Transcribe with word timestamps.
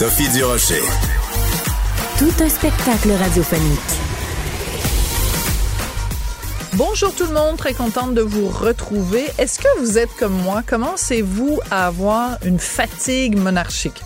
Sophie 0.00 0.30
Durocher. 0.30 0.80
Tout 2.16 2.32
un 2.42 2.48
spectacle 2.48 3.10
radiophonique. 3.10 3.78
Bonjour 6.72 7.14
tout 7.14 7.26
le 7.26 7.34
monde, 7.34 7.58
très 7.58 7.74
contente 7.74 8.14
de 8.14 8.22
vous 8.22 8.48
retrouver. 8.48 9.26
Est-ce 9.36 9.58
que 9.58 9.78
vous 9.78 9.98
êtes 9.98 10.08
comme 10.18 10.32
moi? 10.32 10.62
Commencez-vous 10.66 11.60
à 11.70 11.88
avoir 11.88 12.38
une 12.46 12.58
fatigue 12.58 13.36
monarchique? 13.36 14.02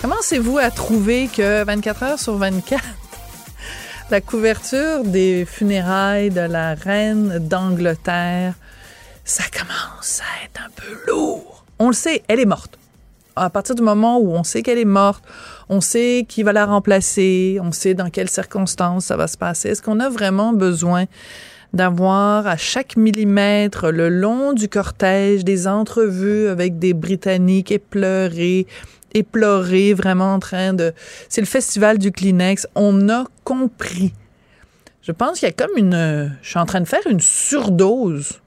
Commencez-vous 0.00 0.56
à 0.56 0.70
trouver 0.70 1.28
que 1.28 1.64
24 1.64 2.02
heures 2.02 2.18
sur 2.18 2.38
24, 2.38 2.82
la 4.10 4.22
couverture 4.22 5.04
des 5.04 5.44
funérailles 5.44 6.30
de 6.30 6.40
la 6.40 6.74
reine 6.74 7.40
d'Angleterre, 7.40 8.54
ça 9.26 9.44
commence 9.52 10.22
à 10.22 10.46
être 10.46 10.62
un 10.64 10.70
peu 10.74 10.98
lourd? 11.06 11.66
On 11.78 11.88
le 11.88 11.94
sait, 11.94 12.22
elle 12.26 12.40
est 12.40 12.46
morte. 12.46 12.78
À 13.38 13.50
partir 13.50 13.74
du 13.74 13.82
moment 13.82 14.18
où 14.18 14.32
on 14.32 14.44
sait 14.44 14.62
qu'elle 14.62 14.78
est 14.78 14.86
morte, 14.86 15.22
on 15.68 15.82
sait 15.82 16.24
qui 16.26 16.42
va 16.42 16.54
la 16.54 16.64
remplacer, 16.64 17.58
on 17.62 17.70
sait 17.70 17.92
dans 17.92 18.08
quelles 18.08 18.30
circonstances 18.30 19.04
ça 19.04 19.16
va 19.18 19.26
se 19.26 19.36
passer. 19.36 19.68
Est-ce 19.68 19.82
qu'on 19.82 20.00
a 20.00 20.08
vraiment 20.08 20.54
besoin 20.54 21.04
d'avoir 21.74 22.46
à 22.46 22.56
chaque 22.56 22.96
millimètre 22.96 23.90
le 23.92 24.08
long 24.08 24.54
du 24.54 24.70
cortège 24.70 25.44
des 25.44 25.68
entrevues 25.68 26.48
avec 26.48 26.78
des 26.78 26.94
Britanniques 26.94 27.72
éplorés, 27.72 28.66
éplorés, 29.12 29.92
vraiment 29.92 30.32
en 30.32 30.38
train 30.38 30.72
de... 30.72 30.94
C'est 31.28 31.42
le 31.42 31.46
festival 31.46 31.98
du 31.98 32.12
Kleenex. 32.12 32.66
On 32.74 33.10
a 33.10 33.24
compris. 33.44 34.14
Je 35.02 35.12
pense 35.12 35.40
qu'il 35.40 35.48
y 35.48 35.50
a 35.50 35.54
comme 35.54 35.76
une... 35.76 36.34
Je 36.40 36.48
suis 36.48 36.58
en 36.58 36.64
train 36.64 36.80
de 36.80 36.88
faire 36.88 37.06
une 37.06 37.20
surdose 37.20 38.40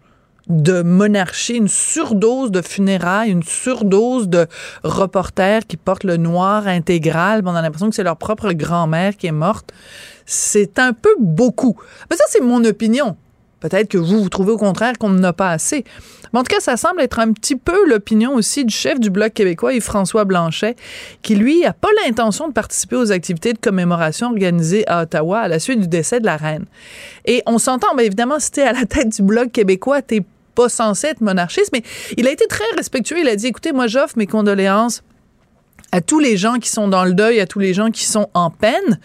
de 0.50 0.82
monarchie, 0.82 1.56
une 1.56 1.68
surdose 1.68 2.52
de 2.52 2.62
funérailles, 2.62 3.30
une 3.30 3.44
surdose 3.44 4.28
de 4.28 4.48
reporters 4.84 5.66
qui 5.68 5.78
portent 5.78 6.04
le 6.04 6.18
noir 6.18 6.68
intégral. 6.68 7.44
On 7.46 7.56
a 7.56 7.62
l'impression 7.62 7.90
que 7.90 7.96
c'est 7.96 8.04
leur 8.04 8.18
propre 8.18 8.52
grand-mère 8.54 9.16
qui 9.16 9.28
est 9.28 9.32
morte. 9.32 9.72
C'est 10.26 10.80
un 10.80 10.94
peu 10.94 11.16
beaucoup. 11.20 11.78
Mais 12.10 12.18
ça, 12.18 12.24
c'est 12.30 12.42
mon 12.42 12.64
opinion. 12.66 13.16
Peut-être 13.60 13.90
que 13.90 13.98
vous, 13.98 14.24
vous 14.24 14.30
trouvez 14.30 14.54
au 14.54 14.58
contraire 14.58 14.98
qu'on 14.98 15.10
n'en 15.10 15.24
a 15.24 15.34
pas 15.34 15.52
assez. 15.52 15.84
En 16.34 16.44
tout 16.44 16.56
cas, 16.56 16.62
ça 16.62 16.78
semble 16.78 17.02
être 17.02 17.20
un 17.20 17.34
petit 17.34 17.56
peu 17.56 17.88
l'opinion 17.88 18.34
aussi 18.36 18.64
du 18.64 18.74
chef 18.74 19.00
du 19.00 19.10
Bloc 19.10 19.34
québécois, 19.34 19.74
Yves-François 19.74 20.26
Blanchet, 20.26 20.76
qui, 21.22 21.36
lui, 21.36 21.62
n'a 21.62 21.74
pas 21.74 21.90
l'intention 22.06 22.48
de 22.48 22.54
participer 22.54 22.96
aux 22.96 23.12
activités 23.12 23.52
de 23.52 23.58
commémoration 23.58 24.28
organisées 24.28 24.88
à 24.88 25.02
Ottawa 25.02 25.40
à 25.40 25.48
la 25.48 25.60
suite 25.60 25.82
du 25.82 25.88
décès 25.88 26.20
de 26.20 26.26
la 26.26 26.38
reine. 26.38 26.66
Et 27.26 27.44
on 27.48 27.58
s'entend, 27.58 27.96
bien 27.96 28.06
évidemment, 28.06 28.40
si 28.40 28.52
t'es 28.52 28.62
à 28.62 28.74
la 28.74 28.86
tête 28.86 29.10
du 29.10 29.24
Bloc 29.24 29.52
québécois, 29.52 30.02
t'es 30.02 30.24
censé 30.68 31.08
être 31.08 31.22
monarchiste, 31.22 31.70
mais 31.72 31.84
il 32.18 32.28
a 32.28 32.32
été 32.32 32.46
très 32.48 32.66
respectueux. 32.76 33.20
Il 33.20 33.30
a 33.30 33.36
dit, 33.36 33.48
écoutez, 33.48 33.72
moi, 33.72 33.88
j'offre 33.88 34.18
mes 34.18 34.28
condoléances 34.28 35.04
à 35.92 36.02
tous 36.02 36.20
les 36.20 36.38
gens 36.38 36.56
qui 36.56 36.70
sont 36.70 36.88
dans 36.88 37.06
le 37.06 37.14
deuil, 37.14 37.40
à 37.40 37.48
tous 37.48 37.60
les 37.60 37.74
gens 37.74 37.92
qui 37.92 38.06
sont 38.06 38.30
en 38.34 38.50
peine. 38.50 39.00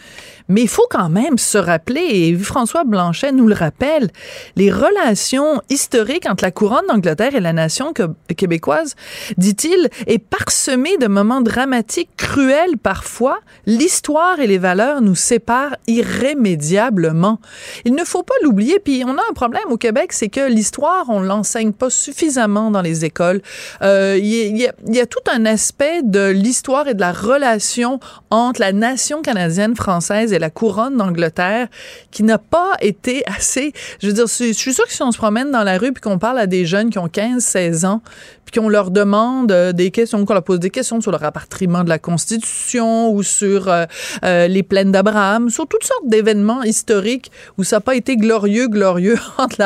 Mais 0.48 0.62
il 0.62 0.68
faut 0.68 0.86
quand 0.90 1.08
même 1.08 1.38
se 1.38 1.56
rappeler, 1.56 2.02
et 2.02 2.36
François 2.36 2.84
Blanchet 2.84 3.33
nous 3.33 3.46
le 3.46 3.55
rappelle, 3.55 4.11
les 4.56 4.70
relations 4.70 5.62
historiques 5.70 6.28
entre 6.28 6.44
la 6.44 6.50
couronne 6.50 6.86
d'Angleterre 6.86 7.34
et 7.34 7.40
la 7.40 7.55
nation 7.55 7.94
québécoise, 8.36 8.94
dit-il, 9.39 9.89
est 10.06 10.18
parsemée 10.18 10.98
de 10.98 11.06
moments 11.06 11.40
dramatiques, 11.40 12.11
cruels 12.18 12.77
parfois. 12.77 13.39
L'histoire 13.64 14.39
et 14.39 14.46
les 14.46 14.58
valeurs 14.58 15.00
nous 15.00 15.14
séparent 15.14 15.77
irrémédiablement. 15.86 17.40
Il 17.86 17.94
ne 17.94 18.05
faut 18.05 18.23
pas 18.23 18.34
l'oublier. 18.42 18.78
Puis 18.80 19.02
on 19.06 19.17
a 19.17 19.23
un 19.30 19.34
problème 19.34 19.70
au 19.70 19.78
Québec, 19.78 20.12
c'est 20.12 20.28
que 20.28 20.46
l'histoire, 20.46 21.06
on 21.08 21.20
l'enseigne 21.20 21.73
pas 21.73 21.89
suffisamment 21.89 22.70
dans 22.70 22.83
les 22.83 23.06
écoles. 23.06 23.40
Euh, 23.80 24.18
il 24.18 24.27
y, 24.27 24.68
y, 24.89 25.00
a 25.00 25.06
tout 25.06 25.24
un 25.33 25.46
aspect 25.46 26.02
de 26.02 26.28
l'histoire 26.28 26.73
et 26.83 26.95
de 26.95 27.01
la 27.01 27.12
relation 27.12 28.01
entre 28.30 28.61
la 28.61 28.73
nation 28.73 29.23
canadienne 29.23 29.77
française 29.77 30.33
la 30.39 30.51
couronne 30.51 30.96
d'Angleterre 30.96 31.68
qui 32.11 32.23
n'a 32.23 32.39
pas 32.39 32.73
été 32.80 33.23
assez. 33.27 33.73
Je 34.01 34.08
veux 34.08 34.12
dire, 34.12 34.27
je 34.27 34.52
suis 34.52 34.74
sûre 34.74 34.86
que 34.86 34.92
si 34.92 35.02
on 35.02 35.12
se 35.12 35.18
promène 35.18 35.51
dans 35.51 35.62
la 35.62 35.79
rue 35.79 35.92
puis 35.92 36.01
qu'on 36.01 36.18
parle 36.18 36.39
à 36.39 36.46
des 36.46 36.67
jeunes 36.67 36.90
qui 36.90 36.98
ont 36.98 37.08
15, 37.08 37.42
16 37.42 37.85
ans, 37.85 38.02
puis 38.45 38.61
qu'on 38.61 38.68
leur 38.68 38.90
demande 38.90 39.52
euh, 39.52 39.73
des 39.73 39.90
questions, 39.90 40.24
qu'on 40.24 40.35
leur 40.35 40.42
pose 40.42 40.61
des 40.61 40.70
questions 40.70 41.01
sur 41.01 41.11
le 41.11 41.17
rapatriement 41.17 41.85
de 41.85 41.89
la 41.89 41.98
Constitution 41.98 43.11
ou 43.12 43.23
sur 43.23 43.68
euh, 43.68 43.85
euh, 44.24 44.46
les 44.48 44.62
plaines 44.62 44.92
d'Abraham, 44.92 45.51
sur 45.51 45.67
toutes 45.67 45.85
sortes 45.85 46.06
d'événements 46.06 46.62
historiques 46.62 47.30
où 47.58 47.64
ça 47.64 47.77
n'a 47.77 47.80
pas 47.80 47.95
été 47.95 48.17
glorieux, 48.17 48.68
glorieux 48.68 49.18
entre 49.39 49.56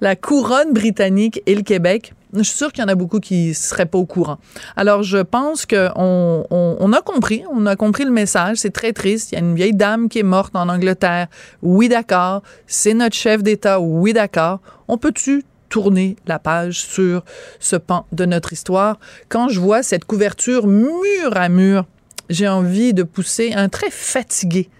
la 0.00 0.16
couronne 0.16 0.72
britannique 0.72 1.42
et 1.46 1.54
le 1.54 1.62
Québec 1.62 2.14
je 2.34 2.42
suis 2.42 2.56
sûre 2.56 2.72
qu'il 2.72 2.82
y 2.82 2.84
en 2.84 2.88
a 2.88 2.94
beaucoup 2.94 3.20
qui 3.20 3.54
seraient 3.54 3.86
pas 3.86 3.98
au 3.98 4.06
courant. 4.06 4.38
Alors, 4.76 5.02
je 5.02 5.18
pense 5.18 5.66
qu'on 5.66 6.46
on, 6.50 6.92
a 6.92 7.00
compris, 7.02 7.44
on 7.50 7.66
a 7.66 7.76
compris 7.76 8.04
le 8.04 8.10
message. 8.10 8.58
C'est 8.58 8.70
très 8.70 8.92
triste. 8.92 9.32
Il 9.32 9.34
y 9.34 9.38
a 9.38 9.40
une 9.40 9.54
vieille 9.54 9.74
dame 9.74 10.08
qui 10.08 10.20
est 10.20 10.24
morte 10.24 10.56
en 10.56 10.68
Angleterre. 10.68 11.28
Oui, 11.60 11.88
d'accord. 11.88 12.42
C'est 12.66 12.94
notre 12.94 13.16
chef 13.16 13.42
d'État. 13.42 13.80
Oui, 13.80 14.12
d'accord. 14.12 14.60
On 14.88 14.96
peut-tu 14.96 15.44
tourner 15.68 16.16
la 16.26 16.38
page 16.38 16.80
sur 16.80 17.24
ce 17.58 17.76
pan 17.76 18.06
de 18.12 18.24
notre 18.24 18.52
histoire? 18.52 18.98
Quand 19.28 19.48
je 19.48 19.60
vois 19.60 19.82
cette 19.82 20.04
couverture 20.04 20.66
mur 20.66 21.34
à 21.34 21.48
mur, 21.48 21.84
j'ai 22.28 22.48
envie 22.48 22.94
de 22.94 23.02
pousser 23.02 23.52
un 23.54 23.68
très 23.68 23.90
fatigué, 23.90 24.70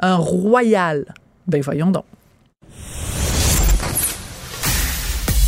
un 0.00 0.16
royal. 0.16 1.14
Ben 1.46 1.60
voyons 1.60 1.90
donc. 1.90 2.04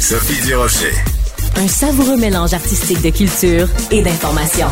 Sophie 0.01 0.45
Durocher. 0.47 1.14
Un 1.57 1.69
savoureux 1.69 2.17
mélange 2.17 2.53
artistique 2.53 3.01
de 3.01 3.11
culture 3.11 3.69
et 3.93 4.03
d'information. 4.03 4.67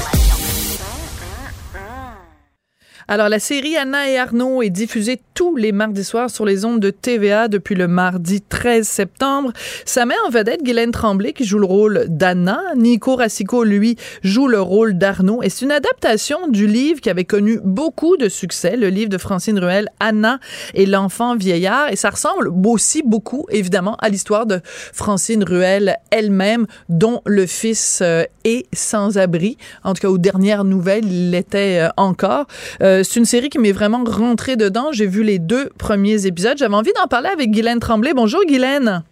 Alors, 3.07 3.29
la 3.29 3.39
série 3.39 3.77
Anna 3.77 4.09
et 4.09 4.19
Arnaud 4.19 4.63
est 4.63 4.71
diffusée 4.71 5.21
tous 5.35 5.57
les 5.57 5.73
mardis 5.73 6.05
soirs 6.05 6.31
sur 6.31 6.45
les 6.45 6.65
ondes 6.65 6.81
de 6.81 6.91
TVA 6.91 7.49
depuis 7.49 7.75
le 7.75 7.89
mardi 7.89 8.41
13 8.41 8.87
septembre. 8.87 9.53
Ça 9.85 10.07
met 10.07 10.15
en 10.27 10.31
vedette 10.31 10.63
Guylaine 10.63 10.91
Tremblay 10.91 11.33
qui 11.33 11.45
joue 11.45 11.59
le 11.59 11.67
rôle 11.67 12.07
d'Anna. 12.09 12.61
Nico 12.77 13.17
Rassico, 13.17 13.65
lui, 13.65 13.97
joue 14.23 14.49
le 14.49 14.61
rôle 14.61 14.99
d'Arnaud. 14.99 15.43
Et 15.43 15.49
c'est 15.49 15.65
une 15.65 15.73
adaptation 15.73 16.49
du 16.49 16.67
livre 16.67 17.01
qui 17.01 17.11
avait 17.11 17.25
connu 17.25 17.61
beaucoup 17.65 18.17
de 18.17 18.29
succès, 18.29 18.77
le 18.77 18.89
livre 18.89 19.11
de 19.11 19.19
Francine 19.19 19.59
Ruel, 19.59 19.89
Anna 20.01 20.39
et 20.75 20.87
l'enfant 20.87 21.37
vieillard. 21.37 21.91
Et 21.91 21.97
ça 21.97 22.11
ressemble 22.11 22.51
aussi 22.67 23.03
beaucoup, 23.05 23.47
évidemment, 23.51 23.97
à 24.01 24.09
l'histoire 24.09 24.47
de 24.47 24.61
Francine 24.93 25.45
Ruel 25.45 25.97
elle-même, 26.11 26.67
dont 26.89 27.23
le 27.25 27.47
fils 27.47 28.01
euh, 28.03 28.25
est 28.45 28.67
sans 28.75 29.19
abri. 29.19 29.57
En 29.85 29.95
tout 29.95 30.03
cas, 30.03 30.09
aux 30.09 30.19
dernières 30.19 30.65
nouvelles, 30.65 31.05
il 31.05 31.31
l'était 31.31 31.81
euh, 31.81 31.89
encore. 31.97 32.47
Euh, 32.83 33.03
c'est 33.03 33.19
une 33.19 33.25
série 33.25 33.49
qui 33.49 33.59
m'est 33.59 33.73
vraiment 33.73 34.05
rentrée 34.05 34.57
dedans. 34.57 34.93
J'ai 34.93 35.07
vu 35.07 35.22
les 35.23 35.39
deux 35.39 35.71
premiers 35.79 36.27
épisodes. 36.27 36.57
J'avais 36.59 36.75
envie 36.75 36.93
d'en 36.93 37.07
parler 37.07 37.29
avec 37.29 37.51
Guylaine 37.51 37.81
Tremblay. 37.81 38.13
Bonjour 38.15 38.41
Guylaine. 38.47 39.03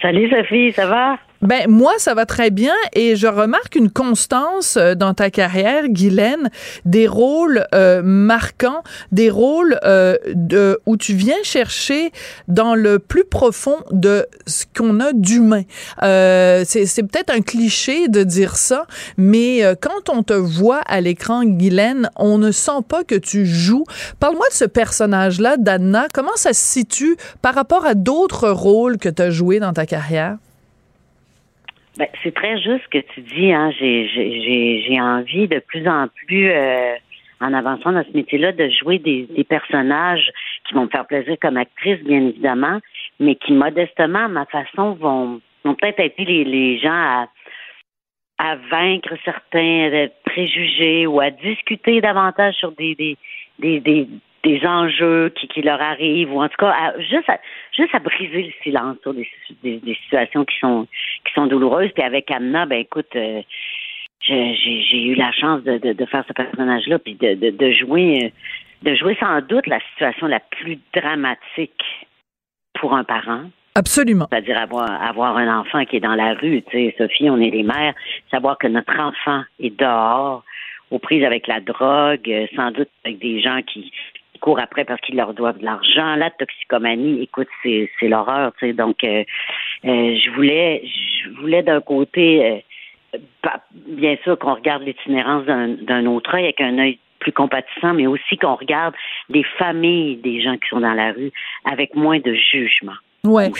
Salut 0.00 0.30
Sophie, 0.30 0.72
ça 0.72 0.86
va? 0.86 1.16
Ben 1.46 1.70
moi, 1.70 1.92
ça 1.98 2.12
va 2.14 2.26
très 2.26 2.50
bien 2.50 2.74
et 2.92 3.14
je 3.14 3.28
remarque 3.28 3.76
une 3.76 3.88
constance 3.88 4.76
euh, 4.76 4.96
dans 4.96 5.14
ta 5.14 5.30
carrière, 5.30 5.86
Guylaine, 5.88 6.50
des 6.84 7.06
rôles 7.06 7.64
euh, 7.72 8.02
marquants, 8.02 8.82
des 9.12 9.30
rôles 9.30 9.78
euh, 9.84 10.16
de, 10.34 10.80
où 10.86 10.96
tu 10.96 11.14
viens 11.14 11.36
chercher 11.44 12.10
dans 12.48 12.74
le 12.74 12.98
plus 12.98 13.22
profond 13.22 13.76
de 13.92 14.26
ce 14.48 14.64
qu'on 14.76 14.98
a 14.98 15.12
d'humain. 15.12 15.62
c'est 16.02 17.02
peut-être 17.04 17.30
un 17.30 17.42
cliché 17.42 18.08
de 18.08 18.24
dire 18.24 18.56
ça, 18.56 18.86
mais 19.16 19.62
quand 19.80 20.10
on 20.10 20.24
te 20.24 20.32
voit 20.32 20.80
à 20.80 21.00
l'écran, 21.00 21.44
Guylaine, 21.44 22.10
on 22.16 22.38
ne 22.38 22.50
sent 22.50 22.82
pas 22.88 23.04
que 23.04 23.14
tu 23.14 23.46
joues. 23.46 23.84
Parle-moi 24.18 24.46
de 24.50 24.54
ce 24.54 24.64
personnage-là, 24.64 25.58
d'Anna. 25.58 26.08
Comment 26.12 26.34
ça 26.34 26.52
se 26.52 26.60
situe 26.60 27.16
par 27.40 27.54
rapport 27.54 27.86
à 27.86 27.94
d'autres 27.94 28.48
rôles 28.48 28.98
que 28.98 29.08
tu 29.08 29.22
as 29.22 29.30
joués 29.30 29.60
dans 29.60 29.72
ta 29.72 29.86
carrière? 29.86 30.38
Ben, 31.96 32.08
c'est 32.22 32.34
très 32.34 32.58
juste 32.60 32.84
ce 32.84 32.88
que 32.88 33.04
tu 33.14 33.22
dis. 33.22 33.52
Hein. 33.52 33.70
J'ai 33.78 35.00
envie 35.00 35.48
de 35.48 35.60
plus 35.60 35.88
en 35.88 36.08
plus, 36.08 36.50
euh, 36.50 36.94
en 37.40 37.54
avançant 37.54 37.92
dans 37.92 38.04
ce 38.04 38.14
métier-là, 38.14 38.52
de 38.52 38.68
jouer 38.68 38.98
des, 38.98 39.26
des, 39.34 39.44
personnages 39.44 40.30
qui 40.66 40.74
vont 40.74 40.84
me 40.84 40.88
faire 40.88 41.06
plaisir 41.06 41.36
comme 41.40 41.56
actrice, 41.56 42.02
bien 42.04 42.26
évidemment, 42.28 42.80
mais 43.18 43.34
qui, 43.36 43.52
modestement, 43.52 44.26
à 44.26 44.28
ma 44.28 44.44
façon, 44.46 44.92
vont, 44.92 45.40
vont 45.64 45.74
peut-être 45.74 46.00
aider 46.00 46.44
les, 46.44 46.78
gens 46.78 46.90
à, 46.90 47.28
à 48.38 48.56
vaincre 48.56 49.14
certains 49.24 49.90
euh, 49.90 50.08
préjugés 50.26 51.06
ou 51.06 51.20
à 51.20 51.30
discuter 51.30 52.02
davantage 52.02 52.56
sur 52.56 52.72
des, 52.72 52.94
des, 52.94 53.16
des, 53.58 53.80
des, 53.80 54.06
des 54.44 54.66
enjeux 54.66 55.30
qui, 55.30 55.48
qui 55.48 55.62
leur 55.62 55.80
arrivent 55.80 56.32
ou 56.32 56.42
en 56.42 56.48
tout 56.48 56.56
cas 56.58 56.70
à, 56.70 57.00
juste 57.00 57.28
à, 57.28 57.40
juste 57.76 57.94
à 57.94 57.98
briser 57.98 58.42
le 58.42 58.52
silence 58.62 58.96
sur 59.02 59.12
des, 59.14 59.26
des, 59.62 59.78
des 59.78 59.94
situations 59.94 60.44
qui 60.44 60.58
sont 60.58 60.86
qui 61.26 61.32
sont 61.34 61.46
douloureuses 61.46 61.90
puis 61.94 62.02
avec 62.02 62.30
Anna 62.30 62.66
ben 62.66 62.78
écoute 62.78 63.14
euh, 63.16 63.42
j'ai 64.20 65.02
eu 65.02 65.14
la 65.14 65.32
chance 65.32 65.62
de, 65.62 65.78
de, 65.78 65.92
de 65.92 66.04
faire 66.06 66.24
ce 66.26 66.32
personnage 66.32 66.86
là 66.86 66.98
puis 66.98 67.14
de, 67.14 67.72
jouer 67.72 68.32
de 68.82 68.94
jouer 68.94 69.16
sans 69.20 69.40
doute 69.42 69.66
la 69.66 69.80
situation 69.90 70.26
la 70.26 70.40
plus 70.40 70.78
dramatique 70.94 71.82
pour 72.74 72.94
un 72.94 73.04
parent 73.04 73.44
Absolument. 73.76 74.26
C'est-à-dire 74.30 74.58
avoir, 74.58 74.90
avoir 74.90 75.36
un 75.36 75.60
enfant 75.60 75.84
qui 75.84 75.96
est 75.96 76.00
dans 76.00 76.14
la 76.14 76.32
rue. 76.32 76.62
Tu 76.62 76.70
sais, 76.70 76.94
Sophie, 76.96 77.28
on 77.28 77.38
est 77.38 77.50
les 77.50 77.62
mères. 77.62 77.92
Savoir 78.30 78.56
que 78.56 78.66
notre 78.66 78.98
enfant 78.98 79.42
est 79.60 79.78
dehors, 79.78 80.44
aux 80.90 80.98
prises 80.98 81.22
avec 81.22 81.46
la 81.46 81.60
drogue, 81.60 82.26
euh, 82.26 82.46
sans 82.56 82.70
doute 82.70 82.88
avec 83.04 83.18
des 83.18 83.42
gens 83.42 83.60
qui, 83.60 83.92
courent 84.40 84.60
après 84.60 84.84
parce 84.84 85.00
qu'ils 85.00 85.16
leur 85.16 85.34
doivent 85.34 85.58
de 85.58 85.64
l'argent. 85.64 86.14
La 86.16 86.30
toxicomanie, 86.30 87.22
écoute, 87.22 87.48
c'est, 87.62 87.88
l'horreur. 88.02 88.52
Tu 88.58 88.66
sais. 88.66 88.72
Donc, 88.72 89.02
euh, 89.02 89.08
euh, 89.08 89.24
je 89.84 90.30
voulais, 90.34 90.82
je 90.84 91.30
voulais 91.40 91.62
d'un 91.62 91.80
côté, 91.80 92.64
bien 93.86 94.16
sûr, 94.24 94.38
qu'on 94.38 94.54
regarde 94.54 94.82
l'itinérance 94.82 95.44
d'un, 95.46 96.06
autre 96.06 96.34
œil 96.34 96.44
avec 96.44 96.60
un 96.60 96.78
œil 96.78 96.98
plus 97.18 97.32
compatissant, 97.32 97.94
mais 97.94 98.06
aussi 98.06 98.36
qu'on 98.36 98.54
regarde 98.54 98.94
des 99.30 99.44
familles 99.58 100.16
des 100.16 100.42
gens 100.42 100.56
qui 100.56 100.68
sont 100.68 100.80
dans 100.80 100.94
la 100.94 101.12
rue 101.12 101.32
avec 101.64 101.94
moins 101.94 102.20
de 102.20 102.34
jugement. 102.34 102.92
Ouais. 103.24 103.50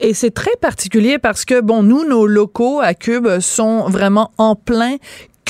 Et 0.00 0.12
c'est 0.12 0.32
très 0.32 0.56
particulier 0.60 1.18
parce 1.18 1.44
que, 1.44 1.60
bon, 1.60 1.82
nous, 1.82 2.04
nos 2.06 2.26
locaux 2.26 2.80
à 2.80 2.94
Cube 2.94 3.26
sont 3.40 3.88
vraiment 3.88 4.30
en 4.38 4.56
plein 4.56 4.96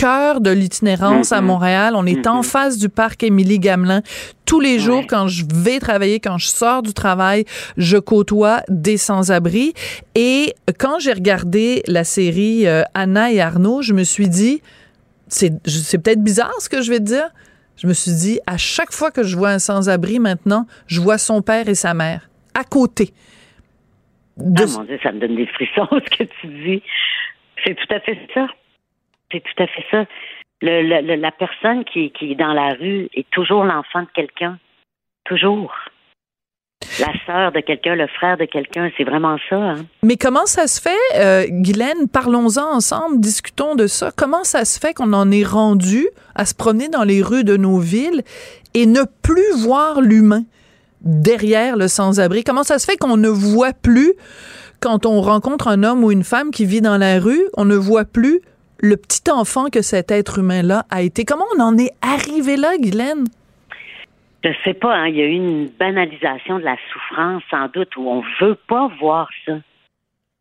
cœur 0.04 0.42
de 0.42 0.50
l'itinérance 0.50 1.32
à 1.32 1.40
mm-hmm. 1.40 1.44
Montréal. 1.44 1.94
On 1.96 2.04
est 2.04 2.26
en 2.26 2.40
mm-hmm. 2.40 2.50
face 2.50 2.78
du 2.78 2.90
parc 2.90 3.22
Émilie 3.22 3.58
Gamelin. 3.58 4.02
Tous 4.44 4.60
les 4.60 4.78
jours, 4.78 5.04
quand 5.08 5.28
je 5.28 5.44
vais 5.50 5.78
travailler, 5.78 6.20
quand 6.20 6.36
je 6.36 6.48
sors 6.48 6.82
du 6.82 6.92
travail, 6.92 7.46
je 7.78 7.96
côtoie 7.96 8.60
des 8.68 8.98
sans-abri. 8.98 9.72
Et 10.14 10.52
quand 10.78 10.98
j'ai 10.98 11.14
regardé 11.14 11.82
la 11.86 12.04
série 12.04 12.66
euh, 12.66 12.82
Anna 12.92 13.32
et 13.32 13.40
Arnaud, 13.40 13.80
je 13.80 13.94
me 13.94 14.04
suis 14.04 14.28
dit, 14.28 14.60
c'est 15.28 15.48
peut-être 16.02 16.22
bizarre 16.22 16.52
ce 16.60 16.68
que 16.68 16.82
je 16.82 16.90
vais 16.90 16.98
te 16.98 17.04
dire. 17.04 17.30
Je 17.78 17.86
me 17.86 17.94
suis 17.94 18.12
dit, 18.12 18.40
à 18.46 18.58
chaque 18.58 18.92
fois 18.92 19.10
que 19.10 19.22
je 19.22 19.34
vois 19.38 19.52
un 19.52 19.58
sans-abri 19.58 20.18
maintenant, 20.18 20.66
je 20.86 21.00
vois 21.00 21.16
son 21.16 21.40
père 21.40 21.66
et 21.66 21.74
sa 21.74 21.94
mère 21.94 22.28
à 22.52 22.64
côté. 22.64 23.14
Ah 24.38 24.66
mon 24.76 24.84
Dieu, 24.84 24.98
ça 25.02 25.12
me 25.12 25.20
donne 25.20 25.36
des 25.36 25.46
frissons 25.46 25.88
ce 25.92 26.18
que 26.18 26.24
tu 26.24 26.46
dis. 26.46 26.82
C'est 27.64 27.74
tout 27.74 27.94
à 27.94 28.00
fait 28.00 28.18
ça. 28.34 28.48
C'est 29.34 29.42
tout 29.42 29.62
à 29.62 29.66
fait 29.66 29.84
ça. 29.90 30.04
La 30.62 31.32
personne 31.32 31.84
qui, 31.84 32.12
qui 32.12 32.32
est 32.32 32.36
dans 32.36 32.52
la 32.52 32.74
rue 32.74 33.08
est 33.14 33.28
toujours 33.30 33.64
l'enfant 33.64 34.02
de 34.02 34.08
quelqu'un. 34.14 34.58
Toujours. 35.24 35.74
La 37.00 37.12
sœur 37.26 37.50
de 37.50 37.60
quelqu'un, 37.60 37.96
le 37.96 38.06
frère 38.06 38.36
de 38.36 38.44
quelqu'un, 38.44 38.90
c'est 38.96 39.04
vraiment 39.04 39.36
ça. 39.48 39.56
Hein? 39.56 39.86
Mais 40.02 40.16
comment 40.16 40.46
ça 40.46 40.68
se 40.68 40.80
fait, 40.80 41.16
euh, 41.16 41.44
Guylaine, 41.48 42.08
parlons-en 42.12 42.76
ensemble, 42.76 43.20
discutons 43.20 43.74
de 43.74 43.86
ça. 43.86 44.10
Comment 44.16 44.44
ça 44.44 44.64
se 44.64 44.78
fait 44.78 44.94
qu'on 44.94 45.12
en 45.12 45.30
est 45.32 45.44
rendu 45.44 46.06
à 46.36 46.44
se 46.44 46.54
promener 46.54 46.88
dans 46.88 47.02
les 47.02 47.22
rues 47.22 47.42
de 47.42 47.56
nos 47.56 47.78
villes 47.78 48.22
et 48.74 48.86
ne 48.86 49.00
plus 49.22 49.64
voir 49.64 50.00
l'humain? 50.00 50.44
derrière 51.04 51.76
le 51.76 51.88
sans-abri? 51.88 52.44
Comment 52.44 52.62
ça 52.62 52.78
se 52.78 52.86
fait 52.86 52.96
qu'on 52.96 53.16
ne 53.16 53.28
voit 53.28 53.72
plus, 53.72 54.14
quand 54.80 55.06
on 55.06 55.20
rencontre 55.20 55.68
un 55.68 55.82
homme 55.82 56.02
ou 56.02 56.10
une 56.10 56.24
femme 56.24 56.50
qui 56.50 56.64
vit 56.64 56.80
dans 56.80 56.98
la 56.98 57.20
rue, 57.20 57.42
on 57.56 57.64
ne 57.64 57.76
voit 57.76 58.04
plus 58.04 58.40
le 58.78 58.96
petit 58.96 59.30
enfant 59.30 59.70
que 59.70 59.82
cet 59.82 60.10
être 60.10 60.38
humain-là 60.38 60.84
a 60.90 61.02
été? 61.02 61.24
Comment 61.24 61.46
on 61.56 61.60
en 61.60 61.78
est 61.78 61.92
arrivé 62.02 62.56
là, 62.56 62.76
Guylaine? 62.78 63.24
Je 64.44 64.50
sais 64.62 64.74
pas, 64.74 64.94
hein, 64.94 65.08
il 65.08 65.16
y 65.16 65.22
a 65.22 65.24
eu 65.24 65.32
une 65.32 65.68
banalisation 65.68 66.58
de 66.58 66.64
la 66.64 66.76
souffrance, 66.92 67.42
sans 67.50 67.68
doute, 67.68 67.96
où 67.96 68.08
on 68.08 68.22
veut 68.40 68.58
pas 68.68 68.90
voir 69.00 69.28
ça. 69.46 69.54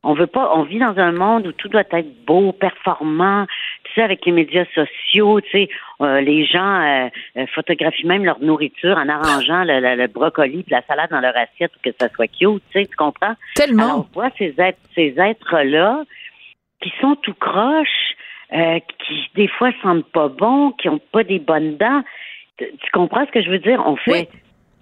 On 0.06 0.14
veut 0.14 0.28
pas, 0.28 0.54
on 0.54 0.64
vit 0.64 0.80
dans 0.80 0.98
un 0.98 1.14
monde 1.14 1.48
où 1.48 1.54
tout 1.54 1.70
doit 1.70 1.86
être 1.90 2.26
beau, 2.26 2.52
performant. 2.52 3.46
Tu 3.86 3.94
sais, 3.94 4.02
avec 4.02 4.26
les 4.26 4.34
médias 4.34 4.66
sociaux, 4.76 5.40
tu 5.40 5.50
sais, 5.52 5.70
euh, 6.02 6.20
les 6.20 6.46
gens 6.46 6.82
euh, 6.82 7.08
euh, 7.38 7.46
photographient 7.56 8.06
même 8.06 8.26
leur 8.26 8.42
nourriture 8.42 8.98
en 8.98 9.08
arrangeant 9.08 9.64
le, 9.64 10.08
brocoli 10.08 10.60
et 10.60 10.72
la 10.72 10.82
salade 10.82 11.10
dans 11.10 11.22
leur 11.22 11.38
assiette 11.38 11.72
pour 11.72 11.82
que 11.82 11.98
ça 11.98 12.10
soit 12.14 12.28
cute, 12.28 12.62
tu 12.72 12.82
sais, 12.82 12.86
tu 12.86 12.96
comprends? 12.98 13.36
Tellement. 13.56 13.84
Alors, 13.84 14.08
on 14.12 14.14
voit 14.14 14.30
ces 14.38 14.54
êtres, 14.58 14.80
ces 14.94 15.16
êtres-là 15.18 16.04
qui 16.84 16.92
sont 17.00 17.16
tout 17.16 17.34
croches, 17.34 18.16
qui 18.52 19.30
des 19.36 19.48
fois 19.48 19.72
sentent 19.82 20.12
pas 20.12 20.28
bons, 20.28 20.72
qui 20.72 20.90
ont 20.90 21.00
pas 21.12 21.24
des 21.24 21.40
bonnes 21.40 21.78
dents. 21.78 22.04
Tu, 22.58 22.68
comprends 22.92 23.26
ce 23.26 23.32
que 23.32 23.42
je 23.42 23.50
veux 23.50 23.60
dire? 23.60 23.82
On 23.86 23.96
fait 23.96 24.30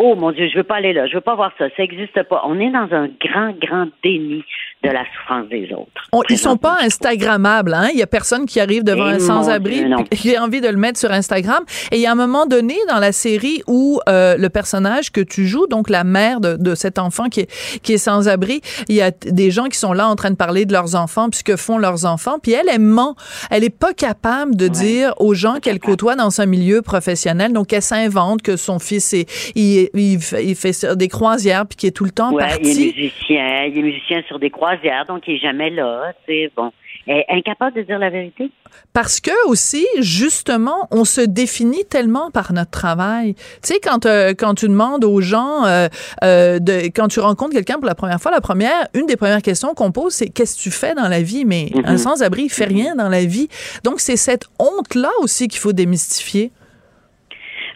Oh 0.03 0.15
mon 0.15 0.31
Dieu, 0.31 0.50
je 0.51 0.57
veux 0.57 0.63
pas 0.63 0.77
aller 0.77 0.94
là, 0.94 1.06
je 1.06 1.13
veux 1.13 1.21
pas 1.21 1.36
voir 1.36 1.51
ça, 1.59 1.65
ça 1.77 1.83
n'existe 1.83 2.24
pas. 2.24 2.42
On 2.48 2.59
est 2.59 2.71
dans 2.71 2.88
un 2.92 3.07
grand, 3.21 3.53
grand 3.62 3.86
déni 4.03 4.44
de 4.83 4.89
la 4.89 5.03
souffrance 5.15 5.48
des 5.50 5.71
autres. 5.74 6.07
On, 6.12 6.24
ils 6.27 6.39
sont 6.39 6.57
pas 6.57 6.77
Instagrammables, 6.81 7.71
hein? 7.71 7.89
Il 7.94 8.00
y 8.00 8.01
a 8.01 8.07
personne 8.07 8.48
qui 8.48 8.59
arrive 8.59 8.83
devant 8.83 9.06
un 9.06 9.19
sans-abri 9.19 9.86
qui 10.12 10.36
a 10.36 10.44
envie 10.44 10.59
de 10.59 10.68
le 10.68 10.77
mettre 10.77 10.98
sur 10.98 11.12
Instagram. 11.12 11.63
Et 11.92 11.98
il 11.98 12.01
y 12.01 12.07
a 12.07 12.12
un 12.12 12.15
moment 12.15 12.48
donné 12.48 12.74
dans 12.89 12.98
la 12.98 13.12
série 13.12 13.62
où 13.68 14.00
euh, 14.09 14.38
le 14.38 14.50
personnage 14.50 15.12
que 15.12 15.21
tu 15.21 15.45
joues, 15.45 15.68
donc 15.68 15.88
la 15.88 16.03
mère 16.03 16.42
de, 16.42 16.56
de 16.57 16.74
cet 16.74 16.98
enfant 16.98 17.25
qui 17.25 17.42
est, 17.42 17.80
qui 17.81 17.94
est 17.94 18.00
sans-abri, 18.00 18.62
il 18.89 18.95
y 18.95 19.03
a 19.03 19.12
des 19.12 19.51
gens 19.51 19.65
qui 19.65 19.77
sont 19.77 19.94
là 19.94 20.07
en 20.07 20.15
train 20.15 20.31
de 20.31 20.36
parler 20.36 20.65
de 20.65 20.74
leurs 20.74 20.95
enfants, 20.95 21.30
puis 21.30 21.38
ce 21.39 21.44
que 21.44 21.56
font 21.56 21.77
leurs 21.77 22.06
enfants, 22.06 22.39
puis 22.42 22.53
elle, 22.53 22.69
elle 22.74 22.80
ment. 22.80 23.15
Elle 23.51 23.63
est 23.63 23.69
pas 23.69 23.94
capable 23.94 24.56
de 24.56 24.68
dire 24.68 25.13
aux 25.19 25.36
gens 25.36 25.59
qu'elle 25.62 25.80
côtoie 25.80 26.15
dans 26.15 26.42
un 26.42 26.48
milieu 26.48 26.81
professionnel, 26.81 27.53
donc 27.53 27.71
elle 27.71 27.83
s'invente 27.83 28.42
que 28.42 28.56
son 28.56 28.80
fils 28.80 29.13
est, 29.13 29.30
il, 29.56 29.90
il, 29.93 30.19
il 30.43 30.55
fait 30.55 30.95
des 30.95 31.07
croisières, 31.07 31.65
puis 31.65 31.75
qu'il 31.75 31.89
est 31.89 31.91
tout 31.91 32.05
le 32.05 32.11
temps 32.11 32.35
parti. 32.35 32.61
Il 32.63 32.69
est 32.69 32.95
musicien, 32.95 33.63
il 33.65 33.77
est 33.77 33.81
musicien 33.81 34.21
sur 34.27 34.39
des 34.39 34.49
croisières 34.49 35.05
donc 35.07 35.27
il 35.27 35.35
est 35.35 35.39
jamais 35.39 35.69
là. 35.69 36.13
C'est 36.25 36.51
bon. 36.55 36.71
est 37.07 37.25
incapable 37.29 37.75
de 37.75 37.83
dire 37.83 37.99
la 37.99 38.09
vérité? 38.09 38.49
Parce 38.93 39.19
que 39.19 39.31
aussi, 39.47 39.85
justement, 39.99 40.88
on 40.91 41.05
se 41.05 41.21
définit 41.21 41.85
tellement 41.85 42.31
par 42.31 42.53
notre 42.53 42.71
travail. 42.71 43.35
Tu 43.35 43.41
sais, 43.63 43.79
quand, 43.81 44.05
euh, 44.05 44.33
quand 44.38 44.55
tu 44.55 44.67
demandes 44.67 45.03
aux 45.03 45.21
gens, 45.21 45.65
euh, 45.65 45.88
euh, 46.23 46.59
de, 46.59 46.88
quand 46.88 47.07
tu 47.07 47.19
rencontres 47.19 47.53
quelqu'un 47.53 47.75
pour 47.75 47.85
la 47.85 47.95
première 47.95 48.21
fois, 48.21 48.31
la 48.31 48.41
première, 48.41 48.88
une 48.93 49.05
des 49.05 49.17
premières 49.17 49.41
questions 49.41 49.73
qu'on 49.73 49.91
pose, 49.91 50.13
c'est 50.13 50.29
qu'est-ce 50.29 50.57
que 50.57 50.61
tu 50.61 50.71
fais 50.71 50.93
dans 50.93 51.07
la 51.07 51.21
vie? 51.21 51.45
Mais 51.45 51.71
un 51.83 51.93
mhm. 51.93 51.97
sans-abri, 51.97 52.43
il 52.43 52.49
fait 52.49 52.65
rien 52.65 52.95
dans 52.95 53.09
la 53.09 53.25
vie. 53.25 53.49
Donc, 53.83 53.99
c'est 53.99 54.17
cette 54.17 54.45
honte-là 54.59 55.11
aussi 55.21 55.47
qu'il 55.47 55.59
faut 55.59 55.73
démystifier. 55.73 56.51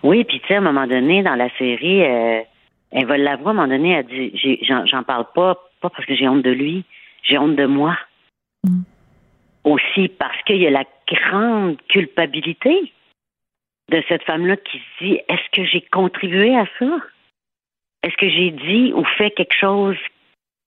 Oui, 0.04 0.24
puis 0.24 0.40
tu 0.40 0.48
sais, 0.48 0.56
à 0.56 0.58
un 0.58 0.62
moment 0.62 0.88
donné, 0.88 1.24
dans 1.24 1.36
la 1.36 1.50
série, 1.58 2.00
elle 2.00 3.06
va 3.06 3.18
l'avouer, 3.18 3.48
à 3.48 3.50
un 3.50 3.54
moment 3.54 3.68
donné, 3.68 3.92
elle 3.92 4.06
dit, 4.06 4.60
j'en 4.64 5.04
parle 5.04 5.26
pas 5.34 5.58
parce 5.82 6.06
que 6.06 6.16
j'ai 6.16 6.28
honte 6.28 6.42
de 6.42 6.52
lui, 6.52 6.84
j'ai 7.24 7.38
honte 7.38 7.56
de 7.56 7.66
moi. 7.66 7.98
Mm. 8.64 8.82
Aussi 9.64 10.10
parce 10.10 10.40
qu'il 10.44 10.58
y 10.58 10.68
a 10.68 10.72
la 10.72 10.86
grande 11.08 11.78
culpabilité 11.88 12.94
de 13.92 14.04
cette 14.08 14.24
femme-là 14.24 14.58
qui 14.58 14.78
se 14.78 15.04
dit 15.04 15.20
est-ce 15.28 15.50
que 15.52 15.66
j'ai 15.66 15.82
contribué 15.82 16.56
à 16.56 16.66
ça? 16.80 16.98
Est-ce 18.04 18.16
que 18.18 18.30
j'ai 18.30 18.52
dit 18.52 18.94
ou 18.94 19.04
fait 19.18 19.32
quelque 19.32 19.58
chose 19.60 19.98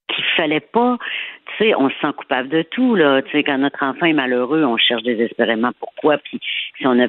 qu'il 0.09 0.25
fallait 0.37 0.61
pas? 0.61 0.99
Tu 1.47 1.65
sais, 1.65 1.75
on 1.77 1.91
se 1.91 1.95
sent 2.01 2.13
coupable 2.17 2.49
de 2.49 2.63
tout 2.63 2.97
là. 2.97 3.23
Tu 3.23 3.31
sais, 3.31 3.45
quand 3.45 3.59
notre 3.59 3.85
enfant 3.85 4.07
est 4.07 4.13
malheureux, 4.13 4.65
on 4.65 4.77
cherche 4.77 5.05
désespérément 5.05 5.71
pourquoi. 5.79 6.19
Puis 6.19 6.41
si 6.77 6.87
on 6.87 6.99
a 7.01 7.09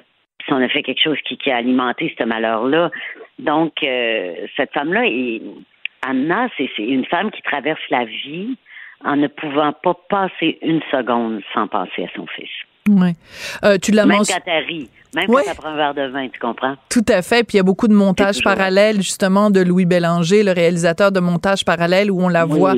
on 0.51 0.61
a 0.61 0.69
fait 0.69 0.83
quelque 0.83 1.01
chose 1.01 1.17
qui, 1.25 1.51
a 1.51 1.57
alimenté 1.57 2.13
ce 2.17 2.23
malheur-là. 2.23 2.91
Donc, 3.39 3.83
euh, 3.83 4.47
cette 4.55 4.73
femme-là 4.73 5.03
Anna, 6.01 6.47
c'est 6.57 6.69
une 6.77 7.05
femme 7.05 7.31
qui 7.31 7.41
traverse 7.41 7.81
la 7.89 8.05
vie 8.05 8.55
en 9.03 9.15
ne 9.15 9.27
pouvant 9.27 9.73
pas 9.73 9.95
passer 10.09 10.57
une 10.61 10.81
seconde 10.91 11.41
sans 11.53 11.67
penser 11.67 12.05
à 12.05 12.15
son 12.15 12.25
fils. 12.27 12.49
Oui. 12.89 13.15
Euh, 13.63 13.77
tu 13.81 13.91
l'as 13.91 14.05
Même 14.05 14.19
quand 14.19 14.41
elle 14.45 14.65
rit, 14.65 14.89
même 15.15 15.25
quand 15.27 15.39
elle 15.39 15.55
prend 15.55 15.69
un 15.69 15.75
verre 15.75 15.93
de 15.93 16.11
vin, 16.11 16.27
tu 16.31 16.39
comprends? 16.39 16.75
Tout 16.87 17.05
à 17.07 17.21
fait. 17.21 17.43
Puis 17.43 17.55
il 17.55 17.57
y 17.57 17.59
a 17.59 17.63
beaucoup 17.63 17.87
de 17.87 17.93
montages 17.93 18.41
parallèles, 18.43 18.97
justement, 18.97 19.49
de 19.49 19.59
Louis 19.61 19.85
Bélanger, 19.85 20.43
le 20.43 20.51
réalisateur 20.51 21.11
de 21.11 21.19
montages 21.19 21.65
parallèles, 21.65 22.11
où 22.11 22.21
on 22.21 22.29
la 22.29 22.45
voit, 22.45 22.75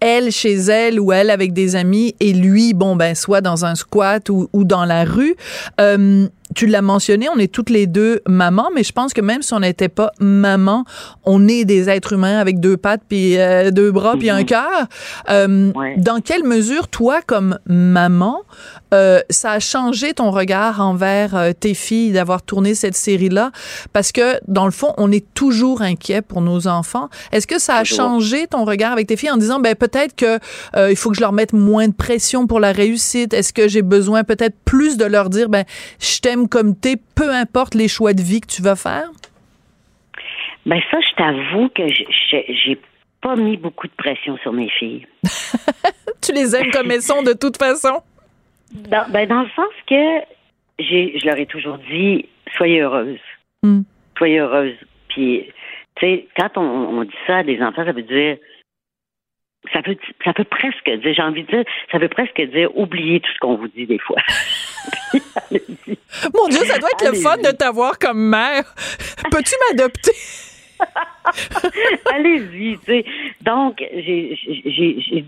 elle 0.00 0.30
chez 0.30 0.54
elle 0.54 0.98
ou 1.00 1.12
elle 1.12 1.30
avec 1.30 1.52
des 1.52 1.76
amis, 1.76 2.14
et 2.20 2.32
lui, 2.32 2.72
bon, 2.72 2.96
ben, 2.96 3.14
soit 3.14 3.42
dans 3.42 3.64
un 3.64 3.74
squat 3.74 4.28
ou, 4.30 4.48
ou 4.52 4.64
dans 4.64 4.84
la 4.84 5.04
rue. 5.04 5.36
Euh, 5.80 6.28
tu 6.54 6.66
l'as 6.66 6.82
mentionné, 6.82 7.28
on 7.28 7.38
est 7.38 7.52
toutes 7.52 7.70
les 7.70 7.86
deux 7.86 8.20
mamans, 8.26 8.70
mais 8.74 8.84
je 8.84 8.92
pense 8.92 9.12
que 9.12 9.20
même 9.20 9.42
si 9.42 9.52
on 9.52 9.60
n'était 9.60 9.88
pas 9.88 10.12
maman, 10.20 10.84
on 11.24 11.48
est 11.48 11.64
des 11.64 11.90
êtres 11.90 12.12
humains 12.12 12.38
avec 12.38 12.60
deux 12.60 12.76
pattes, 12.76 13.02
puis 13.08 13.36
euh, 13.36 13.70
deux 13.70 13.90
bras, 13.90 14.14
puis 14.16 14.30
un 14.30 14.40
mm-hmm. 14.40 14.44
cœur. 14.44 14.86
Euh, 15.28 15.72
dans 15.96 16.20
quelle 16.20 16.44
mesure, 16.44 16.88
toi, 16.88 17.20
comme 17.26 17.58
maman, 17.66 18.42
euh, 18.94 19.20
ça 19.30 19.52
a 19.52 19.60
changé 19.60 20.14
ton 20.14 20.30
regard 20.30 20.80
envers 20.80 21.54
tes 21.58 21.74
filles 21.74 22.12
d'avoir 22.12 22.42
tourné 22.42 22.74
cette 22.74 22.94
série-là? 22.94 23.50
Parce 23.92 24.12
que, 24.12 24.38
dans 24.46 24.66
le 24.66 24.70
fond, 24.70 24.94
on 24.98 25.10
est 25.10 25.26
toujours 25.34 25.82
inquiet 25.82 26.22
pour 26.22 26.40
nos 26.40 26.68
enfants. 26.68 27.08
Est-ce 27.32 27.46
que 27.46 27.58
ça 27.58 27.76
a 27.76 27.84
changé 27.84 28.46
ton 28.46 28.64
regard 28.64 28.92
avec 28.92 29.06
tes 29.06 29.16
filles 29.16 29.30
en 29.30 29.36
disant, 29.36 29.60
ben 29.60 29.74
peut-être 29.74 29.96
peut-être 29.96 30.16
que 30.16 30.44
euh, 30.76 30.90
il 30.90 30.96
faut 30.96 31.10
que 31.10 31.16
je 31.16 31.20
leur 31.20 31.32
mette 31.32 31.52
moins 31.52 31.88
de 31.88 31.94
pression 31.94 32.46
pour 32.46 32.60
la 32.60 32.72
réussite? 32.72 33.32
Est-ce 33.32 33.52
que 33.52 33.68
j'ai 33.68 33.82
besoin 33.82 34.24
peut-être 34.24 34.56
plus 34.64 34.96
de 34.96 35.04
leur 35.04 35.30
dire, 35.30 35.48
ben, 35.48 35.64
je 36.00 36.20
t'aime 36.20 36.48
comme 36.48 36.76
t'es, 36.76 36.96
peu 37.14 37.30
importe 37.30 37.74
les 37.74 37.88
choix 37.88 38.12
de 38.12 38.22
vie 38.22 38.40
que 38.40 38.46
tu 38.46 38.62
vas 38.62 38.76
faire? 38.76 39.10
Ben 40.64 40.80
ça, 40.90 40.98
je 41.00 41.14
t'avoue 41.16 41.68
que 41.68 41.82
j'ai 41.88 42.80
pas 43.22 43.36
mis 43.36 43.56
beaucoup 43.56 43.86
de 43.86 43.92
pression 43.96 44.36
sur 44.38 44.52
mes 44.52 44.68
filles. 44.78 45.06
tu 46.22 46.32
les 46.32 46.54
aimes 46.56 46.70
comme 46.72 46.90
elles 46.90 47.02
sont 47.02 47.22
de 47.22 47.32
toute 47.32 47.56
façon? 47.56 48.02
Dans, 48.72 49.10
ben 49.10 49.28
dans 49.28 49.42
le 49.42 49.48
sens 49.50 49.72
que 49.88 50.20
j'ai, 50.78 51.18
je 51.18 51.26
leur 51.26 51.38
ai 51.38 51.46
toujours 51.46 51.78
dit, 51.78 52.26
soyez 52.56 52.80
heureuse. 52.80 53.18
Hmm. 53.62 53.82
Soyez 54.16 54.40
heureuse. 54.40 54.76
Puis, 55.08 55.46
tu 55.96 56.06
sais, 56.06 56.28
quand 56.36 56.58
on, 56.58 57.02
dit 57.04 57.14
ça 57.26 57.38
à 57.38 57.42
des 57.42 57.60
enfants, 57.62 57.84
ça 57.84 57.92
veut 57.92 58.02
dire 58.02 58.36
ça 59.72 59.82
peut, 59.82 59.96
ça 60.24 60.32
peut 60.32 60.44
presque 60.44 60.88
dire, 60.88 61.14
j'ai 61.14 61.22
envie 61.22 61.42
de 61.42 61.48
dire, 61.48 61.64
ça 61.90 61.98
veut 61.98 62.08
presque 62.08 62.40
dire 62.40 62.76
oublier 62.76 63.18
tout 63.18 63.32
ce 63.32 63.38
qu'on 63.40 63.56
vous 63.56 63.66
dit 63.68 63.86
des 63.86 63.98
fois. 63.98 64.20
Mon 66.34 66.48
Dieu, 66.48 66.64
ça 66.64 66.78
doit 66.78 66.90
être 66.90 67.12
le 67.12 67.18
fun 67.18 67.36
de 67.38 67.50
t'avoir 67.50 67.98
comme 67.98 68.28
mère. 68.28 68.62
Peux-tu 69.30 69.54
m'adopter? 69.68 70.12
Allez-y, 72.14 72.78
tu 72.78 72.84
sais. 72.84 73.04
Donc, 73.42 73.78
j'ai 73.78 74.38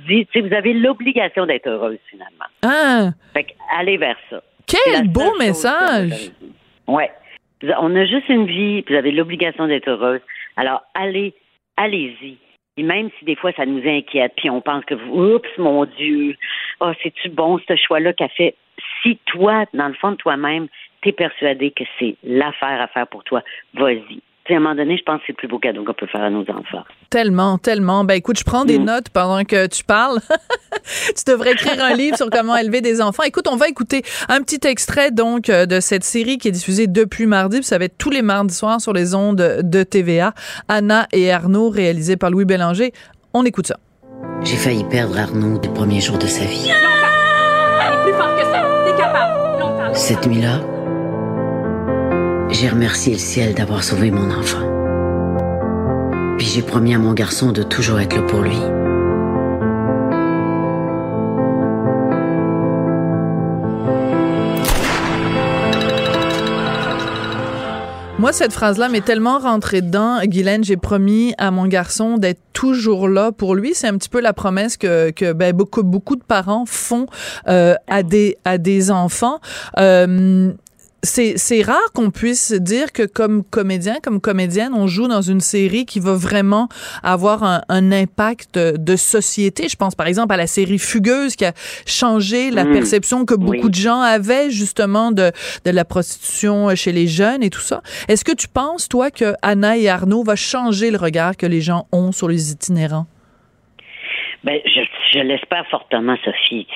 dit, 0.06 0.26
tu 0.26 0.26
sais, 0.32 0.40
vous 0.40 0.54
avez 0.54 0.74
l'obligation 0.74 1.46
d'être 1.46 1.66
heureuse, 1.66 1.98
finalement. 2.08 2.46
Ah! 2.62 3.10
Fait 3.32 3.44
que, 3.44 3.52
allez 3.76 3.96
vers 3.96 4.16
ça. 4.30 4.42
Quel 4.66 5.08
beau 5.08 5.36
message! 5.38 6.30
Ouais. 6.86 7.10
On 7.78 7.94
a 7.96 8.04
juste 8.04 8.28
une 8.28 8.46
vie, 8.46 8.84
vous 8.88 8.94
avez 8.94 9.10
l'obligation 9.10 9.66
d'être 9.66 9.88
heureuse. 9.88 10.20
Alors, 10.56 10.82
allez, 10.94 11.34
allez-y. 11.76 12.36
Et 12.76 12.82
même 12.84 13.10
si 13.18 13.24
des 13.24 13.34
fois 13.34 13.50
ça 13.56 13.66
nous 13.66 13.82
inquiète, 13.84 14.34
puis 14.36 14.48
on 14.50 14.60
pense 14.60 14.84
que, 14.84 14.94
oups, 14.94 15.48
mon 15.58 15.84
Dieu, 15.84 16.36
oh, 16.80 16.92
c'est-tu 17.02 17.28
bon 17.28 17.58
ce 17.66 17.74
choix-là 17.74 18.12
qu'a 18.12 18.28
fait? 18.28 18.54
Si 19.02 19.18
toi, 19.26 19.64
dans 19.74 19.88
le 19.88 19.94
fond 19.94 20.12
de 20.12 20.16
toi-même, 20.16 20.68
t'es 21.02 21.10
persuadé 21.10 21.72
que 21.72 21.82
c'est 21.98 22.14
l'affaire 22.22 22.80
à 22.80 22.86
faire 22.86 23.08
pour 23.08 23.24
toi, 23.24 23.42
vas-y 23.74 24.22
à 24.54 24.56
un 24.56 24.60
moment 24.60 24.74
donné, 24.74 24.96
je 24.96 25.02
pense 25.02 25.20
que 25.20 25.26
c'est 25.26 25.32
le 25.32 25.36
plus 25.36 25.48
beau 25.48 25.58
cadeau 25.58 25.84
qu'on 25.84 25.94
peut 25.94 26.06
faire 26.06 26.22
à 26.22 26.30
nos 26.30 26.42
enfants. 26.42 26.84
Tellement, 27.10 27.58
tellement. 27.58 28.04
Ben 28.04 28.14
écoute, 28.14 28.38
je 28.38 28.44
prends 28.44 28.64
des 28.64 28.78
mm. 28.78 28.84
notes 28.84 29.08
pendant 29.10 29.44
que 29.44 29.66
tu 29.66 29.84
parles. 29.84 30.20
tu 30.84 31.24
devrais 31.26 31.52
écrire 31.52 31.82
un 31.82 31.94
livre 31.94 32.16
sur 32.16 32.30
comment 32.30 32.56
élever 32.56 32.80
des 32.80 33.00
enfants. 33.00 33.22
Écoute, 33.24 33.46
on 33.50 33.56
va 33.56 33.68
écouter 33.68 34.02
un 34.28 34.40
petit 34.42 34.66
extrait 34.66 35.10
donc 35.10 35.48
euh, 35.48 35.66
de 35.66 35.80
cette 35.80 36.04
série 36.04 36.38
qui 36.38 36.48
est 36.48 36.52
diffusée 36.52 36.86
depuis 36.86 37.26
mardi. 37.26 37.62
ça 37.62 37.78
va 37.78 37.84
être 37.86 37.98
tous 37.98 38.10
les 38.10 38.22
mardis 38.22 38.54
soirs 38.54 38.80
sur 38.80 38.92
les 38.92 39.14
ondes 39.14 39.60
de 39.62 39.82
TVA. 39.82 40.32
Anna 40.68 41.06
et 41.12 41.30
Arnaud, 41.30 41.70
réalisé 41.70 42.16
par 42.16 42.30
Louis 42.30 42.44
Bélanger. 42.44 42.92
On 43.34 43.44
écoute 43.44 43.66
ça. 43.66 43.78
J'ai 44.42 44.56
failli 44.56 44.84
perdre 44.84 45.18
Arnaud 45.18 45.58
du 45.58 45.68
premier 45.68 46.00
jour 46.00 46.16
de 46.18 46.26
sa 46.26 46.44
vie. 46.44 46.70
plus 48.04 48.12
fort 48.12 48.36
que 48.36 48.44
ça. 48.44 48.84
T'es 48.84 48.96
capable. 48.96 49.94
Cette 49.94 50.26
nuit-là, 50.26 50.60
j'ai 52.50 52.68
remercié 52.68 53.12
le 53.12 53.18
ciel 53.18 53.54
d'avoir 53.54 53.84
sauvé 53.84 54.10
mon 54.10 54.30
enfant. 54.30 54.66
Puis 56.38 56.46
j'ai 56.46 56.62
promis 56.62 56.94
à 56.94 56.98
mon 56.98 57.12
garçon 57.12 57.52
de 57.52 57.62
toujours 57.62 58.00
être 58.00 58.16
là 58.16 58.22
pour 58.22 58.40
lui. 58.40 58.56
Moi, 68.18 68.32
cette 68.32 68.52
phrase-là 68.52 68.88
m'est 68.88 69.04
tellement 69.04 69.38
rentrée 69.38 69.80
dedans. 69.80 70.18
Guylaine, 70.24 70.64
j'ai 70.64 70.76
promis 70.76 71.34
à 71.38 71.52
mon 71.52 71.66
garçon 71.66 72.18
d'être 72.18 72.40
toujours 72.52 73.08
là 73.08 73.30
pour 73.30 73.54
lui. 73.54 73.74
C'est 73.74 73.86
un 73.86 73.96
petit 73.96 74.08
peu 74.08 74.20
la 74.20 74.32
promesse 74.32 74.76
que, 74.76 75.10
que 75.10 75.32
ben, 75.32 75.52
beaucoup, 75.54 75.84
beaucoup 75.84 76.16
de 76.16 76.24
parents 76.24 76.64
font 76.66 77.06
euh, 77.46 77.74
à, 77.86 78.02
des, 78.02 78.36
à 78.44 78.58
des 78.58 78.90
enfants. 78.90 79.38
Euh, 79.78 80.52
c'est 81.02 81.62
rare 81.62 81.92
qu'on 81.94 82.10
puisse 82.10 82.52
dire 82.52 82.92
que 82.92 83.04
comme 83.04 83.44
comédien, 83.44 83.98
comme 84.02 84.20
comédienne, 84.20 84.72
on 84.74 84.86
joue 84.86 85.06
dans 85.06 85.22
une 85.22 85.40
série 85.40 85.86
qui 85.86 86.00
va 86.00 86.14
vraiment 86.14 86.68
avoir 87.02 87.44
un, 87.44 87.62
un 87.68 87.92
impact 87.92 88.58
de, 88.58 88.96
société. 88.96 89.68
Je 89.68 89.76
pense 89.76 89.94
par 89.94 90.08
exemple 90.08 90.34
à 90.34 90.36
la 90.36 90.48
série 90.48 90.78
Fugueuse 90.78 91.36
qui 91.36 91.44
a 91.44 91.52
changé 91.86 92.50
la 92.50 92.64
mmh. 92.64 92.72
perception 92.72 93.24
que 93.24 93.34
beaucoup 93.34 93.68
de 93.68 93.74
gens 93.74 94.00
avaient 94.00 94.50
justement 94.50 95.12
de, 95.12 95.30
de 95.64 95.70
la 95.70 95.84
prostitution 95.84 96.74
chez 96.74 96.90
les 96.90 97.06
jeunes 97.06 97.42
et 97.42 97.50
tout 97.50 97.60
ça. 97.60 97.82
Est-ce 98.08 98.24
que 98.24 98.32
tu 98.32 98.48
penses, 98.48 98.88
toi, 98.88 99.10
que 99.10 99.34
Anna 99.42 99.76
et 99.76 99.88
Arnaud 99.88 100.24
va 100.24 100.34
changer 100.34 100.90
le 100.90 100.98
regard 100.98 101.36
que 101.36 101.46
les 101.46 101.60
gens 101.60 101.86
ont 101.92 102.10
sur 102.10 102.28
les 102.28 102.50
itinérants? 102.50 103.06
Ben, 104.44 104.60
je, 104.64 104.80
je 105.12 105.18
l'espère 105.18 105.66
fortement, 105.66 106.16
Sophie. 106.24 106.66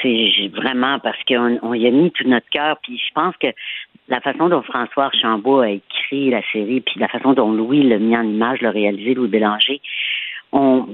Vraiment, 0.53 0.99
parce 0.99 1.23
qu'on 1.29 1.59
on 1.63 1.75
y 1.75 1.87
a 1.87 1.91
mis 1.91 2.11
tout 2.11 2.27
notre 2.27 2.49
cœur. 2.51 2.77
Puis 2.83 2.99
je 2.99 3.13
pense 3.15 3.37
que 3.37 3.49
la 4.09 4.21
façon 4.21 4.49
dont 4.49 4.63
François 4.63 5.05
Archambault 5.05 5.61
a 5.61 5.71
écrit 5.71 6.31
la 6.31 6.43
série, 6.53 6.81
puis 6.81 6.99
la 6.99 7.09
façon 7.09 7.35
dont 7.35 7.53
Louis 7.53 7.83
l'a 7.83 7.99
mis 7.99 8.17
en 8.17 8.25
image, 8.25 8.61
l'a 8.61 8.71
réalisé, 8.71 9.15
Louis 9.15 9.29
Bélanger, 9.29 9.81
on, 10.53 10.87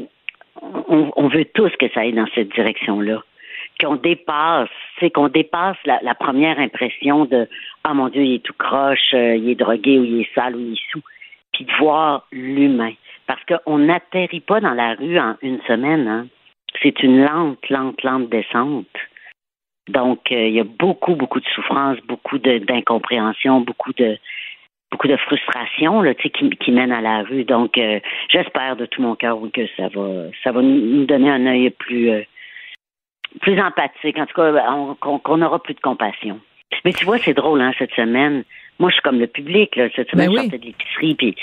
on, 0.61 1.29
veut 1.29 1.47
tous 1.47 1.71
que 1.79 1.89
ça 1.93 2.01
aille 2.01 2.13
dans 2.13 2.29
cette 2.35 2.53
direction-là. 2.53 3.23
Qu'on 3.81 3.97
dépasse, 3.97 4.69
c'est 5.01 5.11
qu'on 5.11 5.29
dépasse 5.29 5.77
la, 5.85 6.15
première 6.15 6.59
impression 6.59 7.25
de 7.25 7.49
Ah 7.85 7.95
mon 7.95 8.09
Dieu, 8.09 8.23
il 8.23 8.35
est 8.35 8.43
tout 8.45 8.55
croche, 8.59 9.15
euh, 9.15 9.37
il 9.37 9.51
est 9.51 9.55
drogué 9.55 9.99
ou 9.99 10.05
il 10.05 10.21
est 10.21 10.35
sale 10.35 10.57
ou 10.57 10.61
il 10.61 10.73
est 10.73 10.91
sous, 10.91 11.03
puis 11.53 11.65
de 11.65 11.73
voir 11.79 12.27
l'humain. 12.33 12.93
Parce 13.27 13.41
qu'on 13.45 13.79
n'atterrit 13.79 14.41
pas 14.41 14.61
dans 14.61 14.75
la 14.75 14.95
rue 14.95 15.19
en 15.19 15.37
une 15.43 15.61
semaine, 15.63 16.09
hein. 16.09 16.27
C'est 16.83 17.03
une 17.03 17.25
lente, 17.25 17.69
lente, 17.71 18.03
lente 18.03 18.29
descente. 18.29 18.87
Donc, 19.89 20.31
euh, 20.33 20.47
il 20.47 20.55
y 20.55 20.61
a 20.61 20.65
beaucoup, 20.65 21.15
beaucoup 21.15 21.41
de 21.41 21.49
souffrance, 21.55 21.99
beaucoup 22.07 22.39
d'incompréhension, 22.39 23.61
beaucoup 23.61 23.93
de 23.93 24.19
beaucoup 24.91 25.09
de 25.09 25.17
frustration 25.17 26.01
là, 26.01 26.15
qui, 26.15 26.31
qui 26.31 26.73
mène 26.73 26.93
à 26.93 27.03
la 27.03 27.23
rue. 27.23 27.45
Donc, 27.45 27.77
euh, 27.77 28.01
j'espère 28.31 28.77
de 28.77 28.87
tout 28.87 29.03
mon 29.03 29.17
cœur 29.17 29.39
oui, 29.39 29.51
que 29.51 29.67
ça 29.77 29.89
va 29.89 30.25
ça 30.43 30.53
va 30.53 30.63
nous 30.63 31.05
donner 31.05 31.31
un 31.31 31.47
œil 31.47 31.71
plus 31.71 32.11
euh, 32.11 32.23
plus 33.41 33.61
empathique. 33.61 34.19
En 34.19 34.27
tout 34.27 34.35
cas, 34.35 34.53
qu'on 35.01 35.43
aura 35.43 35.63
plus 35.63 35.75
de 35.75 35.81
compassion. 35.81 36.41
Mais 36.85 36.93
tu 36.93 37.05
vois, 37.05 37.19
c'est 37.19 37.35
drôle, 37.35 37.61
hein, 37.61 37.73
cette 37.79 37.93
semaine. 37.95 38.45
Moi, 38.79 38.91
je 38.91 38.95
suis 38.95 39.03
comme 39.03 39.19
le 39.19 39.27
public, 39.27 39.75
là. 39.77 39.89
Cette 39.97 40.11
semaine, 40.11 40.29
ben 40.29 40.37
je 40.37 40.43
sortais 40.43 40.59
de 40.59 40.67
l'épicerie, 40.67 41.15
puis, 41.15 41.35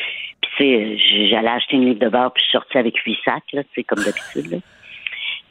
puis 0.41 1.27
j'allais 1.29 1.49
acheter 1.49 1.75
une 1.75 1.85
livre 1.85 1.99
de 1.99 2.09
beurre, 2.09 2.31
puis 2.31 2.41
je 2.43 2.49
suis 2.49 2.57
sortie 2.57 2.77
avec 2.77 2.97
huit 2.99 3.17
sacs, 3.25 3.51
là, 3.53 3.63
c'est 3.73 3.83
comme 3.83 4.03
d'habitude, 4.03 4.61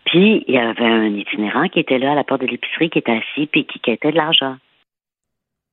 puis, 0.06 0.44
il 0.46 0.54
y 0.54 0.58
avait 0.58 0.84
un 0.84 1.14
itinérant 1.14 1.68
qui 1.68 1.80
était 1.80 1.98
là 1.98 2.12
à 2.12 2.14
la 2.14 2.24
porte 2.24 2.42
de 2.42 2.46
l'épicerie, 2.46 2.90
qui 2.90 2.98
était 2.98 3.12
assis, 3.12 3.46
puis 3.46 3.64
qui 3.64 3.78
quittait 3.80 4.10
de 4.10 4.16
l'argent. 4.16 4.56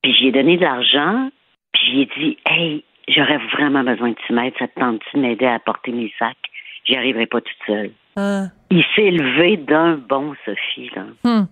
Puis, 0.01 0.13
j'ai 0.13 0.31
donné 0.31 0.57
de 0.57 0.63
l'argent, 0.63 1.29
puis 1.73 1.83
j'ai 1.91 2.05
dit, 2.17 2.37
hey, 2.47 2.83
j'aurais 3.07 3.39
vraiment 3.53 3.83
besoin 3.83 4.09
de 4.11 4.17
tu 4.25 4.33
m'aides, 4.33 4.53
ça 4.57 4.67
te 4.67 4.79
tente-tu 4.79 5.17
de 5.17 5.21
m'aider 5.21 5.45
à 5.45 5.59
porter 5.59 5.91
mes 5.91 6.13
sacs? 6.17 6.37
J'y 6.85 6.95
arriverai 6.95 7.27
pas 7.27 7.41
toute 7.41 7.57
seule. 7.67 7.91
Ah. 8.15 8.45
Il 8.69 8.83
s'est 8.95 9.11
levé 9.11 9.57
d'un 9.57 9.95
bon, 9.97 10.33
Sophie, 10.45 10.89
là. 10.95 11.05
Hmm. 11.23 11.45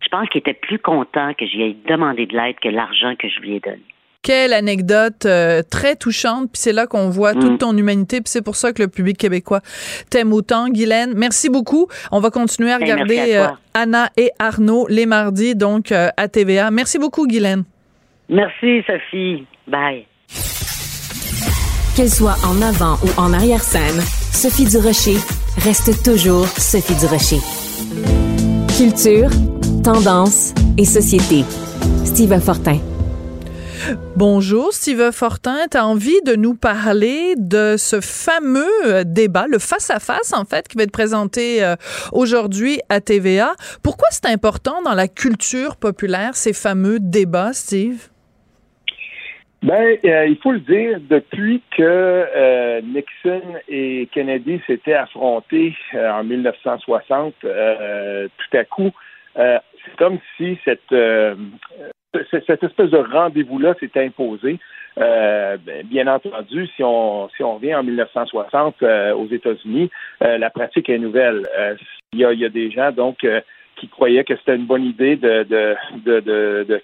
Je 0.00 0.08
pense 0.08 0.28
qu'il 0.28 0.38
était 0.38 0.54
plus 0.54 0.78
content 0.78 1.34
que 1.34 1.46
j'y 1.46 1.62
ai 1.62 1.76
demandé 1.86 2.26
de 2.26 2.36
l'aide 2.36 2.58
que 2.60 2.68
l'argent 2.68 3.14
que 3.16 3.28
je 3.28 3.40
lui 3.40 3.54
ai 3.54 3.60
donné. 3.60 3.82
Quelle 4.26 4.52
anecdote 4.54 5.24
euh, 5.24 5.62
très 5.62 5.94
touchante. 5.94 6.50
Puis 6.50 6.60
c'est 6.60 6.72
là 6.72 6.88
qu'on 6.88 7.10
voit 7.10 7.32
toute 7.32 7.52
mm. 7.52 7.58
ton 7.58 7.76
humanité. 7.76 8.16
Puis 8.16 8.28
c'est 8.28 8.42
pour 8.42 8.56
ça 8.56 8.72
que 8.72 8.82
le 8.82 8.88
public 8.88 9.16
québécois 9.16 9.60
t'aime 10.10 10.32
autant. 10.32 10.68
Guylaine, 10.68 11.12
merci 11.14 11.48
beaucoup. 11.48 11.86
On 12.10 12.18
va 12.18 12.30
continuer 12.30 12.72
à 12.72 12.80
ben, 12.80 12.90
regarder 12.90 13.36
euh, 13.36 13.46
Anna 13.72 14.10
et 14.16 14.32
Arnaud 14.40 14.88
les 14.88 15.06
mardis, 15.06 15.54
donc 15.54 15.92
euh, 15.92 16.08
à 16.16 16.26
TVA. 16.26 16.72
Merci 16.72 16.98
beaucoup, 16.98 17.28
Guylaine. 17.28 17.62
Merci, 18.28 18.82
Sophie. 18.84 19.46
Bye. 19.68 20.06
Qu'elle 21.94 22.10
soit 22.10 22.34
en 22.44 22.60
avant 22.62 22.96
ou 23.04 23.20
en 23.20 23.32
arrière-scène, 23.32 24.00
Sophie 24.32 24.66
Durocher 24.66 25.18
reste 25.58 26.02
toujours 26.02 26.48
Sophie 26.48 26.96
Durocher. 26.96 27.38
Culture, 28.76 29.30
tendance 29.84 30.52
et 30.76 30.84
société. 30.84 31.44
Steve 32.04 32.40
Fortin. 32.40 32.80
Bonjour, 34.16 34.72
Steve 34.72 35.12
Fortin. 35.12 35.68
Tu 35.70 35.76
as 35.76 35.86
envie 35.86 36.20
de 36.24 36.34
nous 36.34 36.54
parler 36.54 37.34
de 37.36 37.76
ce 37.76 38.00
fameux 38.00 38.64
euh, 38.86 39.04
débat, 39.04 39.46
le 39.48 39.58
face-à-face, 39.58 40.32
en 40.32 40.44
fait, 40.44 40.66
qui 40.66 40.76
va 40.76 40.82
être 40.84 40.92
présenté 40.92 41.62
euh, 41.62 41.76
aujourd'hui 42.12 42.80
à 42.88 43.00
TVA. 43.00 43.52
Pourquoi 43.84 44.08
c'est 44.10 44.26
important 44.26 44.82
dans 44.82 44.94
la 44.94 45.06
culture 45.06 45.76
populaire, 45.76 46.34
ces 46.34 46.52
fameux 46.52 46.98
débats, 47.00 47.52
Steve? 47.52 48.08
Ben, 49.62 49.96
euh, 50.04 50.26
il 50.26 50.38
faut 50.42 50.52
le 50.52 50.60
dire, 50.60 50.98
depuis 51.08 51.62
que 51.76 52.80
Nixon 52.82 53.42
et 53.68 54.08
Kennedy 54.12 54.60
s'étaient 54.66 54.94
affrontés 54.94 55.74
en 55.94 56.24
1960, 56.24 57.34
tout 57.40 58.56
à 58.56 58.64
coup, 58.64 58.90
c'est 59.36 59.96
comme 59.96 60.18
si 60.36 60.58
cette 60.64 60.92
cette 62.30 62.62
espèce 62.62 62.90
de 62.90 62.98
rendez-vous-là 62.98 63.74
s'est 63.80 63.90
imposé. 63.96 64.58
Euh, 64.98 65.58
ben, 65.58 65.86
bien 65.86 66.06
entendu, 66.06 66.66
si 66.74 66.82
on 66.82 67.28
si 67.36 67.42
on 67.42 67.56
revient 67.56 67.74
en 67.74 67.82
1960 67.82 68.76
euh, 68.82 69.14
aux 69.14 69.26
États-Unis, 69.26 69.90
euh, 70.22 70.38
la 70.38 70.48
pratique 70.48 70.88
est 70.88 70.98
nouvelle. 70.98 71.42
Il 72.12 72.20
y, 72.20 72.24
a, 72.24 72.48
des 72.48 72.70
gens 72.70 72.92
donc 72.92 73.26
qui 73.76 73.88
croyaient 73.88 74.24
que 74.24 74.34
c'était 74.36 74.56
une 74.56 74.64
bonne 74.64 74.84
idée 74.84 75.16
de, 75.16 75.76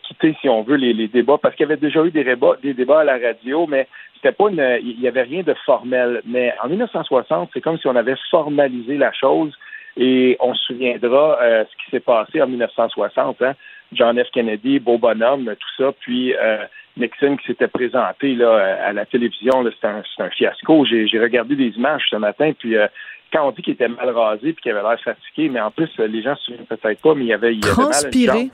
quitter, 0.03 0.37
si 0.43 0.49
on 0.51 0.63
veut, 0.63 0.77
les, 0.77 1.09
débats, 1.09 1.39
parce 1.41 1.55
qu'il 1.55 1.65
y 1.65 1.71
avait 1.73 1.81
déjà 1.81 2.05
eu 2.05 2.11
des 2.11 2.75
débats, 2.75 3.01
à 3.01 3.05
la 3.05 3.19
radio, 3.19 3.67
mais 3.67 3.89
c'était 4.17 4.33
pas 4.33 4.51
une, 4.51 4.79
il 4.83 5.01
y 5.01 5.09
avait 5.09 5.23
rien 5.23 5.43
de 5.43 5.55
formel. 5.65 6.21
Mais 6.27 6.53
en 6.63 6.69
1960, 6.69 7.51
c'est 7.55 7.63
comme 7.63 7.79
si 7.79 7.87
on 7.87 7.97
avait 7.97 8.17
formalisé 8.31 8.99
la 8.99 9.13
chose 9.13 9.57
et 9.97 10.37
on 10.41 10.53
se 10.53 10.65
souviendra 10.65 11.39
ce 11.41 11.85
qui 11.85 11.91
s'est 11.91 12.01
passé 12.01 12.43
en 12.43 12.49
1960. 12.49 13.41
Hein? 13.41 13.55
John 13.93 14.23
F. 14.23 14.31
Kennedy, 14.33 14.79
beau 14.79 14.99
bonhomme, 14.99 15.45
tout 15.45 15.83
ça, 15.83 15.93
puis 16.01 16.35
euh, 16.35 16.65
Nixon 16.97 17.37
qui 17.37 17.47
s'était 17.47 17.69
présenté 17.69 18.35
là, 18.35 18.79
à 18.85 18.93
la 18.93 19.07
télévision, 19.07 19.65
c'était 19.65 19.87
un, 19.87 20.03
un, 20.19 20.31
fiasco. 20.31 20.85
J'ai 20.85 21.21
regardé 21.21 21.57
des 21.57 21.69
images 21.77 22.03
ce 22.11 22.17
matin, 22.17 22.53
puis 22.59 22.77
euh, 22.77 22.87
quand 23.33 23.49
on 23.49 23.53
dit 23.53 23.63
qu'il 23.63 23.73
était 23.73 23.89
mal 23.89 24.11
rasé 24.11 24.53
puis 24.53 24.63
qu'il 24.63 24.73
avait 24.73 24.83
l'air 24.83 24.99
fatigué, 25.03 25.49
mais 25.49 25.61
en 25.61 25.71
plus, 25.71 25.89
les 25.99 26.23
gens 26.23 26.37
se 26.37 26.45
souviennent 26.45 26.67
peut-être 26.67 27.01
pas, 27.01 27.15
mais 27.15 27.25
il 27.25 27.29
y 27.29 27.33
avait, 27.33 27.55
il 27.55 27.61
transpiré. 27.61 28.51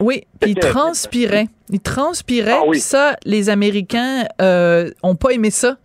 oui, 0.00 0.22
puis 0.40 0.50
il 0.50 0.54
transpirait. 0.56 1.46
Il 1.70 1.80
transpirait, 1.80 2.52
ah, 2.52 2.74
ça, 2.74 3.16
les 3.24 3.48
Américains 3.48 4.24
euh, 4.42 4.90
ont 5.02 5.14
pas 5.14 5.30
aimé 5.30 5.50
ça. 5.50 5.76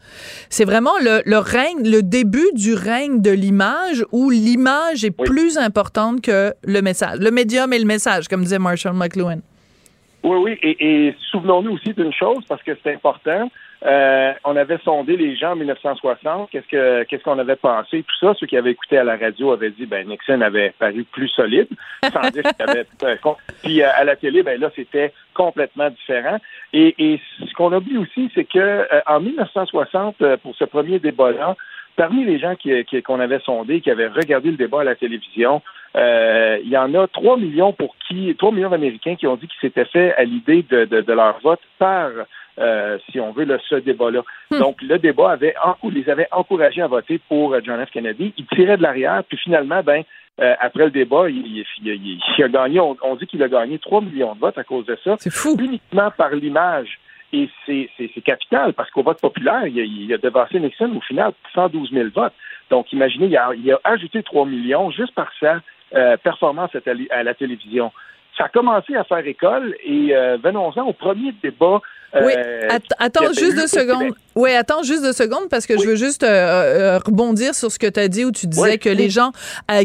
C'est 0.49 0.65
vraiment 0.65 0.97
le, 0.99 1.21
le, 1.25 1.37
règne, 1.37 1.89
le 1.89 2.01
début 2.01 2.49
du 2.53 2.73
règne 2.73 3.21
de 3.21 3.31
l'image 3.31 4.03
où 4.11 4.29
l'image 4.29 5.05
est 5.05 5.15
plus 5.15 5.57
importante 5.57 6.21
que 6.21 6.53
le 6.63 6.81
message. 6.81 7.19
Le 7.19 7.31
médium 7.31 7.71
et 7.71 7.79
le 7.79 7.85
message, 7.85 8.27
comme 8.27 8.41
disait 8.41 8.59
Marshall 8.59 8.95
McLuhan. 8.95 9.39
Oui, 10.27 10.37
oui, 10.43 10.59
et, 10.61 11.07
et 11.07 11.15
souvenons-nous 11.31 11.71
aussi 11.71 11.93
d'une 11.93 12.11
chose, 12.11 12.43
parce 12.49 12.61
que 12.61 12.71
c'est 12.83 12.93
important. 12.93 13.49
Euh, 13.85 14.33
on 14.43 14.57
avait 14.57 14.79
sondé 14.83 15.15
les 15.15 15.37
gens 15.37 15.51
en 15.51 15.55
1960, 15.55 16.49
qu'est-ce 16.49 16.67
que 16.67 17.03
qu'est-ce 17.03 17.23
qu'on 17.23 17.39
avait 17.39 17.55
pensé, 17.55 18.03
tout 18.03 18.15
ça. 18.19 18.33
Ceux 18.37 18.47
qui 18.47 18.57
avaient 18.57 18.71
écouté 18.71 18.97
à 18.97 19.05
la 19.05 19.15
radio 19.15 19.53
avaient 19.53 19.69
dit 19.69 19.85
ben 19.85 20.05
Nixon 20.05 20.41
avait 20.41 20.73
paru 20.79 21.05
plus 21.05 21.29
solide, 21.29 21.67
sans 22.11 22.29
dire 22.31 22.43
qu'il 22.43 22.69
avait 22.69 22.85
euh, 23.03 23.15
puis 23.63 23.81
euh, 23.81 23.87
à 23.95 24.03
la 24.03 24.17
télé, 24.17 24.43
ben 24.43 24.59
là 24.59 24.69
c'était 24.75 25.13
complètement 25.33 25.89
différent. 25.91 26.39
Et, 26.73 26.95
et 26.97 27.21
ce 27.39 27.53
qu'on 27.53 27.71
oublie 27.71 27.97
aussi, 27.97 28.29
c'est 28.35 28.45
que 28.45 28.87
en 29.09 29.21
1960, 29.21 30.17
pour 30.41 30.55
ce 30.55 30.65
premier 30.65 30.99
débat-là, 30.99 31.55
parmi 31.95 32.25
les 32.25 32.39
gens 32.39 32.55
qui, 32.55 32.71
qu'on 33.03 33.19
avait 33.19 33.39
sondés, 33.39 33.81
qui 33.81 33.91
avaient 33.91 34.07
regardé 34.07 34.51
le 34.51 34.57
débat 34.57 34.81
à 34.81 34.85
la 34.85 34.95
télévision, 34.95 35.61
il 35.95 36.69
y 36.69 36.77
en 36.77 36.93
a 36.93 37.07
3 37.07 37.37
millions 37.37 37.73
pour 37.73 37.95
qui, 38.07 38.35
3 38.37 38.51
millions 38.51 38.69
d'Américains 38.69 39.15
qui 39.15 39.27
ont 39.27 39.35
dit 39.35 39.47
qu'ils 39.47 39.69
s'étaient 39.69 39.85
fait 39.85 40.13
à 40.15 40.23
l'idée 40.23 40.63
de, 40.69 40.85
de, 40.85 41.01
de, 41.01 41.13
leur 41.13 41.39
vote 41.39 41.61
par 41.79 42.09
euh, 42.59 42.97
si 43.11 43.19
on 43.19 43.31
veut, 43.31 43.45
le, 43.45 43.59
ce 43.69 43.75
débat-là. 43.75 44.23
Hmm. 44.49 44.59
Donc, 44.59 44.81
le 44.81 44.97
débat 44.97 45.31
avait 45.31 45.53
les 45.91 46.09
avait 46.09 46.27
encouragés 46.31 46.81
à 46.81 46.87
voter 46.87 47.19
pour 47.29 47.53
euh, 47.53 47.59
John 47.63 47.83
F. 47.85 47.91
Kennedy. 47.91 48.33
Il 48.37 48.45
tirait 48.47 48.77
de 48.77 48.81
l'arrière, 48.81 49.23
puis 49.27 49.37
finalement, 49.37 49.83
ben, 49.83 50.03
euh, 50.39 50.55
après 50.59 50.85
le 50.85 50.91
débat, 50.91 51.29
il, 51.29 51.63
a 52.43 52.47
gagné, 52.47 52.79
on, 52.79 53.15
dit 53.15 53.27
qu'il 53.27 53.43
a 53.43 53.47
gagné 53.47 53.77
3 53.77 54.01
millions 54.01 54.33
de 54.33 54.39
votes 54.39 54.57
à 54.57 54.63
cause 54.63 54.85
de 54.85 54.97
ça. 55.03 55.15
C'est 55.19 55.31
fou. 55.31 55.55
Uniquement 55.59 56.09
par 56.11 56.31
l'image. 56.31 56.99
Et 57.33 57.49
c'est 57.65 58.21
capital, 58.23 58.73
parce 58.73 58.89
qu'au 58.89 59.03
vote 59.03 59.19
populaire, 59.19 59.67
il 59.67 60.11
a, 60.11 60.15
a 60.15 60.17
devancé 60.17 60.59
Nixon 60.59 60.95
au 60.95 61.01
final 61.01 61.33
112 61.53 61.91
000 61.91 62.07
votes. 62.15 62.33
Donc, 62.71 62.91
imaginez, 62.93 63.27
il 63.27 63.37
a, 63.37 63.49
il 63.53 63.69
a 63.71 63.79
ajouté 63.83 64.23
3 64.23 64.45
millions 64.45 64.89
juste 64.91 65.13
par 65.13 65.29
sa 65.91 66.17
performance 66.17 66.71
à, 67.11 67.23
la 67.23 67.33
télévision. 67.33 67.91
Ça 68.37 68.45
a 68.45 68.49
commencé 68.49 68.95
à 68.95 69.03
faire 69.03 69.25
école 69.25 69.75
et 69.83 70.13
venons-en 70.43 70.83
au 70.83 70.93
premier 70.93 71.31
débat 71.43 71.81
oui, 72.13 72.33
euh, 72.35 72.79
attends 72.99 73.33
juste 73.33 73.55
deux 73.55 73.67
secondes. 73.67 74.13
Oui, 74.35 74.51
attends 74.53 74.83
juste 74.83 75.01
deux 75.01 75.13
secondes 75.13 75.49
parce 75.49 75.65
que 75.65 75.77
je 75.77 75.85
veux 75.85 75.95
juste 75.95 76.23
euh, 76.23 76.27
euh, 76.95 76.99
rebondir 77.03 77.53
sur 77.53 77.71
ce 77.71 77.79
que 77.79 77.87
tu 77.87 77.99
as 77.99 78.07
dit 78.07 78.23
où 78.23 78.31
tu 78.31 78.47
disais 78.47 78.77
que 78.77 78.89
les 78.89 79.09
gens 79.09 79.31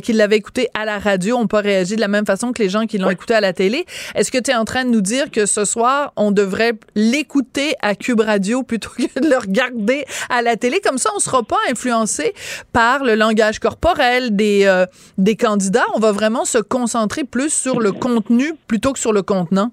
qui 0.03 0.13
l'avaient 0.13 0.37
écouté 0.37 0.69
à 0.75 0.85
la 0.85 0.99
radio 0.99 1.39
n'ont 1.39 1.47
pas 1.47 1.61
réagi 1.61 1.97
de 1.97 2.01
la 2.01 2.09
même 2.09 2.27
façon 2.27 2.53
que 2.53 2.63
les 2.63 2.69
gens 2.69 2.87
qui 2.87 2.99
l'ont 2.99 3.11
écouté 3.11 3.35
à 3.35 3.41
la 3.41 3.53
télé. 3.53 3.87
Est-ce 4.15 4.31
que 4.31 4.39
tu 4.39 4.51
es 4.51 4.55
en 4.55 4.65
train 4.65 4.85
de 4.85 4.91
nous 4.91 5.01
dire 5.01 5.31
que 5.31 5.47
ce 5.47 5.65
soir, 5.65 6.13
on 6.17 6.31
devrait 6.31 6.75
l'écouter 6.95 7.75
à 7.81 7.95
Cube 7.95 8.21
Radio 8.21 8.63
plutôt 8.63 8.91
que 8.97 9.21
de 9.21 9.29
le 9.29 9.39
regarder 9.39 10.05
à 10.29 10.43
la 10.43 10.57
télé? 10.57 10.81
Comme 10.81 10.99
ça, 10.99 11.11
on 11.13 11.17
ne 11.17 11.23
sera 11.23 11.43
pas 11.43 11.59
influencé 11.71 12.35
par 12.73 13.05
le 13.05 13.15
langage 13.15 13.59
corporel 13.59 14.37
des, 14.37 14.85
des 15.19 15.37
candidats. 15.37 15.87
On 15.95 15.99
va 15.99 16.13
vraiment 16.13 16.45
se 16.45 16.59
concentrer 16.59 17.25
plus 17.25 17.53
sur 17.53 17.81
le 17.81 17.91
contenu 17.91 18.53
plutôt 18.69 18.93
que 18.93 18.99
sur 18.99 19.13
le 19.13 19.23
contenant. 19.23 19.73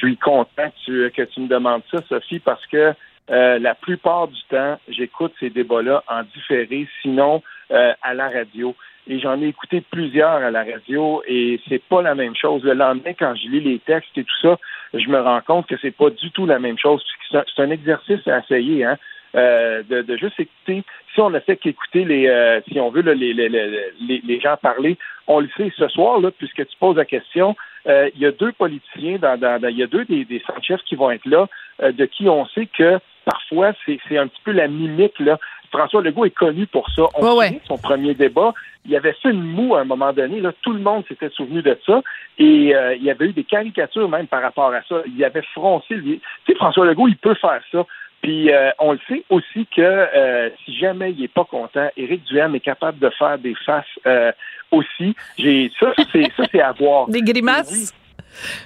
Je 0.00 0.06
suis 0.06 0.16
content 0.16 0.70
que 0.86 1.22
tu, 1.24 1.40
me 1.40 1.48
demandes 1.48 1.82
ça, 1.90 1.98
Sophie, 2.08 2.38
parce 2.38 2.64
que 2.66 2.94
euh, 3.30 3.58
la 3.58 3.74
plupart 3.74 4.28
du 4.28 4.40
temps, 4.48 4.78
j'écoute 4.88 5.32
ces 5.38 5.50
débats-là 5.50 6.02
en 6.08 6.22
différé, 6.22 6.88
sinon 7.02 7.42
euh, 7.70 7.92
à 8.02 8.14
la 8.14 8.28
radio. 8.28 8.74
Et 9.08 9.18
j'en 9.18 9.40
ai 9.42 9.48
écouté 9.48 9.82
plusieurs 9.90 10.42
à 10.42 10.50
la 10.50 10.64
radio 10.64 11.22
et 11.26 11.60
c'est 11.68 11.82
pas 11.82 12.00
la 12.00 12.14
même 12.14 12.34
chose. 12.34 12.62
Le 12.64 12.74
lendemain, 12.74 13.12
quand 13.18 13.34
je 13.34 13.48
lis 13.48 13.60
les 13.60 13.78
textes 13.78 14.16
et 14.16 14.24
tout 14.24 14.40
ça, 14.40 14.58
je 14.94 15.08
me 15.08 15.20
rends 15.20 15.40
compte 15.42 15.66
que 15.66 15.76
c'est 15.80 15.96
pas 15.96 16.10
du 16.10 16.30
tout 16.30 16.46
la 16.46 16.58
même 16.58 16.78
chose. 16.78 17.04
C'est 17.30 17.62
un 17.62 17.70
exercice 17.70 18.26
à 18.26 18.38
essayer, 18.38 18.84
hein. 18.84 18.96
Euh, 19.36 19.84
de, 19.88 20.02
de, 20.02 20.16
juste 20.16 20.40
écouter. 20.40 20.82
Si 21.14 21.20
on 21.20 21.30
ne 21.30 21.38
fait 21.38 21.56
qu'écouter 21.56 22.04
les, 22.04 22.26
euh, 22.26 22.60
si 22.68 22.80
on 22.80 22.90
veut 22.90 23.02
les, 23.02 23.32
les, 23.32 23.48
les, 23.48 24.20
les, 24.24 24.40
gens 24.40 24.56
parler, 24.56 24.98
on 25.28 25.38
le 25.38 25.48
sait 25.56 25.72
ce 25.76 25.86
soir 25.86 26.20
là, 26.20 26.32
puisque 26.32 26.66
tu 26.66 26.76
poses 26.80 26.96
la 26.96 27.04
question. 27.04 27.54
Euh, 27.86 28.10
il 28.14 28.20
y 28.20 28.26
a 28.26 28.32
deux 28.32 28.52
politiciens, 28.52 29.18
dans, 29.18 29.38
dans, 29.38 29.68
il 29.68 29.76
y 29.76 29.82
a 29.82 29.86
deux 29.86 30.04
des, 30.04 30.24
des 30.24 30.42
chefs 30.62 30.82
qui 30.82 30.96
vont 30.96 31.10
être 31.10 31.26
là, 31.26 31.48
de 31.80 32.04
qui 32.04 32.28
on 32.28 32.46
sait 32.46 32.66
que 32.66 32.98
parfois 33.24 33.72
c'est 33.86 34.18
un 34.18 34.26
petit 34.26 34.42
peu 34.44 34.52
la 34.52 34.68
mimique 34.68 35.18
là. 35.18 35.38
François 35.70 36.02
Legault 36.02 36.24
est 36.24 36.30
connu 36.30 36.66
pour 36.66 36.90
ça. 36.90 37.04
On 37.14 37.36
ouais, 37.36 37.60
son 37.64 37.78
premier 37.78 38.12
débat, 38.14 38.52
il 38.84 38.96
avait 38.96 39.12
fait 39.12 39.30
une 39.30 39.44
moue 39.44 39.76
à 39.76 39.80
un 39.82 39.84
moment 39.84 40.12
donné. 40.12 40.40
Là, 40.40 40.52
tout 40.62 40.72
le 40.72 40.80
monde 40.80 41.04
s'était 41.06 41.28
souvenu 41.28 41.62
de 41.62 41.78
ça. 41.86 42.02
Et 42.38 42.74
il 42.74 43.02
y 43.02 43.10
avait 43.10 43.26
eu 43.26 43.32
des 43.32 43.44
caricatures 43.44 44.08
même 44.08 44.26
par 44.26 44.42
rapport 44.42 44.72
à 44.74 44.82
ça. 44.88 44.96
Il 45.06 45.24
avait 45.24 45.44
froncé. 45.54 45.94
Tu 45.94 46.20
sais, 46.46 46.54
François 46.56 46.86
Legault, 46.86 47.06
il 47.06 47.16
peut 47.16 47.34
faire 47.34 47.62
ça. 47.70 47.86
Puis 48.22 48.52
euh, 48.52 48.70
on 48.78 48.92
le 48.92 49.00
sait 49.08 49.24
aussi 49.30 49.66
que 49.74 49.80
euh, 49.80 50.50
si 50.64 50.76
jamais 50.78 51.12
il 51.12 51.24
est 51.24 51.32
pas 51.32 51.44
content, 51.44 51.88
Éric 51.96 52.24
Duhem 52.24 52.54
est 52.54 52.60
capable 52.60 52.98
de 52.98 53.08
faire 53.10 53.38
des 53.38 53.54
faces 53.54 53.84
euh, 54.06 54.32
aussi. 54.70 55.16
J'ai 55.38 55.72
ça, 55.80 55.92
c'est 56.12 56.30
ça, 56.36 56.44
c'est 56.52 56.60
à 56.60 56.72
voir. 56.72 57.08
Des 57.08 57.22
grimaces? 57.22 57.94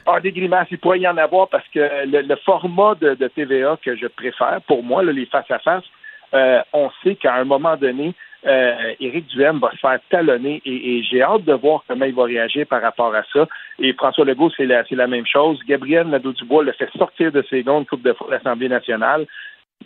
Ah, 0.07 0.21
des 0.21 0.33
grimaces, 0.33 0.69
il 0.71 0.79
pourrait 0.79 1.01
y 1.01 1.09
en 1.09 1.17
avoir 1.17 1.49
parce 1.49 1.67
que 1.69 1.81
le, 2.05 2.37
format 2.45 2.95
de, 2.97 3.15
TVA 3.29 3.79
que 3.83 3.97
je 3.97 4.07
préfère, 4.09 4.61
pour 4.67 4.83
moi, 4.83 5.03
les 5.03 5.27
face 5.27 5.51
à 5.51 5.59
face, 5.59 5.85
on 6.73 6.91
sait 7.03 7.15
qu'à 7.15 7.35
un 7.35 7.45
moment 7.45 7.77
donné, 7.77 8.15
euh, 8.47 8.95
Éric 9.01 9.27
Duhem 9.29 9.59
va 9.59 9.71
se 9.73 9.79
faire 9.79 9.99
talonner 10.11 10.61
et, 10.67 11.03
j'ai 11.03 11.23
hâte 11.23 11.45
de 11.45 11.55
voir 11.55 11.83
comment 11.89 12.05
il 12.05 12.15
va 12.15 12.25
réagir 12.25 12.67
par 12.67 12.83
rapport 12.83 13.15
à 13.15 13.23
ça. 13.33 13.47
Et 13.79 13.93
François 13.95 14.25
Legault, 14.25 14.51
c'est 14.57 14.67
la, 14.67 14.85
la 14.91 15.07
même 15.07 15.27
chose. 15.27 15.59
Gabriel 15.67 16.09
Nadeau-Dubois 16.09 16.65
le 16.65 16.73
fait 16.73 16.91
sortir 16.97 17.33
de 17.33 17.43
ses 17.49 17.63
gonds 17.63 17.85
Coupe 17.85 18.03
de 18.03 18.15
l'Assemblée 18.31 18.69
nationale. 18.69 19.27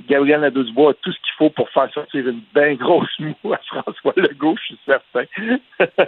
Gabriel 0.09 0.41
Nadeau-Dubois 0.41 0.91
a 0.91 0.95
tout 0.95 1.13
ce 1.13 1.19
qu'il 1.19 1.35
faut 1.39 1.51
pour 1.51 1.71
faire 1.71 1.93
sortir 1.93 2.27
une 2.29 2.43
bien 2.55 2.75
grosse 2.75 3.09
moue 3.21 3.53
à 3.53 3.59
François 3.59 4.15
Legault, 4.17 4.57
je 4.57 4.65
suis 4.65 4.79
certain. 4.85 5.25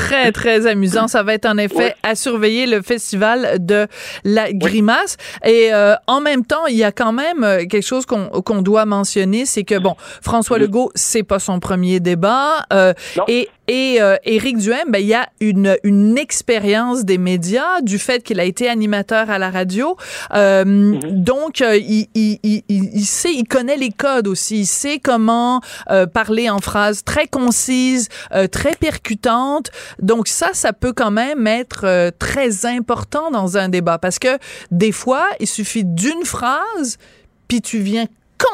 très, 0.00 0.32
très 0.40 0.66
amusant. 0.66 1.08
Ça 1.08 1.22
va 1.22 1.34
être 1.34 1.46
en 1.46 1.58
effet 1.58 1.94
à 2.02 2.14
surveiller 2.14 2.66
le 2.66 2.82
festival 2.82 3.64
de 3.64 3.86
la 4.24 4.52
grimace. 4.52 5.16
Et 5.44 5.72
euh, 5.72 5.94
en 6.06 6.20
même 6.20 6.44
temps, 6.44 6.66
il 6.66 6.76
y 6.76 6.84
a 6.84 6.92
quand 6.92 7.12
même 7.12 7.44
euh, 7.44 7.66
quelque 7.66 7.86
chose 7.86 8.06
qu'on 8.06 8.62
doit 8.62 8.86
mentionner, 8.86 9.46
c'est 9.46 9.64
que, 9.64 9.78
bon, 9.78 9.94
François 10.22 10.58
Legault, 10.58 10.90
c'est 10.94 11.22
pas 11.22 11.38
son 11.38 11.60
premier 11.60 12.00
débat. 12.00 12.66
Euh, 12.72 12.92
et 13.28 13.48
et 13.70 14.02
euh, 14.02 14.16
Éric 14.24 14.58
Duhem, 14.58 14.90
ben, 14.90 14.98
il 14.98 15.06
y 15.06 15.14
a 15.14 15.28
une, 15.38 15.76
une 15.84 16.18
expérience 16.18 17.04
des 17.04 17.18
médias 17.18 17.80
du 17.82 18.00
fait 18.00 18.20
qu'il 18.24 18.40
a 18.40 18.44
été 18.44 18.68
animateur 18.68 19.30
à 19.30 19.38
la 19.38 19.48
radio. 19.48 19.96
Euh, 20.34 20.64
mhm. 20.64 20.98
Donc, 21.12 21.60
euh, 21.60 21.76
il, 21.76 22.08
il, 22.16 22.40
il, 22.42 22.64
il, 22.68 23.04
sait, 23.04 23.32
il 23.32 23.46
connaît 23.46 23.76
les 23.76 23.92
codes 23.92 24.26
aussi. 24.26 24.62
Il 24.62 24.66
sait 24.66 24.98
comment 24.98 25.60
euh, 25.88 26.06
parler 26.06 26.50
en 26.50 26.58
phrases 26.58 27.04
très 27.04 27.28
concises, 27.28 28.08
euh, 28.34 28.48
très 28.48 28.74
percutantes. 28.74 29.70
Donc, 30.02 30.26
ça, 30.26 30.48
ça 30.52 30.72
peut 30.72 30.92
quand 30.92 31.12
même 31.12 31.46
être 31.46 32.10
très 32.18 32.66
important 32.66 33.30
dans 33.30 33.56
un 33.56 33.68
débat 33.68 33.98
parce 33.98 34.18
que 34.18 34.36
des 34.72 34.90
fois, 34.90 35.28
il 35.38 35.46
suffit 35.46 35.84
d'une 35.84 36.24
phrase, 36.24 36.98
puis 37.46 37.62
tu 37.62 37.78
viens 37.78 38.06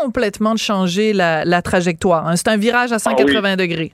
complètement 0.02 0.52
de 0.52 0.59
changer 0.59 1.14
la, 1.14 1.46
la 1.46 1.62
trajectoire. 1.62 2.29
Hein. 2.29 2.37
C'est 2.37 2.48
un 2.48 2.59
virage 2.59 2.92
à 2.92 2.98
180 2.98 3.42
ah 3.44 3.57
degrés 3.57 3.92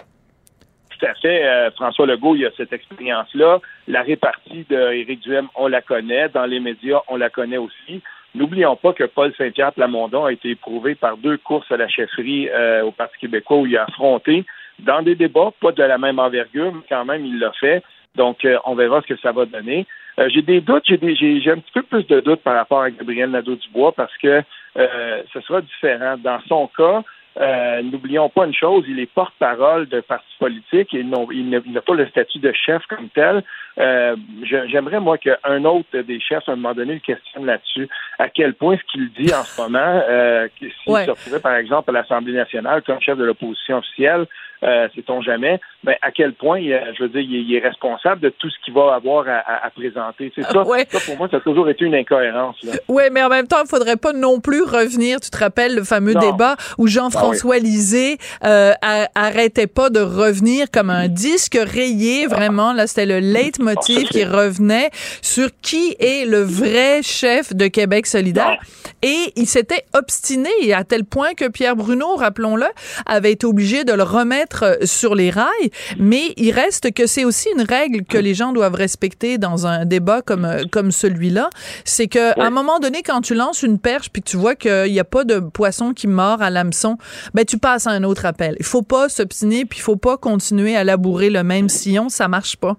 tout 1.02 1.08
à 1.08 1.14
fait. 1.14 1.44
Euh, 1.44 1.70
François 1.72 2.06
Legault, 2.06 2.36
il 2.36 2.46
a 2.46 2.50
cette 2.56 2.72
expérience-là. 2.72 3.60
La 3.88 4.02
répartie 4.02 4.64
d'Éric 4.68 5.20
Duhem, 5.20 5.48
on 5.56 5.66
la 5.66 5.82
connaît. 5.82 6.28
Dans 6.28 6.46
les 6.46 6.60
médias, 6.60 7.00
on 7.08 7.16
la 7.16 7.30
connaît 7.30 7.58
aussi. 7.58 8.02
N'oublions 8.34 8.76
pas 8.76 8.92
que 8.92 9.04
Paul 9.04 9.32
Saint-Pierre 9.36 9.72
Plamondon 9.72 10.24
a 10.24 10.32
été 10.32 10.50
éprouvé 10.50 10.94
par 10.94 11.16
deux 11.16 11.36
courses 11.38 11.70
à 11.70 11.76
la 11.76 11.88
chefferie 11.88 12.48
euh, 12.48 12.82
au 12.82 12.92
Parti 12.92 13.18
québécois 13.18 13.58
où 13.58 13.66
il 13.66 13.76
a 13.76 13.84
affronté 13.84 14.44
dans 14.78 15.02
des 15.02 15.14
débats, 15.14 15.50
pas 15.60 15.72
de 15.72 15.82
la 15.82 15.98
même 15.98 16.18
envergure, 16.18 16.72
mais 16.72 16.82
quand 16.88 17.04
même, 17.04 17.24
il 17.26 17.38
l'a 17.38 17.52
fait. 17.52 17.82
Donc, 18.16 18.44
euh, 18.44 18.58
on 18.64 18.74
verra 18.74 19.00
ce 19.02 19.14
que 19.14 19.20
ça 19.20 19.32
va 19.32 19.44
donner. 19.44 19.86
Euh, 20.18 20.28
j'ai 20.28 20.42
des 20.42 20.60
doutes, 20.60 20.84
j'ai, 20.86 21.40
j'ai 21.40 21.50
un 21.50 21.58
petit 21.58 21.72
peu 21.72 21.82
plus 21.82 22.06
de 22.06 22.20
doutes 22.20 22.42
par 22.42 22.54
rapport 22.54 22.82
à 22.82 22.90
Gabriel 22.90 23.30
Nadeau-Dubois 23.30 23.92
parce 23.92 24.16
que 24.18 24.42
euh, 24.76 25.22
ce 25.32 25.40
sera 25.40 25.60
différent. 25.62 26.16
Dans 26.18 26.40
son 26.48 26.68
cas, 26.76 27.02
euh, 27.40 27.82
n'oublions 27.82 28.28
pas 28.28 28.46
une 28.46 28.54
chose, 28.54 28.84
il 28.88 29.00
est 29.00 29.06
porte-parole 29.06 29.86
d'un 29.86 30.02
parti 30.02 30.28
politique 30.38 30.92
et 30.92 31.00
il 31.00 31.50
n'a 31.50 31.80
pas 31.80 31.94
le 31.94 32.06
statut 32.08 32.38
de 32.38 32.52
chef 32.52 32.84
comme 32.86 33.08
tel. 33.08 33.42
Euh, 33.78 34.16
j'aimerais, 34.42 35.00
moi, 35.00 35.16
qu'un 35.16 35.64
autre 35.64 35.98
des 35.98 36.20
chefs, 36.20 36.46
à 36.48 36.52
un 36.52 36.56
moment 36.56 36.74
donné, 36.74 36.94
le 36.94 37.00
questionne 37.00 37.46
là-dessus. 37.46 37.88
À 38.18 38.28
quel 38.28 38.54
point 38.54 38.76
ce 38.76 38.92
qu'il 38.92 39.10
dit 39.12 39.32
en 39.32 39.44
ce 39.44 39.60
moment, 39.60 40.02
euh, 40.08 40.46
s'il 40.58 40.70
se 40.72 41.10
retrouvait, 41.10 41.40
par 41.40 41.54
exemple, 41.54 41.90
à 41.90 42.00
l'Assemblée 42.00 42.34
nationale 42.34 42.82
comme 42.82 43.00
chef 43.00 43.16
de 43.16 43.24
l'opposition 43.24 43.78
officielle, 43.78 44.26
euh, 44.62 44.88
sait-on 44.94 45.20
jamais, 45.22 45.60
mais 45.84 45.98
à 46.02 46.12
quel 46.12 46.34
point, 46.34 46.60
je 46.60 47.02
veux 47.02 47.08
dire, 47.08 47.20
il 47.20 47.54
est, 47.54 47.62
responsable 47.62 48.20
de 48.20 48.28
tout 48.28 48.48
ce 48.50 48.56
qu'il 48.64 48.74
va 48.74 48.94
avoir 48.94 49.24
à, 49.28 49.70
présenter. 49.70 50.32
C'est 50.34 50.42
ça, 50.42 50.52
ça, 50.52 51.00
pour 51.06 51.16
moi, 51.16 51.28
ça 51.30 51.38
a 51.38 51.40
toujours 51.40 51.68
été 51.68 51.84
une 51.84 51.94
incohérence. 51.94 52.56
Oui, 52.88 53.04
mais 53.12 53.22
en 53.22 53.28
même 53.28 53.46
temps, 53.46 53.58
il 53.64 53.68
faudrait 53.68 53.96
pas 53.96 54.12
non 54.12 54.40
plus 54.40 54.62
revenir, 54.62 55.20
tu 55.20 55.30
te 55.30 55.38
rappelles 55.38 55.74
le 55.74 55.84
fameux 55.84 56.14
débat 56.14 56.56
où 56.78 56.86
Jean-François 56.86 57.56
ah 57.56 57.58
Lisée 57.58 58.18
euh, 58.44 58.72
arrêtait 59.14 59.66
pas 59.66 59.90
de 59.90 60.00
revenir 60.00 60.70
comme 60.70 60.90
un 60.90 61.08
disque 61.08 61.58
rayé, 61.60 62.26
vraiment, 62.26 62.72
là, 62.72 62.86
c'était 62.86 63.06
le 63.06 63.18
leitmotiv 63.18 64.08
qui 64.08 64.24
revenait 64.24 64.90
sur 65.22 65.48
qui 65.62 65.96
est 65.98 66.24
le 66.28 66.42
vrai 66.42 67.02
chef 67.02 67.54
de 67.54 67.66
Québec 67.66 68.06
solidaire. 68.06 68.58
Et 69.02 69.32
il 69.36 69.46
s'était 69.46 69.84
obstiné 69.94 70.72
à 70.72 70.84
tel 70.84 71.04
point 71.04 71.34
que 71.34 71.48
Pierre 71.48 71.76
Bruno, 71.76 72.14
rappelons-le, 72.14 72.66
avait 73.06 73.32
été 73.32 73.46
obligé 73.46 73.84
de 73.84 73.92
le 73.92 74.02
remettre 74.02 74.51
euh, 74.62 74.76
sur 74.82 75.14
les 75.14 75.30
rails, 75.30 75.70
mais 75.98 76.34
il 76.36 76.52
reste 76.52 76.92
que 76.92 77.06
c'est 77.06 77.24
aussi 77.24 77.48
une 77.56 77.62
règle 77.62 78.04
que 78.04 78.18
les 78.18 78.34
gens 78.34 78.52
doivent 78.52 78.74
respecter 78.74 79.38
dans 79.38 79.66
un 79.66 79.84
débat 79.84 80.22
comme, 80.22 80.44
euh, 80.44 80.64
comme 80.70 80.90
celui-là. 80.90 81.50
C'est 81.84 82.08
que 82.08 82.38
à 82.38 82.46
un 82.46 82.50
moment 82.50 82.78
donné, 82.78 83.02
quand 83.02 83.20
tu 83.20 83.34
lances 83.34 83.62
une 83.62 83.78
perche 83.78 84.10
puis 84.10 84.22
que 84.22 84.28
tu 84.28 84.36
vois 84.36 84.54
qu'il 84.54 84.92
n'y 84.92 85.00
a 85.00 85.04
pas 85.04 85.24
de 85.24 85.38
poisson 85.40 85.92
qui 85.92 86.06
mord 86.06 86.42
à 86.42 86.50
l'hameçon, 86.50 86.98
ben 87.34 87.44
tu 87.44 87.58
passes 87.58 87.86
à 87.86 87.90
un 87.90 88.02
autre 88.04 88.26
appel. 88.26 88.56
Il 88.58 88.66
faut 88.66 88.82
pas 88.82 89.08
s'obstiner 89.08 89.64
puis 89.64 89.78
il 89.78 89.82
faut 89.82 89.96
pas 89.96 90.16
continuer 90.16 90.76
à 90.76 90.84
labourer 90.84 91.30
le 91.30 91.42
même 91.42 91.68
sillon, 91.68 92.08
ça 92.08 92.28
marche 92.28 92.56
pas. 92.56 92.76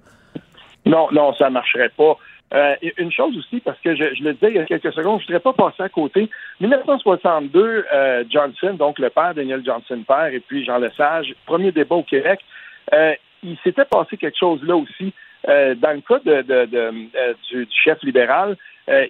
Non, 0.85 1.07
non, 1.11 1.33
ça 1.35 1.49
marcherait 1.49 1.91
pas. 1.97 2.17
Euh, 2.53 2.75
une 2.97 3.11
chose 3.11 3.35
aussi, 3.37 3.59
parce 3.61 3.79
que 3.79 3.95
je, 3.95 4.23
le 4.23 4.33
disais 4.33 4.49
il 4.49 4.55
y 4.55 4.59
a 4.59 4.65
quelques 4.65 4.93
secondes, 4.93 5.19
je 5.21 5.23
ne 5.23 5.37
voudrais 5.37 5.39
pas 5.39 5.53
passer 5.53 5.83
à 5.83 5.89
côté. 5.89 6.29
1962, 6.59 7.85
euh, 7.91 8.23
Johnson, 8.29 8.73
donc 8.73 8.99
le 8.99 9.09
père, 9.09 9.33
Daniel 9.33 9.63
Johnson 9.65 10.03
père, 10.07 10.27
et 10.27 10.39
puis 10.39 10.63
Jean 10.63 10.77
Lesage, 10.77 11.33
premier 11.47 11.71
débat 11.71 11.95
au 11.95 12.03
Québec, 12.03 12.41
euh, 12.93 13.13
il 13.41 13.57
s'était 13.63 13.85
passé 13.85 14.17
quelque 14.17 14.37
chose 14.37 14.61
là 14.63 14.75
aussi. 14.75 15.13
dans 15.47 15.95
le 15.95 16.01
cas 16.01 16.19
de, 16.23 16.91
du, 17.49 17.67
chef 17.83 18.01
libéral, 18.03 18.55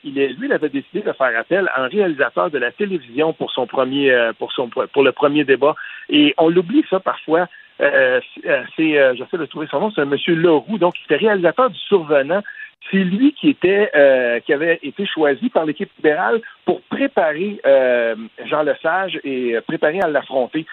il 0.04 0.18
est, 0.18 0.30
lui, 0.30 0.48
il 0.48 0.54
avait 0.54 0.70
décidé 0.70 1.02
de 1.02 1.12
faire 1.12 1.38
appel 1.38 1.70
à 1.76 1.84
un 1.84 1.88
réalisateur 1.88 2.50
de 2.50 2.58
la 2.58 2.72
télévision 2.72 3.34
pour 3.34 3.52
son 3.52 3.68
premier, 3.68 4.32
pour 4.40 4.52
son, 4.54 4.70
pour 4.70 5.04
le 5.04 5.12
premier 5.12 5.44
débat. 5.44 5.76
Et 6.10 6.34
on 6.38 6.50
l'oublie 6.50 6.84
ça 6.90 7.00
parfois. 7.00 7.48
c'est, 7.78 9.16
j'essaie 9.16 9.38
de 9.38 9.46
trouver 9.46 9.68
son 9.70 9.82
nom, 9.82 9.92
c'est 9.92 10.02
un 10.02 10.06
monsieur 10.06 10.34
Leroux, 10.34 10.80
donc 10.80 10.96
il 11.00 11.04
était 11.04 11.24
réalisateur 11.28 11.70
du 11.70 11.80
Survenant 11.80 12.42
c'est 12.92 13.04
lui 13.04 13.34
qui 13.34 13.50
était 13.50 13.92
euh, 13.96 14.40
qui 14.42 14.54
avait 14.54 14.80
été 14.84 15.06
choisi 15.06 15.50
par 15.50 15.66
l'équipe 15.66 15.90
libérale 15.98 16.42
pour 16.66 16.82
préparer 16.84 17.60
euh, 17.66 18.16
Jean 18.46 18.64
Lesage 18.64 19.20
et 19.24 19.58
préparer 19.68 20.00
à 20.02 20.08
l'affronter. 20.08 20.66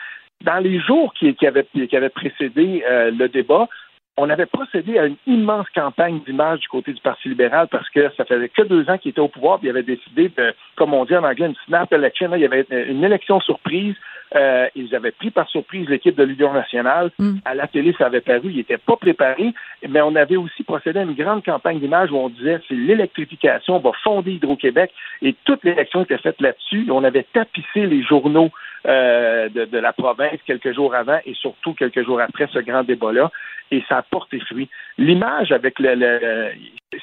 Dans 0.43 0.59
les 0.59 0.81
jours 0.81 1.13
qui, 1.15 1.35
qui, 1.35 1.47
avaient, 1.47 1.67
qui 1.67 1.97
avaient 1.97 2.09
précédé 2.09 2.83
euh, 2.89 3.11
le 3.11 3.29
débat, 3.29 3.69
on 4.17 4.29
avait 4.29 4.47
procédé 4.47 4.99
à 4.99 5.07
une 5.07 5.17
immense 5.27 5.67
campagne 5.75 6.21
d'image 6.27 6.61
du 6.61 6.69
côté 6.69 6.93
du 6.93 7.01
Parti 7.01 7.29
libéral 7.29 7.69
parce 7.69 7.89
que 7.91 8.11
ça 8.17 8.25
faisait 8.25 8.49
que 8.49 8.63
deux 8.63 8.89
ans 8.91 8.99
qu'il 8.99 9.11
était 9.11 9.21
au 9.21 9.29
pouvoir, 9.29 9.59
puis 9.59 9.69
il 9.69 9.71
avait 9.71 9.83
décidé 9.83 10.31
de, 10.37 10.55
comme 10.77 10.95
on 10.95 11.05
dit 11.05 11.17
en 11.17 11.25
anglais, 11.25 11.47
une 11.47 11.55
snap 11.67 11.93
election. 11.93 12.35
il 12.35 12.43
y 12.43 12.45
avait 12.45 12.67
une 12.71 13.05
élection 13.05 13.41
surprise. 13.41 13.95
Euh, 14.35 14.69
ils 14.77 14.95
avaient 14.95 15.11
pris 15.11 15.31
par 15.31 15.49
surprise 15.49 15.89
l'équipe 15.89 16.15
de 16.15 16.23
l'Union 16.23 16.53
nationale. 16.53 17.11
Mm. 17.19 17.39
À 17.45 17.55
la 17.55 17.67
télé, 17.67 17.95
ça 17.99 18.07
avait 18.07 18.21
paru, 18.21 18.51
ils 18.51 18.57
n'étaient 18.59 18.79
pas 18.79 18.97
préparés, 18.97 19.53
mais 19.89 20.01
on 20.03 20.15
avait 20.15 20.37
aussi 20.37 20.63
procédé 20.63 21.01
à 21.01 21.03
une 21.03 21.15
grande 21.15 21.45
campagne 21.45 21.81
d'image 21.81 22.13
où 22.13 22.17
on 22.17 22.29
disait 22.29 22.61
c'est 22.69 22.75
l'électrification, 22.75 23.77
on 23.77 23.81
va 23.81 23.93
fonder 24.05 24.33
Hydro-Québec, 24.33 24.93
et 25.23 25.35
toute 25.45 25.65
l'élection 25.65 26.03
était 26.03 26.19
faite 26.19 26.41
là-dessus. 26.41 26.87
On 26.91 27.03
avait 27.03 27.27
tapissé 27.33 27.87
les 27.87 28.03
journaux 28.03 28.51
euh, 28.87 29.49
de, 29.49 29.65
de, 29.67 29.79
la 29.79 29.93
province 29.93 30.39
quelques 30.47 30.75
jours 30.75 30.95
avant 30.95 31.19
et 31.27 31.35
surtout 31.35 31.75
quelques 31.75 32.03
jours 32.05 32.21
après 32.21 32.49
ce 32.51 32.61
grand 32.61 32.83
débat-là 32.83 33.31
et 33.71 33.83
ça 33.89 33.99
a 33.99 34.03
porté 34.03 34.41
fruit. 34.41 34.69
L'image 34.99 35.53
avec 35.53 35.79
le, 35.79 36.51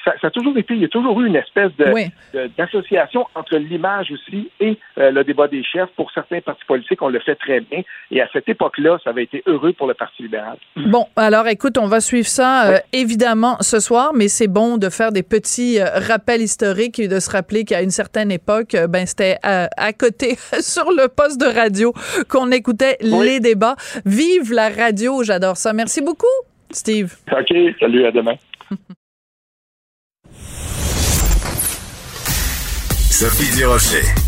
ça, 0.04 0.14
a 0.22 0.30
toujours 0.30 0.56
été, 0.58 0.74
il 0.74 0.80
y 0.80 0.84
a 0.84 0.88
toujours 0.88 1.20
eu 1.20 1.26
une 1.26 1.36
espèce 1.36 1.74
de, 1.76 2.48
d'association 2.56 3.26
entre 3.34 3.56
l'image 3.56 4.10
aussi 4.12 4.50
et 4.60 4.78
euh, 4.98 5.10
le 5.10 5.24
débat 5.24 5.48
des 5.48 5.64
chefs. 5.64 5.90
Pour 5.96 6.10
certains 6.12 6.40
partis 6.40 6.64
politiques, 6.66 7.02
on 7.02 7.08
le 7.08 7.17
fait 7.20 7.36
très 7.36 7.60
bien. 7.60 7.82
Et 8.10 8.20
à 8.20 8.28
cette 8.32 8.48
époque-là, 8.48 8.98
ça 9.02 9.10
avait 9.10 9.24
été 9.24 9.42
heureux 9.46 9.72
pour 9.72 9.86
le 9.86 9.94
Parti 9.94 10.22
libéral. 10.22 10.56
Bon, 10.76 11.06
alors 11.16 11.46
écoute, 11.48 11.78
on 11.78 11.86
va 11.86 12.00
suivre 12.00 12.26
ça 12.26 12.70
euh, 12.70 12.78
évidemment 12.92 13.56
ce 13.60 13.80
soir, 13.80 14.12
mais 14.14 14.28
c'est 14.28 14.48
bon 14.48 14.78
de 14.78 14.88
faire 14.88 15.12
des 15.12 15.22
petits 15.22 15.80
euh, 15.80 15.86
rappels 16.08 16.42
historiques 16.42 16.98
et 16.98 17.08
de 17.08 17.20
se 17.20 17.30
rappeler 17.30 17.64
qu'à 17.64 17.82
une 17.82 17.90
certaine 17.90 18.30
époque, 18.30 18.76
ben 18.88 19.06
c'était 19.06 19.36
à, 19.42 19.92
côté 19.92 20.36
sur 20.60 20.90
le 20.90 21.08
poste 21.08 21.40
de 21.40 21.46
radio 21.46 21.92
qu'on 22.28 22.50
écoutait 22.50 22.96
les 23.00 23.40
débats. 23.40 23.76
Vive 24.04 24.52
la 24.52 24.68
radio, 24.68 25.22
j'adore 25.22 25.56
ça. 25.56 25.72
Merci 25.72 26.02
beaucoup. 26.02 26.26
Steve. 26.70 27.14
OK, 27.32 27.54
salut, 27.80 28.04
à 28.04 28.12
demain. 28.12 28.34
Sophie 33.10 33.50
Durocher. 33.56 34.27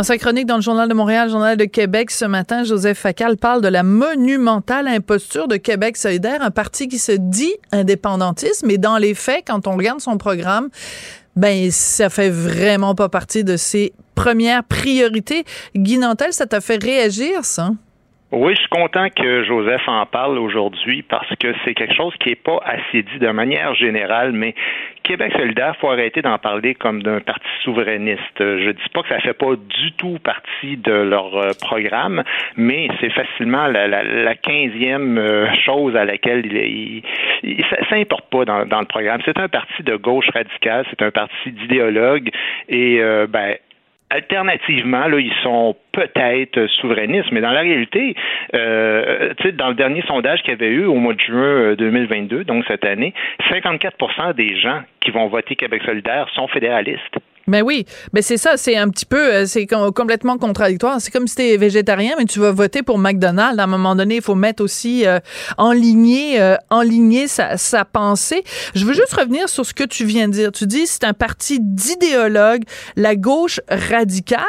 Dans 0.00 0.04
sa 0.04 0.16
chronique 0.16 0.46
dans 0.46 0.56
le 0.56 0.62
Journal 0.62 0.88
de 0.88 0.94
Montréal, 0.94 1.28
Journal 1.28 1.58
de 1.58 1.66
Québec 1.66 2.10
ce 2.10 2.24
matin, 2.24 2.64
Joseph 2.64 2.96
Facal 2.96 3.36
parle 3.36 3.60
de 3.60 3.68
la 3.68 3.82
monumentale 3.82 4.88
imposture 4.88 5.46
de 5.46 5.58
Québec 5.58 5.98
solidaire, 5.98 6.40
un 6.40 6.50
parti 6.50 6.88
qui 6.88 6.98
se 6.98 7.12
dit 7.12 7.52
indépendantiste, 7.70 8.64
mais 8.64 8.78
dans 8.78 8.96
les 8.96 9.12
faits, 9.12 9.44
quand 9.46 9.66
on 9.66 9.76
regarde 9.76 10.00
son 10.00 10.16
programme, 10.16 10.70
ben 11.36 11.70
ça 11.70 12.08
fait 12.08 12.30
vraiment 12.30 12.94
pas 12.94 13.10
partie 13.10 13.44
de 13.44 13.58
ses 13.58 13.92
premières 14.14 14.64
priorités. 14.64 15.44
Guy 15.76 15.98
Nantel, 15.98 16.32
ça 16.32 16.46
t'a 16.46 16.62
fait 16.62 16.82
réagir, 16.82 17.44
ça? 17.44 17.72
Oui, 18.32 18.54
je 18.54 18.60
suis 18.60 18.68
content 18.68 19.08
que 19.10 19.42
Joseph 19.42 19.88
en 19.88 20.06
parle 20.06 20.38
aujourd'hui 20.38 21.02
parce 21.02 21.34
que 21.40 21.52
c'est 21.64 21.74
quelque 21.74 21.96
chose 21.96 22.14
qui 22.20 22.28
n'est 22.28 22.36
pas 22.36 22.60
assez 22.64 23.02
dit 23.02 23.18
de 23.18 23.28
manière 23.30 23.74
générale, 23.74 24.30
mais 24.30 24.54
Québec 25.02 25.32
solidaire, 25.36 25.74
faut 25.80 25.90
arrêter 25.90 26.22
d'en 26.22 26.38
parler 26.38 26.76
comme 26.76 27.02
d'un 27.02 27.18
parti 27.18 27.48
souverainiste. 27.64 28.38
Je 28.38 28.70
dis 28.70 28.88
pas 28.94 29.02
que 29.02 29.08
ça 29.08 29.18
fait 29.18 29.34
pas 29.34 29.56
du 29.56 29.92
tout 29.96 30.18
partie 30.22 30.76
de 30.76 30.92
leur 30.92 31.36
euh, 31.36 31.50
programme, 31.60 32.22
mais 32.56 32.88
c'est 33.00 33.10
facilement 33.10 33.66
la, 33.66 34.36
quinzième 34.36 35.18
euh, 35.18 35.52
chose 35.64 35.96
à 35.96 36.04
laquelle 36.04 36.46
il, 36.46 37.02
il, 37.42 37.64
ça 37.68 37.96
n'importe 37.96 38.30
pas 38.30 38.44
dans, 38.44 38.64
dans, 38.64 38.78
le 38.78 38.86
programme. 38.86 39.20
C'est 39.24 39.40
un 39.40 39.48
parti 39.48 39.82
de 39.82 39.96
gauche 39.96 40.28
radicale, 40.32 40.86
c'est 40.90 41.02
un 41.02 41.10
parti 41.10 41.50
d'idéologues 41.50 42.30
et 42.68 43.00
euh, 43.00 43.26
ben 43.26 43.56
Alternativement, 44.10 45.06
là, 45.06 45.20
ils 45.20 45.32
sont 45.42 45.76
peut-être 45.92 46.66
souverainistes, 46.80 47.30
mais 47.30 47.40
dans 47.40 47.52
la 47.52 47.60
réalité, 47.60 48.16
euh, 48.54 49.32
dans 49.54 49.68
le 49.68 49.74
dernier 49.74 50.02
sondage 50.02 50.42
qu'il 50.42 50.50
y 50.50 50.54
avait 50.54 50.68
eu 50.68 50.84
au 50.84 50.96
mois 50.96 51.14
de 51.14 51.20
juin 51.20 51.74
2022, 51.74 52.38
euh, 52.38 52.44
donc 52.44 52.64
cette 52.66 52.84
année, 52.84 53.14
54% 53.48 54.34
des 54.34 54.56
gens 54.56 54.80
qui 55.00 55.12
vont 55.12 55.28
voter 55.28 55.54
Québec 55.54 55.82
solidaire 55.84 56.28
sont 56.34 56.48
fédéralistes. 56.48 57.18
Mais 57.50 57.62
oui, 57.62 57.84
mais 58.12 58.22
c'est 58.22 58.36
ça, 58.36 58.52
c'est 58.56 58.76
un 58.76 58.88
petit 58.90 59.04
peu, 59.04 59.34
euh, 59.34 59.44
c'est 59.44 59.66
complètement 59.66 60.38
contradictoire. 60.38 61.00
C'est 61.00 61.10
comme 61.10 61.26
si 61.26 61.34
tu 61.34 61.42
es 61.42 61.56
végétarien, 61.56 62.14
mais 62.16 62.24
tu 62.24 62.38
vas 62.38 62.52
voter 62.52 62.84
pour 62.84 62.96
McDonald's. 62.96 63.58
À 63.58 63.64
un 63.64 63.66
moment 63.66 63.96
donné, 63.96 64.16
il 64.16 64.22
faut 64.22 64.36
mettre 64.36 64.62
aussi 64.62 65.04
euh, 65.04 65.18
en 65.58 65.72
ligne 65.72 66.38
euh, 66.38 66.56
sa, 67.26 67.56
sa, 67.56 67.84
pensée. 67.84 68.44
Je 68.76 68.84
veux 68.84 68.92
juste 68.92 69.12
revenir 69.14 69.48
sur 69.48 69.66
ce 69.66 69.74
que 69.74 69.82
tu 69.82 70.04
viens 70.04 70.28
de 70.28 70.34
dire. 70.34 70.52
Tu 70.52 70.64
dis 70.68 70.86
c'est 70.86 71.02
un 71.02 71.12
parti 71.12 71.58
d'idéologues, 71.60 72.62
la 72.94 73.16
gauche 73.16 73.60
radicale. 73.68 74.44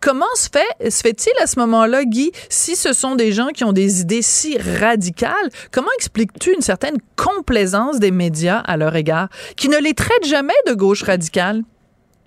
Comment 0.00 0.26
se 0.34 0.50
fait, 0.52 0.90
se 0.90 1.00
fait-il 1.00 1.32
à 1.42 1.46
ce 1.46 1.58
moment-là, 1.60 2.04
Guy, 2.04 2.32
si 2.50 2.76
ce 2.76 2.92
sont 2.92 3.14
des 3.14 3.32
gens 3.32 3.48
qui 3.48 3.64
ont 3.64 3.72
des 3.72 4.02
idées 4.02 4.20
si 4.20 4.58
radicales, 4.58 5.48
comment 5.70 5.88
expliques-tu 5.96 6.52
une 6.52 6.60
certaine 6.60 6.98
complaisance 7.16 7.98
des 7.98 8.10
médias 8.10 8.58
à 8.58 8.76
leur 8.76 8.94
égard, 8.94 9.30
qui 9.56 9.70
ne 9.70 9.78
les 9.78 9.94
traitent 9.94 10.26
jamais 10.26 10.52
de 10.66 10.74
gauche 10.74 11.02
radicale? 11.02 11.62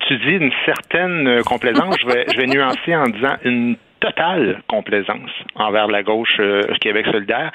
Tu 0.07 0.17
dis 0.17 0.35
une 0.35 0.51
certaine 0.65 1.41
complaisance, 1.43 1.97
je 1.99 2.07
vais, 2.07 2.25
je 2.31 2.37
vais 2.37 2.47
nuancer 2.47 2.95
en 2.95 3.07
disant 3.07 3.35
une 3.43 3.75
totale 3.99 4.61
complaisance 4.67 5.31
envers 5.55 5.87
la 5.87 6.03
gauche 6.03 6.37
euh, 6.39 6.61
Québec 6.79 7.05
solidaire. 7.11 7.51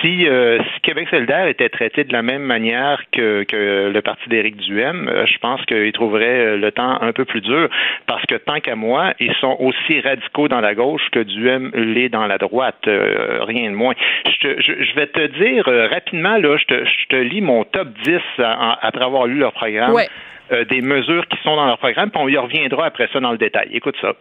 Si, 0.00 0.28
euh, 0.28 0.58
si, 0.58 0.80
Québec 0.82 1.08
solidaire 1.10 1.46
était 1.46 1.68
traité 1.68 2.04
de 2.04 2.12
la 2.12 2.22
même 2.22 2.42
manière 2.42 3.02
que, 3.12 3.44
que 3.44 3.90
le 3.92 4.02
parti 4.02 4.28
d'Éric 4.28 4.56
Duhem, 4.56 5.08
euh, 5.08 5.26
je 5.26 5.38
pense 5.38 5.64
qu'il 5.66 5.92
trouverait 5.92 6.56
le 6.56 6.72
temps 6.72 7.00
un 7.00 7.12
peu 7.12 7.24
plus 7.24 7.40
dur 7.40 7.68
parce 8.06 8.24
que 8.26 8.34
tant 8.34 8.60
qu'à 8.60 8.74
moi, 8.74 9.14
ils 9.18 9.34
sont 9.40 9.56
aussi 9.60 10.00
radicaux 10.00 10.48
dans 10.48 10.60
la 10.60 10.74
gauche 10.74 11.08
que 11.10 11.20
Duhem 11.20 11.70
l'est 11.74 12.08
dans 12.08 12.26
la 12.26 12.38
droite, 12.38 12.84
rien 12.86 13.70
de 13.70 13.76
moins. 13.76 13.94
Je, 14.26 14.48
te, 14.48 14.60
je, 14.60 14.94
vais 14.94 15.06
te 15.06 15.26
dire 15.42 15.64
rapidement, 15.90 16.36
là, 16.36 16.56
je 16.56 16.64
te, 16.64 16.84
je 16.84 17.06
te, 17.08 17.16
lis 17.16 17.40
mon 17.40 17.64
top 17.64 17.88
10 18.04 18.18
après 18.38 19.04
avoir 19.04 19.26
lu 19.26 19.38
leur 19.38 19.52
programme. 19.52 19.94
Des 20.68 20.80
mesures 20.80 21.26
qui 21.28 21.38
sont 21.42 21.56
dans 21.56 21.66
leur 21.66 21.78
programme, 21.78 22.10
puis 22.10 22.20
on 22.22 22.28
y 22.28 22.36
reviendra 22.36 22.86
après 22.86 23.08
ça 23.12 23.20
dans 23.20 23.32
le 23.32 23.38
détail. 23.38 23.68
Écoute 23.72 23.96
ça. 24.00 24.14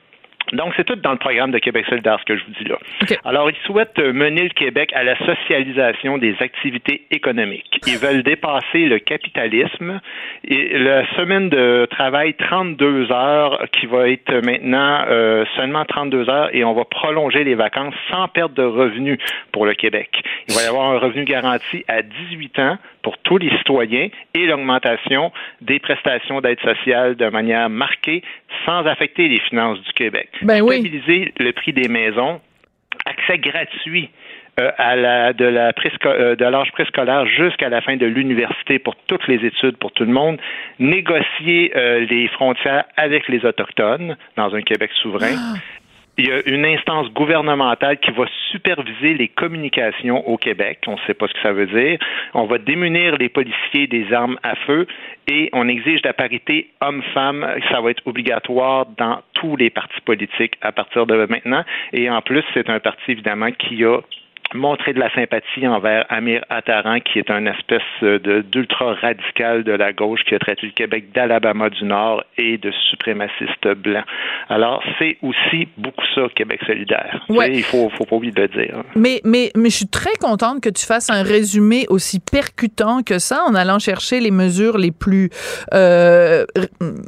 Donc, 0.54 0.74
c'est 0.78 0.86
tout 0.86 0.96
dans 0.96 1.12
le 1.12 1.18
programme 1.18 1.52
de 1.52 1.60
Québec 1.60 1.86
solidaire, 1.90 2.18
ce 2.22 2.26
que 2.26 2.38
je 2.38 2.44
vous 2.46 2.52
dis 2.52 2.70
là. 2.70 2.78
Alors, 3.26 3.50
ils 3.50 3.58
souhaitent 3.66 4.00
euh, 4.00 4.14
mener 4.14 4.44
le 4.44 4.50
Québec 4.50 4.92
à 4.94 5.04
la 5.04 5.18
socialisation 5.18 6.18
des 6.18 6.36
activités 6.40 7.06
économiques. 7.12 7.82
Ils 7.86 7.98
veulent 7.98 8.24
dépasser 8.24 8.86
le 8.86 9.00
capitalisme 9.00 10.00
et 10.46 10.78
la 10.78 11.06
semaine 11.16 11.50
de 11.50 11.86
travail 11.90 12.34
32 12.36 13.12
heures 13.12 13.66
qui 13.74 13.88
va 13.88 14.10
être 14.10 14.34
maintenant 14.46 15.04
euh, 15.10 15.44
seulement 15.58 15.84
32 15.84 16.30
heures 16.30 16.50
et 16.56 16.64
on 16.64 16.74
va 16.74 16.86
prolonger 16.86 17.44
les 17.44 17.56
vacances 17.56 17.96
sans 18.10 18.30
perte 18.30 18.54
de 18.54 18.64
revenus 18.64 19.20
pour 19.52 19.66
le 19.66 19.74
Québec. 19.74 20.24
Il 20.48 20.56
va 20.56 20.64
y 20.64 20.66
avoir 20.66 20.92
un 20.92 21.00
revenu 21.00 21.26
garanti 21.26 21.84
à 21.90 22.02
18 22.02 22.60
ans 22.60 22.78
pour 23.08 23.18
tous 23.20 23.38
les 23.38 23.50
citoyens 23.60 24.10
et 24.34 24.46
l'augmentation 24.48 25.32
des 25.62 25.80
prestations 25.80 26.42
d'aide 26.42 26.60
sociale 26.60 27.16
de 27.16 27.30
manière 27.30 27.70
marquée 27.70 28.22
sans 28.66 28.86
affecter 28.86 29.30
les 29.30 29.40
finances 29.40 29.80
du 29.82 29.94
Québec. 29.94 30.28
Ben 30.42 30.62
Stabiliser 30.62 31.34
le 31.40 31.54
prix 31.54 31.72
des 31.72 31.88
maisons, 31.88 32.42
accès 33.06 33.38
gratuit 33.38 34.10
euh, 34.60 34.72
à 34.78 34.98
la, 34.98 35.32
de 35.32 35.46
la 35.46 35.72
euh, 36.06 36.36
de 36.36 36.44
l'âge 36.44 36.74
préscolaire 36.74 37.26
jusqu'à 37.28 37.70
la 37.70 37.80
fin 37.80 37.96
de 37.96 38.06
l'université 38.06 38.78
pour 38.78 38.98
toutes 39.08 39.26
les 39.30 39.46
études 39.46 39.78
pour 39.78 39.94
tout 39.94 40.04
le 40.04 40.12
monde, 40.12 40.38
négocier 40.78 41.72
euh, 41.78 42.06
les 42.10 42.28
frontières 42.28 42.84
avec 42.98 43.30
les 43.30 43.46
autochtones 43.46 44.18
dans 44.36 44.54
un 44.54 44.62
Québec 44.64 44.92
souverain, 45.02 45.36
ah 45.38 45.54
il 46.18 46.28
y 46.28 46.32
a 46.32 46.42
une 46.48 46.66
instance 46.66 47.10
gouvernementale 47.12 47.98
qui 48.00 48.12
va 48.12 48.26
superviser 48.52 49.14
les 49.14 49.28
communications 49.28 50.28
au 50.28 50.38
Québec. 50.38 50.80
On 50.88 50.94
ne 50.94 51.02
sait 51.06 51.14
pas 51.14 51.28
ce 51.28 51.34
que 51.34 51.42
ça 51.42 51.54
veut 51.54 51.68
dire. 51.68 52.00
On 52.34 52.46
va 52.46 52.58
démunir 52.58 53.18
les 53.18 53.30
policiers 53.30 53.88
des 53.88 54.12
armes 54.12 54.40
à 54.42 54.56
feu 54.56 54.88
et 55.28 55.50
on 55.54 55.68
exige 55.68 56.02
la 56.04 56.14
parité 56.14 56.72
homme-femme. 56.82 57.46
Ça 57.72 57.82
va 57.82 57.92
être 57.92 58.02
obligatoire 58.06 58.88
dans 58.98 59.22
tous 59.34 59.56
les 59.56 59.70
partis 59.70 60.02
politiques 60.02 60.56
à 60.62 60.72
partir 60.72 61.06
de 61.06 61.26
maintenant. 61.26 61.64
Et 61.94 62.10
en 62.10 62.22
plus, 62.22 62.44
c'est 62.54 62.70
un 62.70 62.80
parti 62.80 63.12
évidemment 63.12 63.52
qui 63.52 63.84
a 63.86 64.00
montrer 64.54 64.94
de 64.94 65.00
la 65.00 65.14
sympathie 65.14 65.68
envers 65.68 66.06
Amir 66.10 66.44
Attaran, 66.50 67.00
qui 67.00 67.20
est 67.20 67.30
un 67.30 67.46
espèce 67.46 67.82
d'ultra 68.52 68.94
radical 68.94 69.64
de 69.64 69.72
la 69.72 69.94
gauche 69.94 70.22
qui 70.28 70.36
a 70.36 70.40
traité 70.40 70.68
le 70.68 70.72
Québec 70.72 71.12
d'Alabama 71.14 71.70
du 71.70 71.84
Nord 71.86 72.24
et 72.38 72.58
de 72.58 72.72
suprémaciste 72.90 73.68
blanc. 73.76 74.04
Alors, 74.50 74.84
c'est 75.00 75.18
aussi 75.22 75.68
beaucoup 75.78 76.06
ça, 76.16 76.22
Québec 76.36 76.62
solidaire. 76.66 77.26
Il 77.30 77.64
faut, 77.64 77.90
faut 77.90 78.06
pas 78.06 78.16
oublier 78.16 78.34
de 78.34 78.42
le 78.42 78.48
dire. 78.48 78.84
Mais, 78.96 79.22
mais, 79.24 79.52
mais 79.56 79.70
je 79.70 79.76
suis 79.76 79.88
très 79.88 80.16
contente 80.20 80.62
que 80.62 80.70
tu 80.70 80.86
fasses 80.86 81.10
un 81.10 81.24
résumé 81.24 81.86
aussi 81.90 82.20
percutant 82.20 83.02
que 83.04 83.20
ça 83.20 83.44
en 83.48 83.56
allant 83.56 83.80
chercher 83.80 84.20
les 84.20 84.32
mesures 84.32 84.78
les 84.78 84.92
plus 84.92 85.30
euh, 85.74 86.46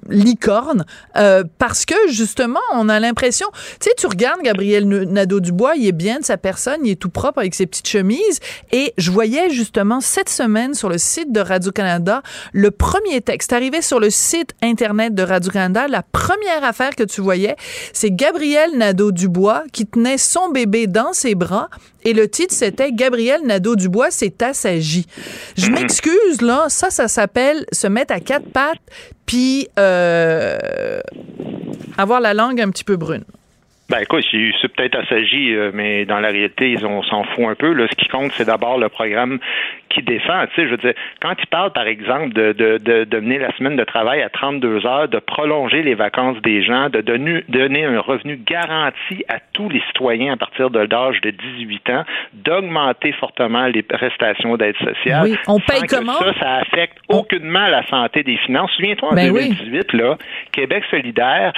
licornes 0.09 0.83
euh, 1.15 1.43
parce 1.57 1.85
que, 1.85 1.95
justement, 2.09 2.59
on 2.73 2.89
a 2.89 2.99
l'impression... 2.99 3.47
Tu 3.53 3.89
sais, 3.89 3.91
tu 3.97 4.07
regardes 4.07 4.41
Gabriel 4.41 4.85
Nadeau-Dubois, 4.87 5.75
il 5.75 5.87
est 5.87 5.97
bien 5.97 6.19
de 6.19 6.25
sa 6.25 6.37
personne, 6.37 6.85
il 6.85 6.91
est 6.91 7.01
tout 7.01 7.09
propre 7.09 7.28
avec 7.37 7.53
ses 7.55 7.65
petites 7.65 7.87
chemises. 7.87 8.39
Et 8.71 8.93
je 8.97 9.11
voyais 9.11 9.49
justement 9.49 10.01
cette 10.01 10.29
semaine 10.29 10.73
sur 10.73 10.89
le 10.89 10.97
site 10.97 11.31
de 11.31 11.39
Radio-Canada 11.39 12.21
le 12.53 12.71
premier 12.71 13.21
texte. 13.21 13.53
Arrivé 13.53 13.81
sur 13.81 13.99
le 13.99 14.09
site 14.09 14.53
Internet 14.61 15.13
de 15.15 15.23
Radio-Canada, 15.23 15.87
la 15.87 16.03
première 16.03 16.63
affaire 16.63 16.95
que 16.95 17.03
tu 17.03 17.21
voyais, 17.21 17.55
c'est 17.93 18.11
Gabriel 18.11 18.77
Nadeau-Dubois 18.77 19.63
qui 19.71 19.85
tenait 19.85 20.17
son 20.17 20.49
bébé 20.49 20.87
dans 20.87 21.13
ses 21.13 21.35
bras. 21.35 21.69
Et 22.03 22.13
le 22.13 22.29
titre, 22.29 22.53
c'était 22.53 22.91
Gabriel 22.91 23.41
Nadeau-Dubois 23.45 24.11
s'est 24.11 24.43
assagi. 24.43 25.05
Je 25.57 25.65
mm-hmm. 25.65 25.71
m'excuse, 25.73 26.41
là, 26.41 26.65
ça, 26.69 26.89
ça 26.89 27.07
s'appelle 27.07 27.65
se 27.71 27.87
mettre 27.87 28.13
à 28.13 28.19
quatre 28.19 28.49
pattes 28.51 28.79
puis 29.25 29.67
euh, 29.77 31.01
avoir 31.97 32.19
la 32.19 32.33
langue 32.33 32.59
un 32.61 32.69
petit 32.69 32.83
peu 32.83 32.95
brune. 32.95 33.25
Ben 33.89 34.01
écoute, 34.01 34.23
c'est 34.31 34.67
peut-être 34.67 34.99
assagi, 34.99 35.55
euh, 35.55 35.71
mais 35.73 36.05
dans 36.05 36.19
la 36.19 36.27
réalité, 36.27 36.71
ils 36.71 36.85
on 36.85 37.01
s'en 37.01 37.23
fout 37.23 37.45
un 37.45 37.55
peu. 37.55 37.73
Là. 37.73 37.87
Ce 37.89 37.95
qui 37.95 38.07
compte, 38.07 38.31
c'est 38.33 38.45
d'abord 38.45 38.77
le 38.77 38.87
programme 38.87 39.39
qui 39.89 40.03
défend. 40.03 40.45
Tu 40.53 40.61
sais, 40.61 40.67
je 40.67 40.71
veux 40.71 40.77
dire, 40.77 40.93
quand 41.19 41.33
ils 41.39 41.47
parlent, 41.47 41.73
par 41.73 41.87
exemple, 41.87 42.33
de, 42.33 42.53
de, 42.53 42.77
de, 43.03 43.19
mener 43.19 43.39
la 43.39 43.51
semaine 43.57 43.75
de 43.75 43.83
travail 43.83 44.21
à 44.21 44.29
32 44.29 44.85
heures, 44.85 45.07
de 45.07 45.17
prolonger 45.17 45.81
les 45.81 45.95
vacances 45.95 46.39
des 46.43 46.61
gens, 46.61 46.89
de 46.89 47.01
donner, 47.01 47.43
donner 47.49 47.85
un 47.85 47.99
revenu 47.99 48.37
garanti 48.37 49.25
à 49.27 49.39
tous 49.53 49.69
les 49.69 49.81
citoyens 49.87 50.33
à 50.33 50.37
partir 50.37 50.69
de 50.69 50.81
l'âge 50.81 51.19
de 51.21 51.31
18 51.31 51.89
ans, 51.89 52.03
d'augmenter 52.33 53.11
fortement 53.13 53.65
les 53.65 53.81
prestations 53.81 54.55
d'aide 54.55 54.77
sociale. 54.77 55.23
Oui, 55.23 55.37
on 55.47 55.59
paye 55.59 55.81
comment? 55.89 56.13
ça, 56.13 56.33
ça 56.39 56.55
affecte 56.57 56.99
aucunement 57.07 57.67
la 57.67 57.83
santé 57.87 58.21
des 58.21 58.37
finances. 58.37 58.69
Souviens-toi, 58.75 59.09
en 59.13 59.15
2018, 59.15 59.87
ben 59.93 59.99
là, 59.99 60.17
Québec 60.51 60.83
solidaire 60.91 61.53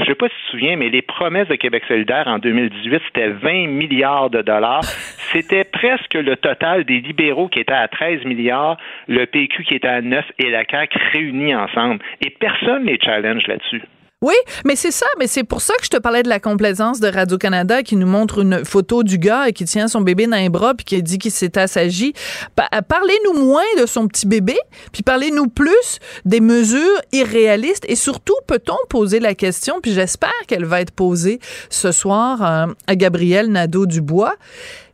je 0.00 0.04
sais 0.04 0.14
pas 0.14 0.28
si 0.28 0.34
tu 0.34 0.42
te 0.44 0.50
souviens, 0.50 0.76
mais 0.76 0.88
les 0.88 1.02
promesses 1.02 1.48
de 1.48 1.56
Québec 1.56 1.84
solidaire 1.86 2.24
en 2.26 2.38
2018, 2.38 3.02
c'était 3.06 3.28
20 3.28 3.68
milliards 3.68 4.30
de 4.30 4.42
dollars. 4.42 4.82
C'était 5.32 5.64
presque 5.64 6.14
le 6.14 6.36
total 6.36 6.84
des 6.84 7.00
libéraux 7.00 7.48
qui 7.48 7.60
étaient 7.60 7.72
à 7.72 7.88
13 7.88 8.24
milliards, 8.24 8.76
le 9.08 9.24
PQ 9.24 9.64
qui 9.64 9.74
était 9.74 9.88
à 9.88 10.02
9 10.02 10.24
et 10.38 10.50
la 10.50 10.64
CAQ 10.70 10.98
réunis 11.12 11.54
ensemble. 11.54 12.00
Et 12.20 12.30
personne 12.30 12.84
ne 12.84 12.90
les 12.90 12.98
challenge 13.00 13.46
là-dessus. 13.46 13.82
Oui, 14.22 14.34
mais 14.64 14.76
c'est 14.76 14.92
ça, 14.92 15.06
mais 15.18 15.26
c'est 15.26 15.42
pour 15.42 15.60
ça 15.60 15.74
que 15.80 15.84
je 15.84 15.90
te 15.90 15.96
parlais 15.96 16.22
de 16.22 16.28
la 16.28 16.38
complaisance 16.38 17.00
de 17.00 17.08
Radio-Canada 17.08 17.82
qui 17.82 17.96
nous 17.96 18.06
montre 18.06 18.38
une 18.38 18.64
photo 18.64 19.02
du 19.02 19.18
gars 19.18 19.50
qui 19.50 19.64
tient 19.64 19.88
son 19.88 20.00
bébé 20.00 20.28
dans 20.28 20.36
les 20.36 20.48
bras 20.48 20.74
puis 20.74 20.84
qui 20.84 21.02
dit 21.02 21.18
qu'il 21.18 21.32
s'est 21.32 21.58
assagi. 21.58 22.12
Parlez-nous 22.54 23.44
moins 23.44 23.64
de 23.80 23.84
son 23.84 24.06
petit 24.06 24.28
bébé, 24.28 24.56
puis 24.92 25.02
parlez-nous 25.02 25.48
plus 25.48 25.98
des 26.24 26.40
mesures 26.40 27.00
irréalistes 27.10 27.84
et 27.88 27.96
surtout 27.96 28.36
peut-on 28.46 28.76
poser 28.88 29.18
la 29.18 29.34
question, 29.34 29.80
puis 29.82 29.92
j'espère 29.92 30.30
qu'elle 30.46 30.66
va 30.66 30.80
être 30.80 30.92
posée 30.92 31.40
ce 31.68 31.90
soir 31.90 32.42
euh, 32.42 32.72
à 32.86 32.94
Gabriel 32.94 33.50
Nadeau-Dubois. 33.50 34.36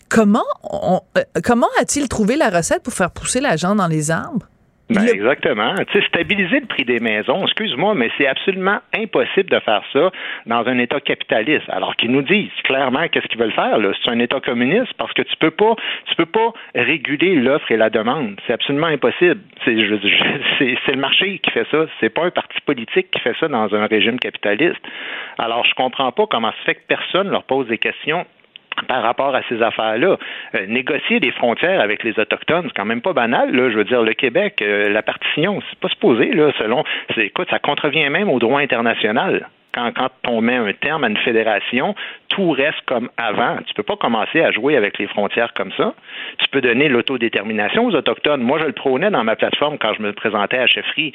Comment, 0.08 0.44
euh, 1.18 1.22
comment 1.44 1.68
a-t-il 1.80 2.08
trouvé 2.08 2.36
la 2.36 2.48
recette 2.48 2.82
pour 2.82 2.94
faire 2.94 3.10
pousser 3.10 3.40
la 3.40 3.56
jambe 3.56 3.76
dans 3.76 3.88
les 3.88 4.10
arbres? 4.10 4.46
Ben, 4.90 5.06
exactement. 5.06 5.74
Tu 5.90 6.00
sais, 6.00 6.06
stabiliser 6.06 6.60
le 6.60 6.66
prix 6.66 6.84
des 6.84 6.98
maisons, 6.98 7.42
excuse-moi, 7.42 7.94
mais 7.94 8.10
c'est 8.16 8.26
absolument 8.26 8.78
impossible 8.94 9.50
de 9.50 9.60
faire 9.60 9.82
ça 9.92 10.10
dans 10.46 10.66
un 10.66 10.78
État 10.78 11.00
capitaliste. 11.00 11.68
Alors 11.68 11.94
qu'ils 11.96 12.10
nous 12.10 12.22
disent 12.22 12.48
clairement 12.64 13.06
qu'est-ce 13.08 13.26
qu'ils 13.26 13.38
veulent 13.38 13.52
faire. 13.52 13.78
Là. 13.78 13.92
C'est 14.02 14.10
un 14.10 14.18
État 14.18 14.40
communiste 14.40 14.94
parce 14.96 15.12
que 15.12 15.22
tu 15.22 15.36
peux 15.36 15.50
pas, 15.50 15.74
tu 16.06 16.14
peux 16.16 16.26
pas 16.26 16.52
réguler 16.74 17.36
l'offre 17.36 17.70
et 17.70 17.76
la 17.76 17.90
demande. 17.90 18.40
C'est 18.46 18.54
absolument 18.54 18.86
impossible. 18.86 19.40
C'est, 19.64 19.76
c'est, 20.58 20.92
le 20.92 21.00
marché 21.00 21.38
qui 21.38 21.50
fait 21.50 21.66
ça. 21.70 21.86
C'est 22.00 22.10
pas 22.10 22.24
un 22.24 22.30
parti 22.30 22.58
politique 22.64 23.10
qui 23.10 23.20
fait 23.20 23.36
ça 23.38 23.48
dans 23.48 23.74
un 23.74 23.86
régime 23.86 24.18
capitaliste. 24.18 24.80
Alors 25.36 25.66
je 25.66 25.74
comprends 25.74 26.12
pas 26.12 26.26
comment 26.26 26.52
se 26.52 26.64
fait 26.64 26.76
que 26.76 26.86
personne 26.88 27.28
leur 27.28 27.44
pose 27.44 27.66
des 27.68 27.78
questions 27.78 28.24
par 28.86 29.02
rapport 29.02 29.34
à 29.34 29.42
ces 29.48 29.62
affaires-là. 29.62 30.16
Euh, 30.54 30.66
négocier 30.66 31.20
des 31.20 31.30
frontières 31.32 31.80
avec 31.80 32.04
les 32.04 32.18
Autochtones, 32.18 32.64
c'est 32.66 32.76
quand 32.76 32.84
même 32.84 33.02
pas 33.02 33.12
banal. 33.12 33.54
Là. 33.54 33.70
Je 33.70 33.76
veux 33.76 33.84
dire, 33.84 34.02
le 34.02 34.14
Québec, 34.14 34.62
euh, 34.62 34.88
la 34.88 35.02
partition, 35.02 35.60
c'est 35.68 35.78
pas 35.78 35.88
supposé, 35.88 36.32
là, 36.32 36.52
selon. 36.58 36.84
Écoute, 37.16 37.48
ça 37.50 37.58
contrevient 37.58 38.08
même 38.10 38.28
au 38.28 38.38
droit 38.38 38.60
international. 38.60 39.48
Quand, 39.74 39.92
quand, 39.94 40.08
on 40.26 40.40
met 40.40 40.56
un 40.56 40.72
terme 40.72 41.04
à 41.04 41.08
une 41.08 41.18
fédération, 41.18 41.94
tout 42.28 42.50
reste 42.50 42.80
comme 42.86 43.10
avant. 43.16 43.58
Tu 43.66 43.74
peux 43.74 43.82
pas 43.82 43.96
commencer 43.96 44.40
à 44.40 44.50
jouer 44.50 44.76
avec 44.76 44.98
les 44.98 45.06
frontières 45.06 45.52
comme 45.52 45.72
ça. 45.76 45.94
Tu 46.38 46.48
peux 46.48 46.60
donner 46.60 46.88
l'autodétermination 46.88 47.86
aux 47.86 47.94
Autochtones. 47.94 48.40
Moi, 48.40 48.58
je 48.60 48.64
le 48.64 48.72
prônais 48.72 49.10
dans 49.10 49.24
ma 49.24 49.36
plateforme 49.36 49.76
quand 49.78 49.92
je 49.94 50.02
me 50.02 50.12
présentais 50.12 50.58
à 50.58 50.66
chefferie. 50.66 51.12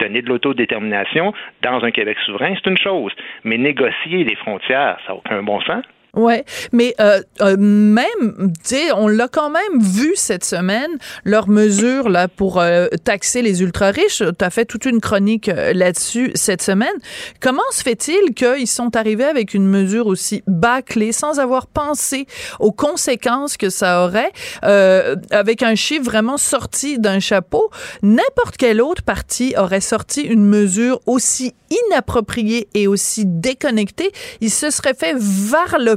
Donner 0.00 0.20
de 0.20 0.28
l'autodétermination 0.28 1.32
dans 1.62 1.84
un 1.84 1.90
Québec 1.92 2.18
souverain, 2.26 2.54
c'est 2.56 2.68
une 2.68 2.78
chose. 2.78 3.12
Mais 3.44 3.56
négocier 3.56 4.24
les 4.24 4.34
frontières, 4.34 4.98
ça 5.06 5.12
n'a 5.12 5.14
aucun 5.14 5.42
bon 5.42 5.60
sens. 5.60 5.84
Ouais, 6.14 6.44
mais 6.72 6.94
euh, 7.00 7.22
euh, 7.40 7.56
même, 7.56 8.52
on 8.96 9.08
l'a 9.08 9.28
quand 9.28 9.48
même 9.48 9.80
vu 9.80 10.12
cette 10.14 10.44
semaine, 10.44 10.90
leurs 11.24 11.48
mesures 11.48 12.10
là 12.10 12.28
pour 12.28 12.60
euh, 12.60 12.88
taxer 13.02 13.40
les 13.40 13.62
ultra 13.62 13.86
riches. 13.92 14.18
Tu 14.38 14.44
as 14.44 14.50
fait 14.50 14.66
toute 14.66 14.84
une 14.84 15.00
chronique 15.00 15.48
euh, 15.48 15.72
là-dessus 15.72 16.30
cette 16.34 16.60
semaine. 16.60 16.92
Comment 17.40 17.62
se 17.70 17.82
fait-il 17.82 18.34
qu'ils 18.34 18.66
sont 18.66 18.94
arrivés 18.94 19.24
avec 19.24 19.54
une 19.54 19.66
mesure 19.66 20.06
aussi 20.06 20.42
bâclée, 20.46 21.12
sans 21.12 21.40
avoir 21.40 21.66
pensé 21.66 22.26
aux 22.60 22.72
conséquences 22.72 23.56
que 23.56 23.70
ça 23.70 24.04
aurait, 24.04 24.32
euh, 24.64 25.16
avec 25.30 25.62
un 25.62 25.74
chiffre 25.74 26.04
vraiment 26.04 26.36
sorti 26.36 26.98
d'un 26.98 27.20
chapeau? 27.20 27.70
N'importe 28.02 28.58
quel 28.58 28.82
autre 28.82 29.02
parti 29.02 29.54
aurait 29.56 29.80
sorti 29.80 30.20
une 30.20 30.44
mesure 30.44 31.00
aussi 31.06 31.54
inappropriée 31.88 32.68
et 32.74 32.86
aussi 32.86 33.24
déconnectée. 33.24 34.12
Il 34.42 34.50
se 34.50 34.68
serait 34.68 34.92
fait 34.92 35.14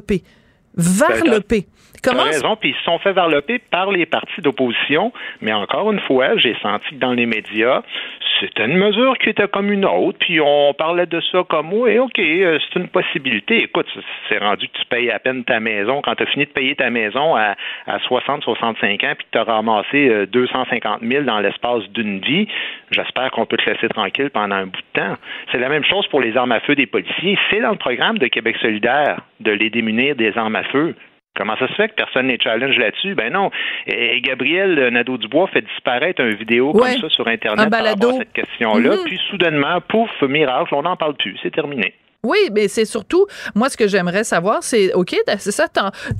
varloper 0.06 0.24
varloper. 0.76 1.66
Comment 2.06 2.24
raison, 2.24 2.56
puis 2.56 2.70
ils 2.70 2.76
se 2.76 2.84
sont 2.84 3.00
fait 3.00 3.14
varloper 3.14 3.60
par 3.60 3.92
les 3.92 4.06
partis 4.06 4.42
d'opposition, 4.42 5.12
mais 5.42 5.54
encore 5.54 5.92
une 5.92 6.00
fois, 6.02 6.38
j'ai 6.38 6.56
senti 6.62 6.90
que 6.90 6.96
dans 6.96 7.14
les 7.14 7.26
médias, 7.26 7.82
c'était 8.40 8.66
une 8.66 8.78
mesure 8.78 9.18
qui 9.18 9.30
était 9.30 9.48
comme 9.48 9.72
une 9.72 9.86
autre, 9.86 10.18
puis 10.20 10.40
on 10.42 10.74
parlait 10.74 11.06
de 11.06 11.22
ça 11.32 11.44
comme 11.48 11.74
oui, 11.74 11.98
OK, 12.00 12.20
euh, 12.20 12.60
c'est 12.60 12.80
une 12.80 12.90
possibilité. 12.90 13.64
Écoute, 13.64 13.88
c'est 14.28 14.38
rendu 14.38 14.68
que 14.68 14.78
tu 14.78 14.86
payes 14.86 15.12
à 15.12 15.20
peine 15.20 15.44
ta 15.44 15.60
maison. 15.60 16.02
Quand 16.02 16.16
tu 16.16 16.24
as 16.24 16.26
fini 16.28 16.46
de 16.46 16.52
payer 16.52 16.76
ta 16.76 16.90
maison 16.90 17.36
à, 17.36 17.56
à 17.88 18.00
60, 18.00 18.44
65 18.44 19.04
ans, 19.04 19.14
puis 19.18 19.26
que 19.26 19.32
tu 19.32 19.38
as 19.38 19.44
ramassé 19.44 20.28
250 20.28 21.02
euh, 21.02 21.08
000 21.08 21.24
dans 21.24 21.40
l'espace 21.40 21.84
d'une 21.90 22.20
vie, 22.20 22.48
j'espère 22.92 23.32
qu'on 23.32 23.46
peut 23.46 23.58
te 23.58 23.70
laisser 23.70 23.88
tranquille 23.88 24.30
pendant 24.30 24.56
un 24.56 24.66
bout 24.66 24.82
de 24.94 25.02
temps. 25.02 25.16
C'est 25.52 25.60
la 25.60 25.70
même 25.70 25.86
chose 25.86 26.06
pour 26.08 26.22
les 26.22 26.36
armes 26.36 26.52
à 26.52 26.60
feu 26.60 26.76
des 26.76 26.88
policiers. 26.88 27.38
C'est 27.50 27.62
dans 27.62 27.72
le 27.72 27.78
programme 27.78 28.18
de 28.18 28.28
Québec 28.28 28.58
solidaire 28.62 29.22
de 29.40 29.52
les 29.52 29.70
démunir 29.70 30.16
des 30.16 30.38
armes 30.38 30.56
à 30.56 30.64
feu. 30.64 30.96
Comment 31.36 31.58
ça 31.58 31.68
se 31.68 31.74
fait 31.74 31.90
que 31.90 31.96
personne 31.96 32.28
n'est 32.28 32.40
challenge 32.42 32.78
là-dessus? 32.78 33.14
Ben 33.16 33.32
non. 33.32 33.52
Et 33.88 34.22
Gabriel 34.22 34.90
Nadeau-Dubois 34.90 35.48
fait 35.48 35.62
disparaître 35.62 36.22
une 36.22 36.36
vidéo 36.36 36.72
comme 36.72 36.88
ça 36.88 37.10
sur 37.10 37.28
Internet 37.28 37.70
par 37.70 37.86
rapport 37.86 38.16
à 38.16 38.18
cette 38.20 38.34
question-là. 38.34 38.96
Mm-hmm. 38.96 39.04
Puis 39.06 39.20
soudainement, 39.30 39.82
pouf, 39.82 40.10
miracle, 40.22 40.74
on 40.74 40.84
n'en 40.84 40.96
parle 40.96 41.16
plus. 41.16 41.38
C'est 41.44 41.52
terminé. 41.52 41.94
Oui, 42.26 42.40
mais 42.54 42.68
c'est 42.68 42.86
surtout, 42.86 43.28
moi, 43.54 43.70
ce 43.70 43.78
que 43.78 43.88
j'aimerais 43.88 44.24
savoir, 44.24 44.64
c'est, 44.64 44.94
OK, 44.94 45.16
c'est 45.40 45.52
ça, 45.52 45.68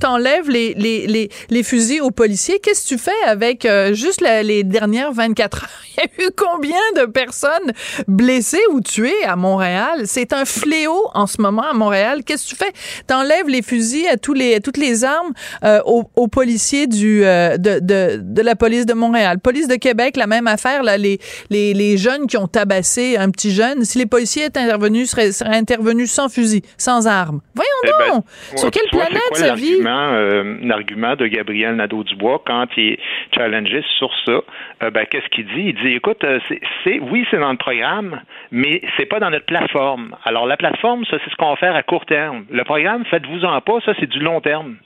t'enlèves 0.00 0.48
les, 0.48 0.74
les, 0.74 1.06
les, 1.06 1.28
les, 1.50 1.62
fusils 1.62 2.00
aux 2.00 2.12
policiers. 2.12 2.60
Qu'est-ce 2.60 2.84
que 2.84 2.88
tu 2.94 2.98
fais 2.98 3.22
avec 3.26 3.64
euh, 3.64 3.92
juste 3.92 4.20
les 4.20 4.62
dernières 4.62 5.12
24 5.12 5.64
heures? 5.64 5.70
Il 5.98 6.20
y 6.20 6.24
a 6.24 6.28
eu 6.28 6.30
combien 6.36 6.78
de 6.96 7.06
personnes 7.06 7.72
blessées 8.06 8.62
ou 8.70 8.80
tuées 8.80 9.24
à 9.24 9.34
Montréal? 9.34 10.02
C'est 10.04 10.32
un 10.32 10.44
fléau 10.44 11.08
en 11.14 11.26
ce 11.26 11.40
moment 11.40 11.62
à 11.62 11.72
Montréal. 11.72 12.22
Qu'est-ce 12.24 12.44
que 12.44 12.50
tu 12.50 12.56
fais? 12.56 12.72
T'enlèves 13.06 13.48
les 13.48 13.62
fusils 13.62 14.06
à 14.06 14.16
tous 14.16 14.34
les, 14.34 14.60
toutes 14.60 14.76
les 14.76 15.04
armes 15.04 15.32
euh, 15.64 15.80
aux, 15.86 16.04
aux, 16.14 16.28
policiers 16.28 16.86
du, 16.86 17.24
euh, 17.24 17.56
de, 17.56 17.80
de, 17.80 18.42
la 18.42 18.56
police 18.56 18.86
de 18.86 18.92
Montréal. 18.92 19.38
Police 19.40 19.68
de 19.68 19.76
Québec, 19.76 20.16
la 20.16 20.26
même 20.26 20.46
affaire, 20.46 20.82
là, 20.82 20.96
les, 20.98 21.18
les, 21.50 21.96
jeunes 21.96 22.26
qui 22.26 22.36
ont 22.36 22.46
tabassé 22.46 23.16
un 23.16 23.30
petit 23.30 23.52
jeune. 23.52 23.84
Si 23.84 23.98
les 23.98 24.06
policiers 24.06 24.44
étaient 24.44 24.60
intervenus, 24.60 25.10
seraient 25.10 25.32
intervenus 25.44 25.95
sans 26.04 26.28
fusil, 26.28 26.60
sans 26.76 27.06
armes. 27.06 27.40
Voyons 27.54 27.70
eh 27.84 27.86
ben, 27.86 28.14
donc! 28.16 28.24
Sur 28.28 28.70
quelle 28.70 28.88
planète 28.90 29.22
ça 29.32 29.54
vit? 29.54 29.80
Euh, 29.82 30.58
l'argument 30.62 31.16
de 31.16 31.26
Gabriel 31.26 31.76
Nadeau-Dubois 31.76 32.42
quand 32.46 32.66
il 32.76 32.92
est 32.92 32.98
challengé 33.34 33.82
sur 33.98 34.10
ça, 34.26 34.40
euh, 34.82 34.90
ben, 34.90 35.06
qu'est-ce 35.06 35.28
qu'il 35.28 35.46
dit? 35.46 35.74
Il 35.74 35.74
dit, 35.76 35.96
écoute, 35.96 36.22
euh, 36.24 36.38
c'est, 36.84 37.00
oui, 37.00 37.26
c'est 37.30 37.38
dans 37.38 37.52
le 37.52 37.56
programme, 37.56 38.20
mais 38.50 38.82
c'est 38.96 39.06
pas 39.06 39.20
dans 39.20 39.30
notre 39.30 39.46
plateforme. 39.46 40.14
Alors, 40.24 40.46
la 40.46 40.58
plateforme, 40.58 41.04
ça, 41.06 41.16
c'est 41.24 41.30
ce 41.30 41.36
qu'on 41.36 41.50
va 41.50 41.56
faire 41.56 41.74
à 41.74 41.82
court 41.82 42.04
terme. 42.04 42.44
Le 42.50 42.64
programme, 42.64 43.04
faites-vous-en 43.06 43.60
pas, 43.62 43.78
ça, 43.84 43.92
c'est 43.98 44.08
du 44.08 44.18
long 44.18 44.40
terme. 44.40 44.76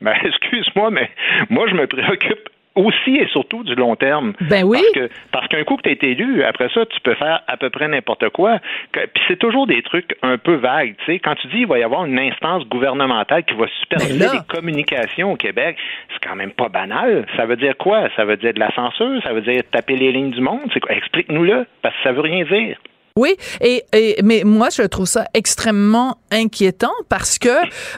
Ben, 0.00 0.14
excuse-moi, 0.24 0.90
mais 0.90 1.10
moi, 1.48 1.66
je 1.68 1.74
me 1.74 1.86
préoccupe 1.86 2.48
aussi 2.74 3.16
et 3.16 3.26
surtout 3.28 3.64
du 3.64 3.74
long 3.74 3.96
terme. 3.96 4.34
Ben 4.40 4.64
oui. 4.64 4.78
Parce 4.78 4.92
que 4.92 5.14
parce 5.32 5.48
qu'un 5.48 5.64
coup 5.64 5.76
que 5.76 5.82
tu 5.82 5.88
as 5.88 5.92
été 5.92 6.10
élu, 6.10 6.42
après 6.44 6.68
ça, 6.72 6.86
tu 6.86 7.00
peux 7.00 7.14
faire 7.14 7.42
à 7.46 7.56
peu 7.56 7.70
près 7.70 7.88
n'importe 7.88 8.28
quoi. 8.30 8.58
Puis 8.92 9.22
c'est 9.26 9.38
toujours 9.38 9.66
des 9.66 9.82
trucs 9.82 10.16
un 10.22 10.38
peu 10.38 10.54
vagues. 10.54 10.94
Tu 10.98 11.12
sais, 11.12 11.18
quand 11.18 11.34
tu 11.36 11.48
dis 11.48 11.60
il 11.60 11.66
va 11.66 11.78
y 11.78 11.82
avoir 11.82 12.04
une 12.04 12.18
instance 12.18 12.64
gouvernementale 12.66 13.44
qui 13.44 13.54
va 13.54 13.66
superviser 13.80 14.18
ben 14.26 14.32
les 14.32 14.46
communications 14.46 15.32
au 15.32 15.36
Québec, 15.36 15.76
c'est 16.12 16.28
quand 16.28 16.36
même 16.36 16.52
pas 16.52 16.68
banal. 16.68 17.26
Ça 17.36 17.46
veut 17.46 17.56
dire 17.56 17.76
quoi? 17.76 18.08
Ça 18.16 18.24
veut 18.24 18.36
dire 18.36 18.54
de 18.54 18.60
la 18.60 18.72
censure? 18.74 19.22
Ça 19.22 19.32
veut 19.32 19.42
dire 19.42 19.62
taper 19.70 19.96
les 19.96 20.12
lignes 20.12 20.30
du 20.30 20.40
monde? 20.40 20.70
C'est 20.72 20.80
quoi? 20.80 20.94
Explique-nous-le, 20.94 21.66
parce 21.82 21.94
que 21.96 22.02
ça 22.02 22.12
veut 22.12 22.20
rien 22.20 22.44
dire. 22.44 22.78
Oui, 23.18 23.34
et, 23.60 23.84
mais 24.22 24.44
moi 24.44 24.68
je 24.70 24.82
trouve 24.82 25.08
ça 25.08 25.24
extrêmement 25.34 26.18
inquiétant 26.30 26.92
parce 27.08 27.40
que 27.40 27.48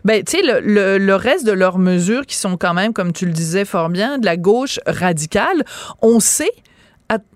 ben 0.03 0.25
tu 0.25 0.39
sais 0.39 0.43
le, 0.43 1.15
reste 1.15 1.45
de 1.45 1.53
leurs 1.53 1.79
mesures 1.79 2.25
qui 2.25 2.37
sont 2.37 2.57
quand 2.57 2.73
même 2.73 2.95
comme 2.95 3.13
tu 3.13 3.27
le 3.27 3.33
disais 3.33 3.67
fort 3.67 3.91
bien 3.91 4.17
de 4.17 4.25
la 4.25 4.39
gauche 4.39 4.81
radicale, 4.87 5.63
on 6.01 6.21
sait 6.21 6.53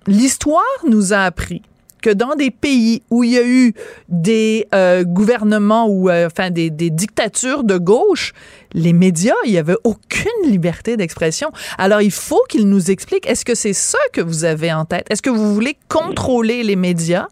l'histoire 0.06 0.62
nous 0.88 1.12
a 1.12 1.18
appris 1.18 1.60
que 2.00 2.08
dans 2.08 2.34
des 2.36 2.50
pays 2.50 3.02
où 3.10 3.22
il 3.22 3.32
y 3.32 3.38
a 3.38 3.46
eu 3.46 3.74
des 4.08 4.66
euh, 4.74 5.04
gouvernements 5.04 5.86
ou 5.86 6.08
euh, 6.08 6.26
enfin 6.26 6.50
des, 6.50 6.70
des, 6.70 6.90
dictatures 6.90 7.64
de 7.64 7.76
gauche, 7.76 8.32
les 8.72 8.92
médias, 8.92 9.34
il 9.46 9.52
y 9.52 9.58
avait 9.58 9.76
aucune 9.84 10.30
liberté 10.44 10.96
d'expression. 10.96 11.50
Alors 11.78 12.00
il 12.02 12.10
faut 12.10 12.42
qu'ils 12.48 12.68
nous 12.68 12.90
expliquent. 12.90 13.26
Est-ce 13.26 13.44
que 13.44 13.54
c'est 13.54 13.72
ça 13.74 13.98
que 14.12 14.20
vous 14.20 14.44
avez 14.44 14.72
en 14.72 14.84
tête? 14.84 15.06
Est-ce 15.10 15.22
que 15.22 15.30
vous 15.30 15.54
voulez 15.54 15.76
contrôler 15.88 16.62
les 16.62 16.76
médias? 16.76 17.26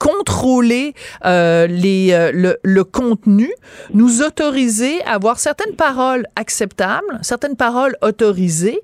Contrôler 0.00 0.94
euh, 1.26 1.66
les, 1.68 2.12
euh, 2.12 2.56
le, 2.62 2.84
contenu, 2.84 3.50
nous 3.92 4.22
autoriser 4.22 5.00
à 5.04 5.12
avoir 5.12 5.38
certaines 5.38 5.76
paroles 5.76 6.26
acceptables, 6.34 7.18
certaines 7.22 7.56
paroles 7.56 7.94
autorisées, 8.02 8.80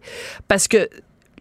parce 0.47 0.69
que 0.69 0.89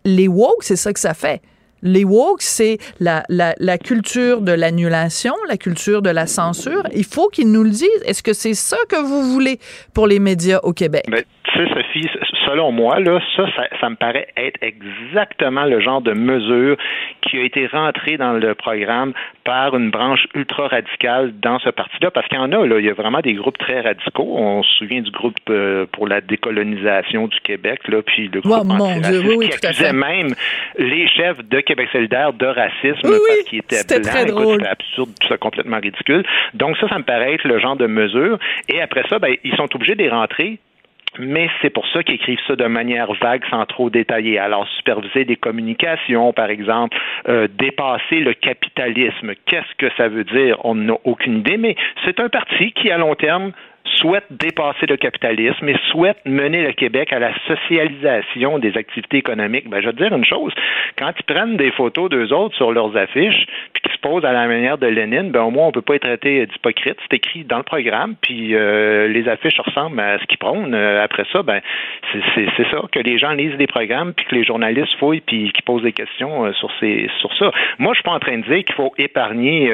les 0.05 0.29
woke, 0.29 0.63
c'est 0.63 0.77
ça 0.77 0.93
que 0.93 0.99
ça 0.99 1.13
fait. 1.13 1.41
Les 1.83 2.05
woke, 2.05 2.41
c'est 2.41 2.77
la, 2.99 3.23
la, 3.29 3.53
la, 3.59 3.77
culture 3.77 4.41
de 4.41 4.53
l'annulation, 4.53 5.33
la 5.49 5.57
culture 5.57 6.01
de 6.01 6.09
la 6.09 6.25
censure. 6.25 6.83
Il 6.95 7.03
faut 7.03 7.27
qu'ils 7.27 7.51
nous 7.51 7.63
le 7.63 7.69
disent. 7.69 8.03
Est-ce 8.05 8.23
que 8.23 8.33
c'est 8.33 8.53
ça 8.53 8.77
que 8.89 8.95
vous 8.95 9.21
voulez 9.33 9.59
pour 9.93 10.07
les 10.07 10.19
médias 10.19 10.59
au 10.63 10.73
Québec? 10.73 11.03
Ben, 11.09 11.23
tu 11.43 11.51
sais, 11.51 11.69
Sophie, 11.73 12.07
selon 12.45 12.71
moi, 12.71 12.99
là, 12.99 13.19
ça, 13.35 13.45
ça, 13.79 13.89
me 13.89 13.95
paraît 13.95 14.27
être 14.37 14.59
exactement 14.61 15.65
le 15.65 15.79
genre 15.79 16.01
de 16.01 16.13
mesure 16.13 16.77
qui 17.21 17.37
a 17.37 17.43
été 17.43 17.67
rentrée 17.67 18.17
dans 18.17 18.33
le 18.33 18.55
programme 18.55 19.13
par 19.43 19.75
une 19.75 19.91
branche 19.91 20.27
ultra 20.33 20.67
radicale 20.67 21.33
dans 21.39 21.59
ce 21.59 21.69
parti-là, 21.69 22.11
parce 22.11 22.27
qu'il 22.27 22.37
y 22.37 22.41
en 22.41 22.51
a, 22.51 22.65
là, 22.65 22.79
il 22.79 22.85
y 22.85 22.89
a 22.89 22.93
vraiment 22.93 23.19
des 23.19 23.33
groupes 23.33 23.57
très 23.57 23.81
radicaux. 23.81 24.35
On 24.37 24.63
se 24.63 24.75
souvient 24.75 25.01
du 25.01 25.11
groupe 25.11 25.35
euh, 25.49 25.85
pour 25.91 26.07
la 26.07 26.21
décolonisation 26.21 27.27
du 27.27 27.39
Québec, 27.41 27.87
là, 27.87 28.01
puis 28.01 28.29
le 28.33 28.41
groupe 28.41 28.67
oh, 28.67 29.39
qui 29.39 29.53
accusait 29.53 29.93
même 29.93 30.33
les 30.77 31.07
chefs 31.07 31.43
de 31.43 31.59
Québec 31.61 31.89
solidaire 31.91 32.33
de 32.33 32.45
racisme 32.45 33.01
parce 33.01 33.43
qu'ils 33.47 33.59
étaient 33.59 33.99
blancs. 33.99 34.51
C'était 34.51 34.67
absurde, 34.67 35.09
c'est 35.27 35.39
complètement 35.39 35.79
ridicule. 35.79 36.23
Donc 36.53 36.77
ça, 36.77 36.87
ça 36.87 36.97
me 36.97 37.03
paraît 37.03 37.33
être 37.33 37.45
le 37.45 37.59
genre 37.59 37.75
de 37.75 37.87
mesure. 37.87 38.37
Et 38.69 38.81
après 38.81 39.03
ça, 39.09 39.19
ben, 39.19 39.35
ils 39.43 39.55
sont 39.55 39.73
obligés 39.75 39.95
de 39.95 40.03
les 40.03 40.09
rentrer 40.09 40.59
mais 41.19 41.49
c'est 41.61 41.69
pour 41.69 41.87
ça 41.87 42.03
qu'ils 42.03 42.15
écrivent 42.15 42.39
ça 42.47 42.55
de 42.55 42.65
manière 42.65 43.11
vague 43.13 43.43
sans 43.49 43.65
trop 43.65 43.89
détailler. 43.89 44.39
Alors, 44.39 44.67
superviser 44.77 45.25
des 45.25 45.35
communications, 45.35 46.33
par 46.33 46.49
exemple, 46.49 46.97
euh, 47.27 47.47
dépasser 47.47 48.19
le 48.19 48.33
capitalisme, 48.33 49.33
qu'est-ce 49.45 49.75
que 49.77 49.93
ça 49.97 50.07
veut 50.07 50.23
dire? 50.23 50.57
On 50.63 50.75
n'a 50.75 50.95
aucune 51.03 51.39
idée, 51.39 51.57
mais 51.57 51.75
c'est 52.05 52.19
un 52.19 52.29
parti 52.29 52.71
qui, 52.73 52.91
à 52.91 52.97
long 52.97 53.15
terme, 53.15 53.51
souhaite 53.85 54.25
dépasser 54.29 54.85
le 54.87 54.97
capitalisme 54.97 55.67
et 55.69 55.75
souhaite 55.91 56.17
mener 56.25 56.63
le 56.63 56.73
Québec 56.73 57.13
à 57.13 57.19
la 57.19 57.31
socialisation 57.47 58.59
des 58.59 58.77
activités 58.77 59.17
économiques. 59.17 59.69
Ben, 59.69 59.81
je 59.81 59.87
veux 59.87 59.93
te 59.93 60.03
dire 60.03 60.15
une 60.15 60.25
chose, 60.25 60.53
quand 60.97 61.11
ils 61.17 61.23
prennent 61.23 61.57
des 61.57 61.71
photos 61.71 62.09
d'eux 62.09 62.33
autres 62.33 62.55
sur 62.55 62.71
leurs 62.71 62.95
affiches, 62.97 63.45
puis 63.73 63.81
qu'ils 63.81 63.91
se 63.91 63.97
posent 63.99 64.25
à 64.25 64.33
la 64.33 64.47
manière 64.47 64.77
de 64.77 64.87
Lénine, 64.87 65.31
ben 65.31 65.43
au 65.43 65.51
moins 65.51 65.67
on 65.67 65.71
peut 65.71 65.81
pas 65.81 65.95
être 65.95 66.03
traité 66.03 66.45
d'hypocrite. 66.45 66.97
C'est 67.01 67.17
écrit 67.17 67.43
dans 67.43 67.57
le 67.57 67.63
programme, 67.63 68.15
puis 68.21 68.55
euh, 68.55 69.07
les 69.07 69.27
affiches 69.27 69.59
ressemblent 69.59 69.99
à 69.99 70.19
ce 70.19 70.25
qu'ils 70.25 70.37
prônent. 70.37 70.73
Euh, 70.73 71.03
après 71.03 71.25
ça, 71.31 71.43
ben 71.43 71.61
c'est 72.35 72.69
ça, 72.71 72.81
que 72.91 72.99
les 72.99 73.17
gens 73.17 73.31
lisent 73.31 73.57
des 73.57 73.67
programmes, 73.67 74.13
puis 74.13 74.25
que 74.25 74.35
les 74.35 74.43
journalistes 74.43 74.95
fouillent, 74.99 75.21
puis 75.21 75.51
qu'ils 75.51 75.63
posent 75.63 75.83
des 75.83 75.93
questions 75.93 76.45
euh, 76.45 76.53
sur, 76.53 76.69
ces, 76.79 77.09
sur 77.19 77.33
ça. 77.37 77.51
Moi, 77.79 77.93
je 77.93 77.97
suis 77.97 78.03
pas 78.03 78.11
en 78.11 78.19
train 78.19 78.37
de 78.37 78.43
dire 78.43 78.63
qu'il 78.63 78.75
faut 78.75 78.93
épargner 78.97 79.71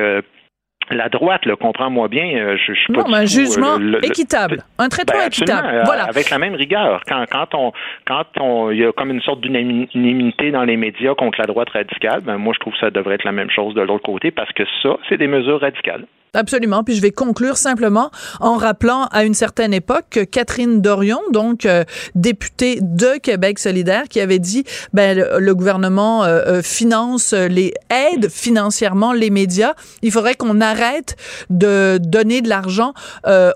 la 0.92 1.10
droite, 1.10 1.46
le 1.46 1.56
comprends-moi 1.56 2.08
bien, 2.08 2.36
euh, 2.36 2.58
je, 2.58 2.74
je 2.74 2.80
suis 2.80 2.94
pas. 2.94 3.04
Non, 3.04 3.14
un 3.14 3.26
jugement 3.26 3.78
équitable, 4.02 4.64
un 4.78 4.90
traitement 4.90 5.20
ben, 5.20 5.28
équitable. 5.28 5.68
Euh, 5.68 5.84
voilà. 5.86 6.04
Avec 6.04 6.30
la 6.30 6.38
même 6.38 6.56
rigueur. 6.56 7.02
Quand, 7.08 7.26
quand 7.32 7.56
on, 7.56 7.72
quand 8.06 8.26
on, 8.40 8.72
il 8.72 8.80
y 8.80 8.86
a 8.86 8.92
comme 8.92 9.12
une 9.12 9.22
sorte 9.22 9.42
d'unanimité 9.42 10.52
dans 10.52 10.64
les 10.64 10.78
médias 10.78 11.16
contre 11.16 11.40
la 11.40 11.48
droite 11.48 11.70
radicale, 11.70 12.22
ben 12.22 12.38
moi 12.38 12.54
je 12.54 12.60
trouve 12.60 12.74
que 12.74 12.80
ça 12.80 12.92
devrait 12.92 13.16
être 13.16 13.24
la 13.24 13.32
même 13.32 13.50
chose 13.50 13.74
de 13.74 13.82
l'autre 13.82 14.04
côté 14.04 14.32
parce 14.32 14.52
que 14.54 14.64
ça, 14.84 14.98
c'est 15.10 15.18
des 15.18 15.28
mesures 15.28 15.62
radicales. 15.62 16.06
Absolument. 16.34 16.86
Puis 16.86 16.96
je 16.96 17.02
vais 17.02 17.12
conclure 17.12 17.58
simplement 17.58 18.10
en 18.40 18.56
rappelant 18.56 19.04
à 19.12 19.26
une 19.26 19.34
certaine 19.34 19.74
époque 19.74 20.06
que 20.12 20.22
Catherine 20.22 20.80
Dorion, 20.80 21.20
donc 21.34 21.66
euh, 21.66 21.84
députée 22.16 22.80
de 22.82 23.18
Québec 23.18 23.60
solidaire, 23.60 24.04
qui 24.08 24.22
avait 24.22 24.40
dit 24.40 24.64
ben 24.94 25.26
le, 25.38 25.56
gouvernement 25.56 26.24
euh, 26.24 26.42
euh, 26.48 26.62
finance 26.62 27.34
les 27.34 27.74
aide 27.90 28.30
financièrement 28.30 29.12
les 29.12 29.30
médias. 29.30 29.74
Il 30.04 30.12
faudrait 30.14 30.36
qu'on 30.36 30.62
arrête 30.62 31.18
de 31.50 32.00
donner 32.02 32.42
de 32.42 32.48
l'argent 32.48 32.94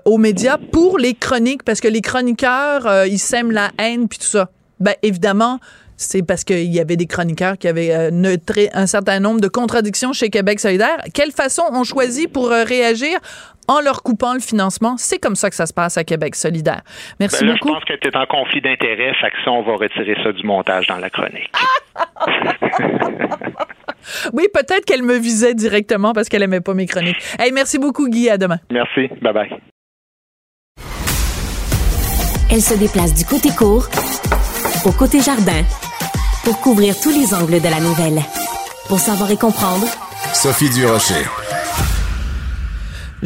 aux 0.04 0.18
médias 0.18 0.58
pour 0.70 0.98
les 0.98 1.14
chroniques 1.14 1.62
parce 1.62 1.80
que 1.80 1.88
les 1.88 2.02
chroniqueurs 2.02 3.06
ils 3.06 3.18
sèment 3.18 3.52
la 3.52 3.70
haine 3.78 4.06
puis 4.06 4.18
tout 4.18 4.26
ça. 4.26 4.50
Ben 4.80 4.94
évidemment 5.02 5.60
c'est 5.96 6.26
parce 6.26 6.44
qu'il 6.44 6.72
y 6.72 6.80
avait 6.80 6.96
des 6.96 7.06
chroniqueurs 7.06 7.58
qui 7.58 7.68
avaient 7.68 7.94
euh, 7.94 8.10
neutré 8.10 8.68
un 8.74 8.86
certain 8.86 9.20
nombre 9.20 9.40
de 9.40 9.48
contradictions 9.48 10.12
chez 10.12 10.30
Québec 10.30 10.60
solidaire. 10.60 10.98
Quelle 11.14 11.32
façon 11.32 11.62
on 11.72 11.84
choisit 11.84 12.32
pour 12.32 12.52
euh, 12.52 12.64
réagir? 12.64 13.18
En 13.68 13.80
leur 13.80 14.04
coupant 14.04 14.32
le 14.32 14.38
financement. 14.38 14.96
C'est 14.96 15.18
comme 15.18 15.34
ça 15.34 15.50
que 15.50 15.56
ça 15.56 15.66
se 15.66 15.74
passe 15.74 15.98
à 15.98 16.04
Québec 16.04 16.36
solidaire. 16.36 16.82
Merci 17.18 17.44
ben 17.44 17.54
beaucoup. 17.54 17.68
Je 17.68 17.74
pense 17.74 17.84
que 17.84 17.94
tu 17.94 18.08
es 18.08 18.16
en 18.16 18.26
conflit 18.26 18.60
d'intérêt, 18.60 19.12
fait 19.20 19.30
que 19.30 19.36
ça, 19.44 19.50
on 19.50 19.62
va 19.62 19.72
retirer 19.72 20.14
ça 20.22 20.30
du 20.30 20.46
montage 20.46 20.86
dans 20.86 20.98
la 20.98 21.10
chronique. 21.10 21.50
oui, 24.32 24.44
peut-être 24.54 24.84
qu'elle 24.84 25.02
me 25.02 25.16
visait 25.16 25.54
directement 25.54 26.12
parce 26.12 26.28
qu'elle 26.28 26.44
aimait 26.44 26.60
pas 26.60 26.74
mes 26.74 26.86
chroniques. 26.86 27.20
Hey, 27.40 27.50
merci 27.50 27.80
beaucoup, 27.80 28.08
Guy. 28.08 28.30
À 28.30 28.38
demain. 28.38 28.58
Merci. 28.70 29.08
Bye 29.20 29.32
bye. 29.32 29.50
Elle 32.48 32.62
se 32.62 32.78
déplace 32.78 33.14
du 33.14 33.24
côté 33.24 33.48
court 33.50 33.88
au 34.86 34.92
côté 34.92 35.20
jardin 35.20 35.64
pour 36.46 36.60
couvrir 36.60 36.94
tous 37.00 37.10
les 37.10 37.34
angles 37.34 37.60
de 37.60 37.68
la 37.68 37.80
nouvelle. 37.80 38.22
Pour 38.86 39.00
savoir 39.00 39.28
et 39.32 39.36
comprendre, 39.36 39.84
Sophie 40.32 40.70
Durocher. 40.70 41.24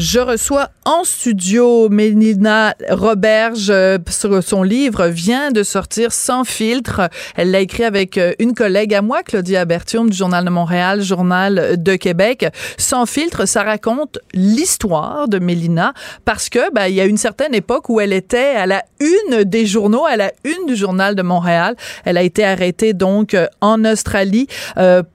Je 0.01 0.19
reçois 0.19 0.71
en 0.87 1.05
studio 1.05 1.91
Mélina 1.91 2.75
Roberge 2.89 3.69
euh, 3.69 3.99
sur 4.09 4.43
son 4.43 4.63
livre 4.63 5.09
vient 5.09 5.51
de 5.51 5.63
sortir 5.63 6.11
sans 6.11 6.45
filtre. 6.45 7.11
Elle 7.37 7.51
l'a 7.51 7.61
écrit 7.61 7.85
avec 7.85 8.17
euh, 8.17 8.33
une 8.39 8.55
collègue 8.55 8.95
à 8.95 9.03
moi, 9.03 9.23
Claudia 9.23 9.67
Bertium 9.67 10.09
du 10.09 10.17
Journal 10.17 10.43
de 10.43 10.49
Montréal, 10.49 11.03
Journal 11.03 11.77
de 11.77 11.97
Québec. 11.97 12.47
Sans 12.79 13.05
filtre, 13.05 13.47
ça 13.47 13.63
raconte 13.63 14.19
l'histoire 14.33 15.29
de 15.29 15.39
Mélina 15.39 15.93
parce 16.25 16.49
que 16.49 16.73
ben, 16.73 16.87
il 16.87 16.95
y 16.95 17.03
a 17.03 17.05
une 17.05 17.19
certaine 17.19 17.55
époque 17.55 17.91
où 17.91 18.01
elle 18.01 18.15
était 18.15 18.57
à 18.57 18.65
la 18.65 18.83
une 19.01 19.45
des 19.45 19.67
journaux, 19.67 20.07
à 20.07 20.17
la 20.17 20.33
une 20.45 20.65
du 20.65 20.77
Journal 20.77 21.15
de 21.15 21.23
Montréal. 21.23 21.77
Elle 22.07 22.17
a 22.17 22.23
été 22.23 22.43
arrêtée 22.43 22.95
donc 22.95 23.35
euh, 23.35 23.49
en 23.61 23.85
Australie 23.85 24.47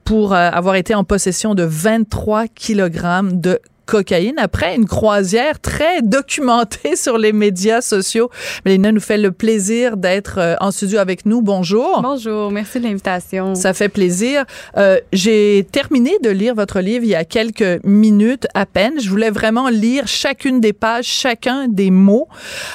pour 0.04 0.32
avoir 0.32 0.76
été 0.76 0.94
en 0.94 1.02
possession 1.02 1.56
de 1.56 1.64
23 1.64 2.46
kilogrammes 2.46 3.40
de 3.40 3.58
cocaïne 3.86 4.38
après 4.38 4.74
une 4.74 4.86
croisière 4.86 5.60
très 5.60 6.02
documentée 6.02 6.96
sur 6.96 7.16
les 7.18 7.32
médias 7.32 7.80
sociaux. 7.80 8.30
Mélina 8.64 8.92
nous 8.92 9.00
fait 9.00 9.16
le 9.16 9.32
plaisir 9.32 9.96
d'être 9.96 10.38
euh, 10.38 10.54
en 10.60 10.70
studio 10.70 10.98
avec 10.98 11.24
nous. 11.24 11.40
Bonjour. 11.40 12.02
Bonjour, 12.02 12.50
merci 12.50 12.80
de 12.80 12.84
l'invitation. 12.84 13.54
Ça 13.54 13.72
fait 13.72 13.88
plaisir. 13.88 14.44
Euh, 14.76 14.98
J'ai 15.12 15.66
terminé 15.70 16.12
de 16.22 16.30
lire 16.30 16.54
votre 16.54 16.80
livre 16.80 17.04
il 17.04 17.10
y 17.10 17.14
a 17.14 17.24
quelques 17.24 17.82
minutes 17.84 18.46
à 18.54 18.66
peine. 18.66 19.00
Je 19.00 19.08
voulais 19.08 19.30
vraiment 19.30 19.68
lire 19.68 20.06
chacune 20.06 20.60
des 20.60 20.72
pages, 20.72 21.06
chacun 21.06 21.68
des 21.68 21.90
mots. 21.90 22.28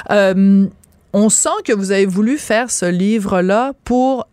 Euh, 0.09 0.65
on 1.13 1.29
sent 1.29 1.49
que 1.65 1.73
vous 1.73 1.91
avez 1.91 2.05
voulu 2.05 2.37
faire 2.37 2.71
ce 2.71 2.85
livre-là 2.85 3.73
pour 3.83 4.27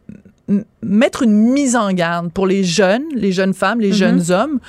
mettre 0.83 1.23
une 1.23 1.53
mise 1.53 1.77
en 1.77 1.93
garde 1.93 2.33
pour 2.33 2.47
les 2.47 2.65
jeunes, 2.65 3.05
les 3.15 3.33
jeunes 3.33 3.53
femmes, 3.53 3.81
les 3.81 3.93
jeunes 3.93 4.23
mhm. 4.23 4.31
hommes, 4.31 4.61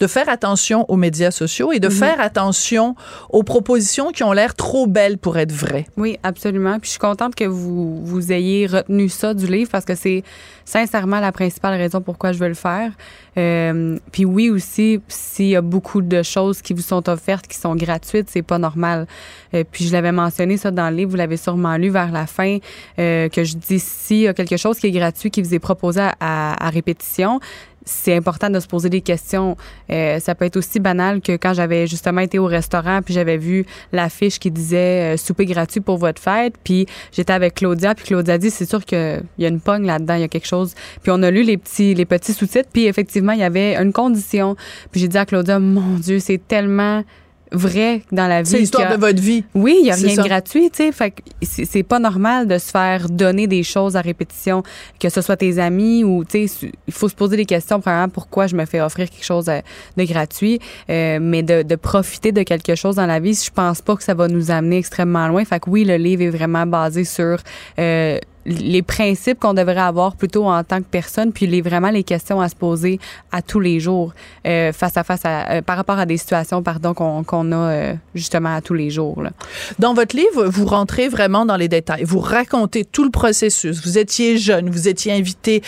de 0.00 0.06
faire 0.06 0.28
attention 0.28 0.84
aux 0.88 0.96
médias 0.96 1.30
sociaux 1.30 1.72
et 1.72 1.80
de 1.80 1.88
mhm. 1.88 1.94
faire 1.94 2.20
attention 2.20 2.94
aux 3.30 3.42
propositions 3.42 4.12
qui 4.12 4.22
ont 4.22 4.32
l'air 4.32 4.54
trop 4.54 4.86
belles 4.86 5.18
pour 5.18 5.36
être 5.36 5.52
vraies. 5.52 5.86
Oui, 5.96 6.18
absolument. 6.22 6.78
Puis 6.78 6.86
je 6.86 6.90
suis 6.92 6.98
contente 6.98 7.34
que 7.34 7.44
vous, 7.44 8.04
vous 8.04 8.32
ayez 8.32 8.66
retenu 8.66 9.08
ça 9.08 9.34
du 9.34 9.46
livre 9.46 9.70
parce 9.70 9.84
que 9.84 9.94
c'est 9.94 10.22
sincèrement 10.66 11.20
la 11.20 11.32
principale 11.32 11.78
raison 11.78 12.02
pourquoi 12.02 12.32
je 12.32 12.38
veux 12.38 12.48
le 12.48 12.54
faire. 12.54 12.92
Euh, 13.38 13.98
puis 14.12 14.24
oui 14.24 14.50
aussi, 14.50 15.00
s'il 15.08 15.46
y 15.46 15.56
a 15.56 15.62
beaucoup 15.62 16.02
de 16.02 16.22
choses 16.22 16.60
qui 16.60 16.74
vous 16.74 16.82
sont 16.82 17.08
offertes 17.08 17.46
qui 17.46 17.56
sont 17.56 17.74
gratuites, 17.76 18.28
c'est 18.28 18.42
pas 18.42 18.58
normal. 18.58 19.06
Euh, 19.54 19.62
puis 19.70 19.86
je 19.86 19.92
l'avais 19.92 20.12
mentionné 20.12 20.56
ça 20.56 20.70
dans 20.70 20.90
le 20.90 20.96
livre, 20.96 21.12
vous 21.12 21.16
l'avez 21.16 21.36
sûrement 21.36 21.76
lu 21.76 21.88
vers 21.88 22.10
la 22.10 22.26
fin, 22.26 22.58
euh, 22.98 23.28
que 23.28 23.44
je 23.44 23.56
dis 23.56 23.78
s'il 23.78 24.18
y 24.18 24.28
a 24.28 24.34
quelque 24.34 24.56
chose 24.56 24.78
qui 24.78 24.88
est 24.88 24.90
gratuit 24.90 25.30
qui 25.30 25.40
vous 25.40 25.54
est 25.54 25.60
proposé 25.60 26.00
à, 26.00 26.66
à 26.66 26.70
répétition, 26.70 27.40
c'est 27.86 28.14
important 28.14 28.50
de 28.50 28.60
se 28.60 28.66
poser 28.66 28.90
des 28.90 29.00
questions. 29.00 29.56
Euh, 29.90 30.18
ça 30.18 30.34
peut 30.34 30.44
être 30.44 30.56
aussi 30.56 30.80
banal 30.80 31.20
que 31.20 31.32
quand 31.32 31.54
j'avais 31.54 31.86
justement 31.86 32.20
été 32.20 32.38
au 32.38 32.46
restaurant 32.46 33.00
puis 33.00 33.14
j'avais 33.14 33.38
vu 33.38 33.64
l'affiche 33.92 34.38
qui 34.38 34.50
disait 34.50 35.14
euh, 35.14 35.16
souper 35.16 35.46
gratuit 35.46 35.80
pour 35.80 35.96
votre 35.96 36.20
fête 36.20 36.54
puis 36.62 36.86
j'étais 37.12 37.32
avec 37.32 37.54
Claudia 37.54 37.94
puis 37.94 38.04
Claudia 38.04 38.36
dit 38.36 38.50
c'est 38.50 38.68
sûr 38.68 38.84
qu'il 38.84 39.22
y 39.38 39.44
a 39.44 39.48
une 39.48 39.60
pogne 39.60 39.86
là-dedans, 39.86 40.14
il 40.14 40.20
y 40.20 40.24
a 40.24 40.28
quelque 40.28 40.46
chose. 40.46 40.74
Puis 41.02 41.12
on 41.14 41.22
a 41.22 41.30
lu 41.30 41.42
les 41.42 41.56
petits 41.56 41.94
les 41.94 42.04
petits 42.04 42.32
sous-titres 42.32 42.68
puis 42.72 42.86
effectivement 42.86 43.32
il 43.32 43.40
y 43.40 43.44
avait 43.44 43.76
une 43.76 43.92
condition. 43.92 44.56
Puis 44.90 45.00
j'ai 45.00 45.08
dit 45.08 45.18
à 45.18 45.24
Claudia 45.24 45.58
mon 45.60 45.98
dieu, 45.98 46.18
c'est 46.18 46.40
tellement 46.46 47.04
vrai 47.52 48.02
dans 48.12 48.26
la 48.26 48.42
vie. 48.42 48.50
C'est 48.50 48.58
l'histoire 48.58 48.90
de 48.92 48.98
votre 48.98 49.20
vie. 49.20 49.44
Oui, 49.54 49.78
il 49.80 49.86
y 49.86 49.90
a 49.90 49.94
rien 49.94 50.16
de 50.16 50.22
gratuit, 50.22 50.70
tu 50.70 50.84
sais. 50.84 50.92
Fait 50.92 51.14
c'est 51.42 51.82
pas 51.82 51.98
normal 51.98 52.46
de 52.46 52.58
se 52.58 52.70
faire 52.70 53.08
donner 53.08 53.46
des 53.46 53.62
choses 53.62 53.96
à 53.96 54.00
répétition, 54.00 54.62
que 54.98 55.08
ce 55.08 55.20
soit 55.20 55.36
tes 55.36 55.58
amis 55.58 56.04
ou, 56.04 56.24
tu 56.24 56.48
sais, 56.48 56.70
il 56.86 56.92
faut 56.92 57.08
se 57.08 57.14
poser 57.14 57.36
des 57.36 57.44
questions, 57.44 57.80
premièrement, 57.80 58.08
pourquoi 58.08 58.46
je 58.46 58.56
me 58.56 58.64
fais 58.64 58.80
offrir 58.80 59.08
quelque 59.10 59.24
chose 59.24 59.46
de, 59.46 60.04
gratuit, 60.04 60.60
euh, 60.90 61.18
mais 61.20 61.42
de, 61.42 61.62
de, 61.62 61.76
profiter 61.76 62.32
de 62.32 62.42
quelque 62.42 62.74
chose 62.74 62.96
dans 62.96 63.06
la 63.06 63.20
vie, 63.20 63.34
je 63.34 63.50
pense 63.50 63.80
pas 63.80 63.96
que 63.96 64.02
ça 64.02 64.14
va 64.14 64.28
nous 64.28 64.50
amener 64.50 64.78
extrêmement 64.78 65.28
loin. 65.28 65.44
Fait 65.44 65.60
que 65.60 65.70
oui, 65.70 65.84
le 65.84 65.96
livre 65.96 66.22
est 66.22 66.30
vraiment 66.30 66.66
basé 66.66 67.04
sur 67.04 67.38
euh, 67.78 68.18
les 68.46 68.82
principes 68.82 69.40
qu'on 69.40 69.54
devrait 69.54 69.76
avoir 69.78 70.16
plutôt 70.16 70.46
en 70.46 70.62
tant 70.62 70.78
que 70.78 70.86
personne, 70.90 71.32
puis 71.32 71.46
les, 71.46 71.60
vraiment 71.60 71.90
les 71.90 72.04
questions 72.04 72.40
à 72.40 72.48
se 72.48 72.54
poser 72.54 73.00
à 73.32 73.42
tous 73.42 73.60
les 73.60 73.80
jours 73.80 74.14
euh, 74.46 74.72
face 74.72 74.96
à 74.96 75.04
face 75.04 75.24
à, 75.24 75.50
euh, 75.50 75.62
par 75.62 75.76
rapport 75.76 75.98
à 75.98 76.06
des 76.06 76.16
situations 76.16 76.62
pardon 76.62 76.94
qu'on 76.94 77.52
a 77.52 77.56
euh, 77.56 77.94
justement 78.14 78.54
à 78.54 78.60
tous 78.60 78.74
les 78.74 78.90
jours. 78.90 79.22
Là. 79.22 79.30
Dans 79.78 79.94
votre 79.94 80.16
livre, 80.16 80.46
vous 80.46 80.66
rentrez 80.66 81.08
vraiment 81.08 81.44
dans 81.44 81.56
les 81.56 81.68
détails. 81.68 82.04
Vous 82.04 82.20
racontez 82.20 82.84
tout 82.84 83.04
le 83.04 83.10
processus. 83.10 83.84
Vous 83.84 83.98
étiez 83.98 84.38
jeune, 84.38 84.70
vous 84.70 84.88
étiez 84.88 85.12
invité 85.12 85.62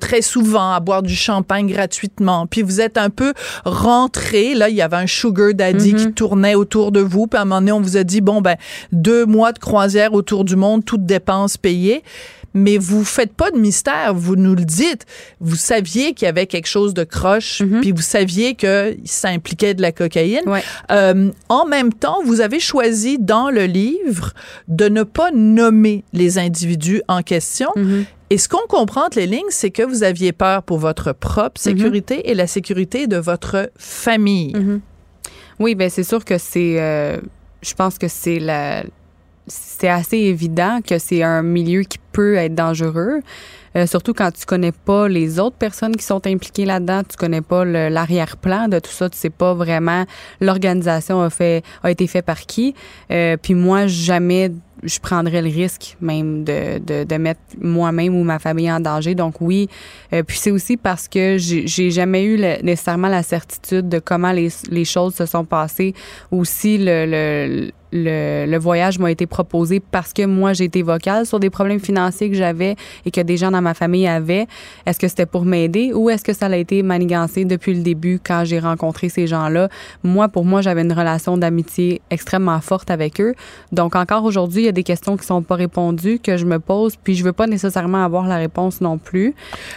très 0.00 0.22
souvent 0.22 0.72
à 0.72 0.80
boire 0.80 1.02
du 1.02 1.14
champagne 1.14 1.70
gratuitement, 1.70 2.46
puis 2.46 2.62
vous 2.62 2.80
êtes 2.80 2.96
un 2.96 3.10
peu 3.10 3.34
rentré. 3.64 4.54
Là, 4.54 4.68
il 4.68 4.76
y 4.76 4.82
avait 4.82 4.96
un 4.96 5.06
sugar 5.06 5.54
daddy 5.54 5.94
qui 5.94 6.06
mm-hmm. 6.06 6.14
tournait 6.14 6.54
autour 6.54 6.92
de 6.92 7.00
vous. 7.00 7.26
Puis 7.26 7.38
à 7.38 7.42
un 7.42 7.44
moment 7.44 7.60
donné, 7.60 7.72
on 7.72 7.80
vous 7.80 7.96
a 7.96 8.04
dit 8.04 8.20
bon 8.20 8.40
ben 8.40 8.56
deux 8.92 9.26
mois 9.26 9.52
de 9.52 9.58
croisière 9.58 10.14
autour 10.14 10.44
du 10.44 10.56
monde, 10.56 10.84
toutes 10.84 11.04
dépenses 11.04 11.56
payées 11.56 12.02
mais 12.54 12.78
vous 12.78 13.04
faites 13.04 13.32
pas 13.32 13.50
de 13.50 13.58
mystère, 13.58 14.14
vous 14.14 14.36
nous 14.36 14.54
le 14.54 14.64
dites. 14.64 15.06
Vous 15.40 15.56
saviez 15.56 16.14
qu'il 16.14 16.26
y 16.26 16.28
avait 16.28 16.46
quelque 16.46 16.66
chose 16.66 16.94
de 16.94 17.04
croche, 17.04 17.60
mhm. 17.60 17.80
puis 17.80 17.92
vous 17.92 18.02
saviez 18.02 18.54
que 18.54 18.96
ça 19.04 19.28
impliquait 19.28 19.74
de 19.74 19.82
la 19.82 19.92
cocaïne. 19.92 20.42
Euh, 20.90 21.30
en 21.48 21.66
même 21.66 21.92
temps, 21.92 22.18
vous 22.24 22.40
avez 22.40 22.60
choisi 22.60 23.18
dans 23.18 23.50
le 23.50 23.64
livre 23.64 24.32
de 24.68 24.88
ne 24.88 25.02
pas 25.02 25.30
nommer 25.32 26.04
les 26.12 26.38
individus 26.38 27.02
en 27.08 27.22
question. 27.22 27.70
Mhm. 27.76 28.04
Et 28.30 28.38
ce 28.38 28.48
qu'on 28.48 28.66
comprend 28.66 29.06
entre 29.06 29.18
les 29.18 29.26
lignes, 29.26 29.42
c'est 29.50 29.70
que 29.70 29.82
vous 29.82 30.02
aviez 30.02 30.32
peur 30.32 30.62
pour 30.62 30.78
votre 30.78 31.12
propre 31.12 31.60
mhm. 31.60 31.72
sécurité 31.72 32.30
et 32.30 32.34
la 32.34 32.46
sécurité 32.46 33.06
de 33.06 33.16
votre 33.16 33.70
famille. 33.76 34.54
Oui, 35.58 35.74
ben 35.74 35.90
c'est 35.90 36.02
sûr 36.02 36.24
que 36.24 36.38
c'est. 36.38 36.80
Euh, 36.80 37.18
je 37.62 37.74
pense 37.74 37.98
que 37.98 38.08
c'est 38.08 38.38
la 38.38 38.82
c'est 39.46 39.88
assez 39.88 40.18
évident 40.18 40.80
que 40.86 40.98
c'est 40.98 41.22
un 41.22 41.42
milieu 41.42 41.82
qui 41.82 41.98
peut 42.12 42.36
être 42.36 42.54
dangereux. 42.54 43.20
Euh, 43.76 43.86
surtout 43.86 44.12
quand 44.12 44.30
tu 44.32 44.44
connais 44.44 44.72
pas 44.72 45.08
les 45.08 45.40
autres 45.40 45.56
personnes 45.56 45.96
qui 45.96 46.04
sont 46.04 46.26
impliquées 46.26 46.66
là-dedans, 46.66 47.02
tu 47.08 47.16
connais 47.16 47.40
pas 47.40 47.64
l'arrière-plan 47.64 48.68
de 48.68 48.78
tout 48.78 48.90
ça, 48.90 49.08
tu 49.08 49.16
sais 49.16 49.30
pas 49.30 49.54
vraiment 49.54 50.04
l'organisation 50.40 51.22
a 51.22 51.30
fait 51.30 51.64
a 51.82 51.90
été 51.90 52.06
fait 52.06 52.22
par 52.22 52.40
qui. 52.40 52.74
Euh, 53.10 53.36
puis 53.40 53.54
moi 53.54 53.86
jamais 53.86 54.52
je 54.82 54.98
prendrais 54.98 55.42
le 55.42 55.48
risque 55.48 55.96
même 56.00 56.44
de, 56.44 57.04
de, 57.04 57.16
mettre 57.16 57.40
moi-même 57.60 58.14
ou 58.14 58.24
ma 58.24 58.38
famille 58.38 58.70
en 58.70 58.80
danger. 58.80 59.14
Donc 59.14 59.40
oui, 59.40 59.68
euh, 60.12 60.22
puis 60.22 60.38
c'est 60.38 60.50
aussi 60.50 60.76
parce 60.76 61.08
que 61.08 61.36
j'ai 61.38 61.90
jamais 61.90 62.24
eu 62.24 62.38
nécessairement 62.62 63.08
la 63.08 63.22
certitude 63.22 63.88
de 63.88 63.98
comment 63.98 64.32
les, 64.32 64.48
les 64.70 64.84
choses 64.84 65.14
se 65.14 65.26
sont 65.26 65.44
passées. 65.44 65.94
Aussi 66.30 66.78
le, 66.78 67.06
le 67.06 67.72
le, 67.92 68.46
le, 68.46 68.58
voyage 68.58 68.98
m'a 68.98 69.10
été 69.10 69.26
proposé 69.26 69.78
parce 69.78 70.12
que 70.12 70.24
moi 70.24 70.54
j'ai 70.54 70.64
été 70.64 70.82
vocale 70.82 71.26
sur 71.26 71.38
des 71.38 71.50
problèmes 71.50 71.78
financiers 71.78 72.30
que 72.30 72.36
j'avais 72.36 72.76
et 73.04 73.10
que 73.10 73.20
des 73.20 73.36
gens 73.36 73.50
dans 73.50 73.60
ma 73.60 73.74
famille 73.74 74.06
avaient. 74.06 74.46
Est-ce 74.86 74.98
que 74.98 75.08
c'était 75.08 75.26
pour 75.26 75.44
m'aider 75.44 75.92
ou 75.92 76.08
est-ce 76.08 76.24
que 76.24 76.32
ça 76.32 76.46
a 76.46 76.56
été 76.56 76.82
manigancé 76.82 77.44
depuis 77.44 77.74
le 77.74 77.82
début 77.82 78.18
quand 78.24 78.44
j'ai 78.44 78.58
rencontré 78.58 79.08
ces 79.10 79.26
gens-là? 79.26 79.68
Moi 80.02 80.28
pour 80.28 80.44
moi 80.44 80.62
j'avais 80.62 80.82
une 80.82 80.92
relation 80.92 81.36
d'amitié 81.36 82.00
extrêmement 82.10 82.60
forte 82.60 82.90
avec 82.90 83.20
eux. 83.20 83.34
Donc 83.72 83.94
encore 83.94 84.24
aujourd'hui 84.24 84.68
il 84.72 84.76
y 84.76 84.78
a 84.78 84.78
a 84.78 84.82
des 84.82 84.82
questions 84.84 85.16
qui 85.18 85.26
sont 85.26 85.42
pas 85.42 85.56
répondues 85.56 86.18
que 86.18 86.36
je 86.38 86.46
me 86.46 86.58
pose, 86.58 86.94
puis 86.96 87.14
je 87.14 87.22
veux 87.24 87.32
pas 87.34 87.46
nécessairement 87.46 88.02
avoir 88.04 88.26
la 88.26 88.36
réponse 88.36 88.80
non 88.80 88.96
plus. 88.96 89.34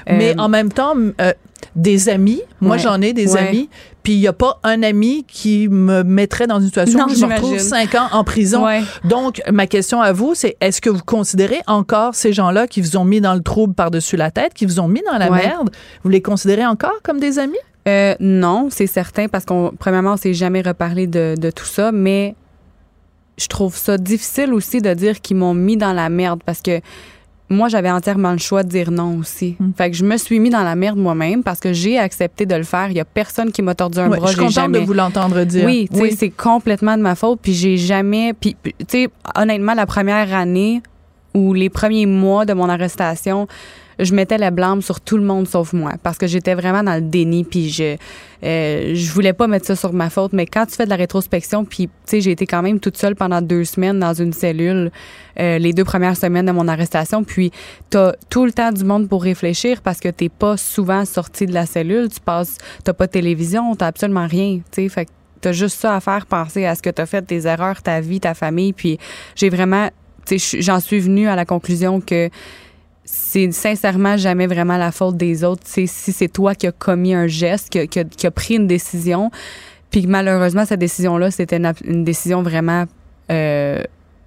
Mais 0.08 0.32
Euh, 0.32 0.42
en 0.42 0.48
même 0.48 0.72
temps, 0.72 0.94
euh, 1.20 1.34
des 1.76 2.08
amis, 2.10 2.42
moi 2.62 2.76
Ouais. 2.78 2.82
j'en 2.82 3.02
ai 3.02 3.12
des 3.12 3.34
Ouais. 3.34 3.40
amis, 3.50 3.70
puis 4.04 4.14
il 4.14 4.20
n'y 4.20 4.28
a 4.28 4.34
pas 4.34 4.60
un 4.64 4.84
ami 4.84 5.26
qui 5.28 5.68
me 5.68 6.04
mettrait 6.04 6.48
dans 6.48 6.60
une 6.60 6.68
situation 6.68 7.00
Non, 7.00 7.06
où 7.08 7.16
je 7.16 7.26
me 7.26 7.34
retrouve 7.34 7.58
cinq 7.60 7.96
ans 7.96 8.08
en 8.14 8.24
prison. 8.24 8.64
Ouais. 8.66 8.82
Donc, 9.04 9.42
ma 9.52 9.68
question 9.68 10.00
à 10.02 10.14
vous, 10.14 10.34
c'est 10.36 10.56
est-ce 10.62 10.80
que 10.80 10.90
vous 10.90 11.04
considérez 11.04 11.60
encore 11.68 12.16
ces 12.16 12.32
gens-là 12.32 12.68
qui 12.68 12.80
vous 12.82 12.96
ont 12.96 13.04
mis 13.06 13.20
dans 13.20 13.34
le 13.34 13.42
trouble 13.42 13.74
par-dessus 13.74 14.16
la 14.16 14.32
tête, 14.32 14.54
qui 14.54 14.66
vous 14.66 14.80
ont 14.80 14.88
mis 14.88 15.02
dans 15.12 15.18
la 15.18 15.30
merde, 15.30 15.70
vous 16.04 16.10
les 16.10 16.22
considérez 16.22 16.66
encore 16.66 17.02
comme 17.04 17.20
des 17.20 17.38
amis? 17.40 17.58
Euh, 17.88 18.16
non, 18.20 18.70
c'est 18.72 18.88
certain, 18.88 19.28
parce 19.28 19.44
qu'on, 19.46 19.74
premièrement, 19.78 20.14
on 20.14 20.18
s'est 20.18 20.34
jamais 20.34 20.62
reparlé 20.62 21.06
de, 21.08 21.36
de 21.38 21.52
tout 21.52 21.66
ça, 21.66 21.92
mais 21.92 22.36
je 23.38 23.48
trouve 23.48 23.76
ça 23.76 23.98
difficile 23.98 24.54
aussi 24.54 24.82
de 24.82 24.94
dire 24.94 25.22
qu'ils 25.22 25.38
m'ont 25.38 25.54
mis 25.54 25.78
dans 25.78 25.94
la 25.94 26.10
merde 26.10 26.42
parce 26.46 26.62
que 26.62 26.82
moi, 27.48 27.70
j'avais 27.70 27.92
entièrement 27.92 28.32
le 28.32 28.40
choix 28.40 28.64
de 28.64 28.70
dire 28.70 28.90
non 28.90 29.20
aussi. 29.20 29.56
Hmm. 29.60 29.72
Fait 29.78 29.92
que 29.92 29.96
je 29.96 30.04
me 30.04 30.18
suis 30.18 30.40
mis 30.40 30.50
dans 30.50 30.64
la 30.64 30.76
merde 30.76 30.98
moi-même 30.98 31.44
parce 31.44 31.60
que 31.60 31.74
j'ai 31.74 32.00
accepté 32.00 32.48
de 32.48 32.56
le 32.56 32.64
faire. 32.64 32.90
Il 32.90 32.98
y 32.98 33.00
a 33.00 33.06
personne 33.06 33.52
qui 33.52 33.62
m'a 33.62 33.76
tordu 33.76 34.00
un 34.00 34.10
Ouais, 34.10 34.18
bras. 34.18 34.28
je 34.28 34.32
suis 34.32 34.40
contente 34.40 34.54
jamais... 34.54 34.80
de 34.80 34.86
vous 34.86 34.94
l'entendre 34.94 35.44
dire. 35.44 35.64
Oui, 35.66 35.88
sais, 35.94 36.16
c'est 36.18 36.30
complètement 36.32 36.98
de 36.98 37.04
ma 37.04 37.14
faute. 37.14 37.40
Puis 37.42 37.54
j'ai 37.54 37.78
jamais. 37.78 38.34
Puis, 38.34 38.56
tu 38.64 38.74
sais, 38.88 39.10
honnêtement, 39.36 39.76
la 39.76 39.86
première 39.86 40.34
année 40.34 40.82
ou 41.36 41.54
les 41.54 41.70
premiers 41.70 42.08
mois 42.08 42.46
de 42.46 42.54
mon 42.54 42.68
arrestation, 42.68 43.48
je 44.00 44.14
mettais 44.14 44.38
la 44.38 44.52
blâme 44.52 44.82
sur 44.82 45.02
tout 45.02 45.18
le 45.18 45.24
monde 45.24 45.48
sauf 45.48 45.74
moi 45.74 45.94
parce 46.04 46.18
que 46.18 46.28
j'étais 46.28 46.54
vraiment 46.54 46.84
dans 46.84 46.96
le 46.96 47.02
déni 47.02 47.44
puis 47.44 47.70
je 47.70 47.96
euh, 48.44 48.94
je 48.94 49.12
voulais 49.12 49.34
pas 49.34 49.48
mettre 49.48 49.66
ça 49.66 49.76
sur 49.76 49.94
ma 49.94 50.10
faute. 50.10 50.34
Mais 50.34 50.46
quand 50.46 50.66
tu 50.66 50.76
fais 50.76 50.86
de 50.86 50.90
la 50.90 50.96
rétrospection 50.96 51.66
puis 51.66 51.88
tu 51.88 51.94
sais 52.06 52.22
j'ai 52.22 52.32
été 52.32 52.46
quand 52.46 52.62
même 52.62 52.80
toute 52.80 52.98
seule 52.98 53.16
pendant 53.16 53.42
deux 53.42 53.64
semaines 53.64 54.00
dans 54.00 54.14
une 54.14 54.34
cellule 54.34 54.92
euh, 55.40 55.58
les 55.58 55.74
deux 55.74 55.84
premières 55.84 56.18
semaines 56.18 56.46
de 56.46 56.52
mon 56.52 56.68
arrestation 56.68 57.24
puis 57.24 57.52
t'as 57.90 58.14
tout 58.30 58.46
le 58.46 58.52
temps 58.52 58.72
du 58.72 58.84
monde 58.84 59.08
pour 59.08 59.24
réfléchir 59.24 59.82
parce 59.82 60.00
que 60.00 60.10
t'es 60.10 60.30
pas 60.30 60.58
souvent 60.58 61.06
sorti 61.06 61.46
de 61.46 61.54
la 61.54 61.66
cellule. 61.66 62.10
Tu 62.10 62.20
passes 62.20 62.58
t'as 62.84 62.94
pas 62.94 63.08
de 63.08 63.12
télévision 63.12 63.76
t'as 63.76 63.88
absolument 63.88 64.28
rien 64.28 64.58
tu 64.72 64.84
sais. 64.84 64.90
Fait 64.90 65.06
que 65.06 65.12
t'as 65.42 65.52
juste 65.52 65.80
ça 65.80 65.96
à 65.96 66.00
faire 66.00 66.26
penser 66.26 66.66
à 66.66 66.76
ce 66.76 66.82
que 66.82 66.90
t'as 66.90 67.06
fait 67.06 67.22
tes 67.22 67.46
erreurs 67.46 67.82
ta 67.82 68.02
vie 68.02 68.20
ta 68.20 68.34
famille. 68.34 68.74
Puis 68.74 69.00
j'ai 69.36 69.50
vraiment 69.50 69.90
j'en 70.60 70.80
suis 70.80 71.00
venue 71.00 71.28
à 71.28 71.36
la 71.36 71.46
conclusion 71.46 72.02
que 72.02 72.30
c'est 73.06 73.52
sincèrement 73.52 74.18
jamais 74.18 74.48
vraiment 74.48 74.78
la 74.78 74.92
faute 74.92 75.16
des 75.18 75.44
autres. 75.44 75.62
C'est 75.66 75.86
si 75.88 76.12
c'est 76.12 76.28
toi 76.28 76.56
qui 76.56 76.68
as 76.68 76.72
commis 76.72 77.14
un 77.14 77.28
geste, 77.28 77.70
qui 77.70 77.80
a, 77.80 77.88
qui 77.88 78.00
a- 78.00 78.04
qui 78.04 78.26
a 78.28 78.32
pris 78.32 78.56
une 78.56 78.68
décision, 78.68 79.30
puis 79.92 80.08
malheureusement 80.08 80.66
cette 80.66 80.80
décision-là, 80.80 81.32
c'était 81.32 81.58
une, 81.58 81.72
une 81.86 82.04
décision 82.04 82.42
vraiment 82.44 82.86
euh, 83.32 83.82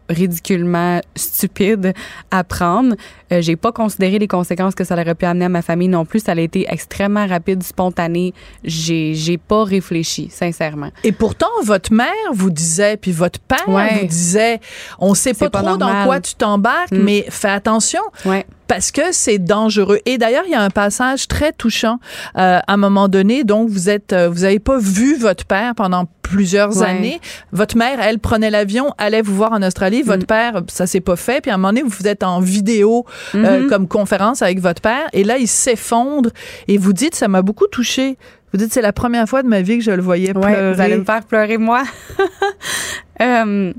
ridiculement 0.09 1.01
stupide 1.14 1.93
à 2.31 2.43
prendre. 2.45 2.95
Euh, 3.31 3.43
j'ai 3.43 3.57
pas 3.57 3.72
considéré 3.72 4.18
les 4.18 4.26
conséquences 4.29 4.74
que 4.74 4.83
ça 4.85 4.95
aurait 4.95 5.14
pu 5.14 5.26
amener 5.26 5.45
à 5.45 5.49
ma 5.51 5.61
famille 5.62 5.89
non 5.89 6.07
plus. 6.07 6.20
Ça 6.20 6.33
a 6.33 6.41
été 6.41 6.66
extrêmement 6.68 7.26
rapide, 7.26 7.62
spontané. 7.62 8.33
J'ai 8.64 9.14
j'ai 9.14 9.37
pas 9.37 9.64
réfléchi, 9.64 10.31
sincèrement. 10.31 10.91
Et 11.05 11.12
pourtant, 11.12 11.51
votre 11.64 11.93
mère 11.93 12.09
vous 12.33 12.51
disait, 12.51 12.97
puis 12.97 13.12
votre 13.12 13.39
père 13.41 13.68
Ouais. 13.68 13.99
vous 14.01 14.07
disait, 14.07 14.61
on 14.99 15.12
sait 15.14 15.35
pas, 15.35 15.51
trop 15.51 15.76
dans 15.76 16.05
quoi 16.05 16.20
tu 16.20 16.35
t'embarques, 16.35 16.93
Mm. 16.93 17.03
mais 17.03 17.26
fais 17.29 17.51
attention. 17.51 18.01
Ouais. 18.24 18.47
Parce 18.69 18.93
que 18.93 19.01
c'est 19.12 19.39
dangereux. 19.39 19.99
Et 20.07 20.19
d'ailleurs, 20.19 20.45
il 20.47 20.53
y 20.53 20.55
a 20.55 20.61
un 20.62 20.71
passage 20.71 21.27
très 21.27 21.53
touchant 21.53 21.99
euh, 22.37 22.59
à 22.64 22.73
un 22.73 22.77
moment 22.77 23.09
donné. 23.09 23.43
Donc, 23.43 23.69
vous 23.71 23.89
êtes, 23.89 24.12
euh, 24.12 24.29
vous 24.29 24.45
avez 24.45 24.59
pas 24.61 24.79
vu 24.79 25.16
votre 25.16 25.45
père 25.47 25.75
pendant 25.75 26.05
plusieurs 26.23 26.77
Ouais. 26.77 26.87
années. 26.87 27.21
Votre 27.53 27.79
mère, 27.79 27.99
elle 28.01 28.19
prenait 28.19 28.51
l'avion, 28.51 28.93
allait 28.99 29.23
vous 29.23 29.35
voir 29.35 29.53
en 29.53 29.62
Australie. 29.62 30.03
Votre 30.03 30.25
Mm. 30.25 30.27
père, 30.27 30.62
ça 30.69 30.87
s'est 30.87 31.01
pas 31.01 31.16
fait. 31.16 31.41
Puis 31.41 31.51
à 31.51 31.55
un 31.55 31.57
moment 31.57 31.69
donné, 31.73 31.83
vous 31.83 32.07
êtes 32.07 32.23
en 32.23 32.41
vidéo 32.41 33.07
euh, 33.35 33.62
Mhm. 33.62 33.69
comme 33.69 33.89
conférence 33.89 34.43
avec 34.43 34.61
votre 34.61 34.83
père. 34.83 35.09
Et 35.14 35.25
là, 35.25 35.39
il 35.39 35.49
s'effondre. 35.49 36.29
Et 36.69 36.77
vous 36.77 36.93
dites, 36.93 37.14
ça 37.14 37.27
m'a 37.29 37.41
beaucoup 37.41 37.66
touché. 37.69 38.19
Vous 38.53 38.59
dites, 38.59 38.73
c'est 38.73 38.83
la 38.83 38.93
première 38.93 39.27
fois 39.29 39.43
de 39.43 39.49
ma 39.49 39.62
vie 39.62 39.79
que 39.79 39.85
je 39.85 39.91
le 39.91 40.03
voyais 40.03 40.37
Ouais, 40.37 40.41
pleurer. 40.55 40.75
vous 40.75 40.81
allez 40.83 40.97
me 40.99 41.05
faire 41.05 41.25
pleurer, 41.25 41.57
moi. 41.57 41.83
euh, 43.23 43.73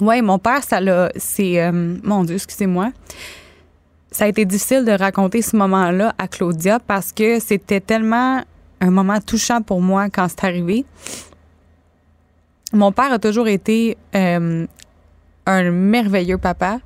ouais, 0.00 0.22
mon 0.22 0.38
père, 0.38 0.62
ça 0.62 0.80
l'a. 0.80 1.10
C'est. 1.16 1.60
euh, 1.60 1.96
mon 2.02 2.24
Dieu, 2.24 2.36
excusez-moi. 2.36 2.90
Ça 4.14 4.26
a 4.26 4.28
été 4.28 4.44
difficile 4.44 4.84
de 4.84 4.92
raconter 4.92 5.42
ce 5.42 5.56
moment-là 5.56 6.14
à 6.18 6.28
Claudia 6.28 6.78
parce 6.78 7.10
que 7.10 7.40
c'était 7.40 7.80
tellement 7.80 8.44
un 8.80 8.90
moment 8.90 9.20
touchant 9.20 9.60
pour 9.60 9.82
moi 9.82 10.08
quand 10.08 10.28
c'est 10.28 10.44
arrivé. 10.44 10.84
Mon 12.72 12.92
père 12.92 13.12
a 13.12 13.18
toujours 13.18 13.48
été 13.48 13.98
euh, 14.14 14.68
un 15.46 15.70
merveilleux 15.72 16.38
papa, 16.38 16.78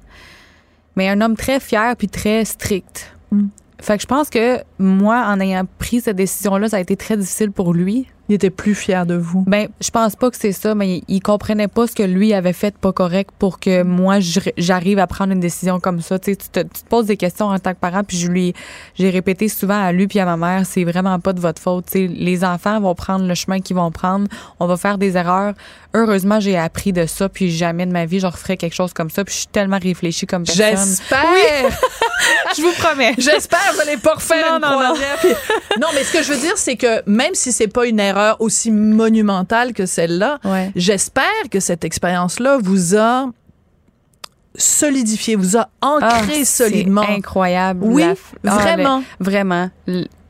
mais 0.96 1.10
un 1.10 1.20
homme 1.20 1.36
très 1.36 1.60
fier 1.60 1.94
puis 1.96 2.08
très 2.08 2.46
strict. 2.46 3.14
Mm. 3.30 3.48
Fait 3.78 3.98
que 3.98 4.02
je 4.02 4.06
pense 4.06 4.30
que 4.30 4.62
moi, 4.78 5.26
en 5.26 5.38
ayant 5.38 5.66
pris 5.78 6.00
cette 6.00 6.16
décision-là, 6.16 6.70
ça 6.70 6.78
a 6.78 6.80
été 6.80 6.96
très 6.96 7.18
difficile 7.18 7.52
pour 7.52 7.74
lui. 7.74 8.06
Il 8.28 8.34
était 8.34 8.50
plus 8.50 8.74
fier 8.74 9.06
de 9.06 9.14
vous. 9.14 9.42
Ben, 9.46 9.68
je 9.80 9.90
pense 9.90 10.14
pas 10.14 10.30
que 10.30 10.36
c'est 10.36 10.52
ça, 10.52 10.74
mais 10.74 11.02
il, 11.08 11.20
comprenait 11.20 11.68
pas 11.68 11.86
ce 11.86 11.94
que 11.94 12.02
lui 12.02 12.34
avait 12.34 12.52
fait 12.52 12.76
pas 12.76 12.92
correct 12.92 13.30
pour 13.38 13.58
que 13.58 13.82
moi 13.82 14.18
j'arrive 14.56 14.98
à 14.98 15.06
prendre 15.06 15.32
une 15.32 15.40
décision 15.40 15.80
comme 15.80 16.00
ça. 16.02 16.18
Tu 16.18 16.32
sais, 16.32 16.36
tu 16.36 16.48
te, 16.48 16.60
tu 16.60 16.82
te 16.82 16.88
poses 16.88 17.06
des 17.06 17.16
questions 17.16 17.46
en 17.46 17.58
tant 17.58 17.72
que 17.72 17.78
parent, 17.78 18.04
puis 18.04 18.18
je 18.18 18.28
lui 18.28 18.54
j'ai 18.94 19.08
répété 19.08 19.48
souvent 19.48 19.82
à 19.82 19.92
lui 19.92 20.06
puis 20.06 20.18
à 20.18 20.24
ma 20.24 20.36
mère, 20.36 20.66
c'est 20.66 20.84
vraiment 20.84 21.18
pas 21.20 21.32
de 21.32 21.40
votre 21.40 21.60
faute. 21.60 21.86
Tu 21.86 21.92
sais, 21.92 22.06
les 22.06 22.44
enfants 22.44 22.80
vont 22.80 22.94
prendre 22.94 23.26
le 23.26 23.34
chemin 23.34 23.60
qu'ils 23.60 23.76
vont 23.76 23.90
prendre, 23.90 24.28
on 24.60 24.66
va 24.66 24.76
faire 24.76 24.98
des 24.98 25.16
erreurs. 25.16 25.54
Heureusement, 25.94 26.38
j'ai 26.38 26.58
appris 26.58 26.92
de 26.92 27.06
ça, 27.06 27.30
puis 27.30 27.50
jamais 27.50 27.86
de 27.86 27.92
ma 27.92 28.04
vie 28.04 28.20
je 28.20 28.26
referai 28.26 28.58
quelque 28.58 28.74
chose 28.74 28.92
comme 28.92 29.08
ça. 29.08 29.24
Puis 29.24 29.32
je 29.32 29.38
suis 29.40 29.48
tellement 29.48 29.78
réfléchie 29.78 30.26
comme 30.26 30.44
personne. 30.44 30.76
J'espère. 30.76 31.24
je 32.56 32.62
vous 32.62 32.72
promets. 32.72 33.14
J'espère 33.16 33.60
que 33.70 33.72
vous 33.72 33.78
n'allez 33.78 33.96
pas 33.96 34.14
refaire 34.14 34.60
Non, 34.60 34.68
une 34.68 34.74
non, 34.74 34.88
non. 34.88 34.94
non, 35.80 35.88
mais 35.94 36.04
ce 36.04 36.12
que 36.12 36.22
je 36.22 36.32
veux 36.32 36.40
dire, 36.40 36.56
c'est 36.56 36.76
que 36.76 37.02
même 37.08 37.34
si 37.34 37.52
c'est 37.52 37.68
pas 37.68 37.86
une 37.86 38.00
erreur 38.00 38.17
aussi 38.38 38.70
monumentale 38.70 39.72
que 39.72 39.86
celle-là, 39.86 40.38
Ouais. 40.44 40.70
j'espère 40.76 41.24
que 41.50 41.60
cette 41.60 41.84
expérience-là 41.84 42.58
vous 42.62 42.96
a 42.96 43.26
solidifié, 44.56 45.36
vous 45.36 45.56
a 45.56 45.68
ancré 45.80 46.40
Ah, 46.40 46.44
solidement. 46.44 47.02
incroyable. 47.08 47.80
Oui, 47.84 48.02
La- 48.42 48.52
ah, 48.54 48.58
vraiment. 48.58 49.02
le- 49.20 49.24
vraiment. 49.24 49.70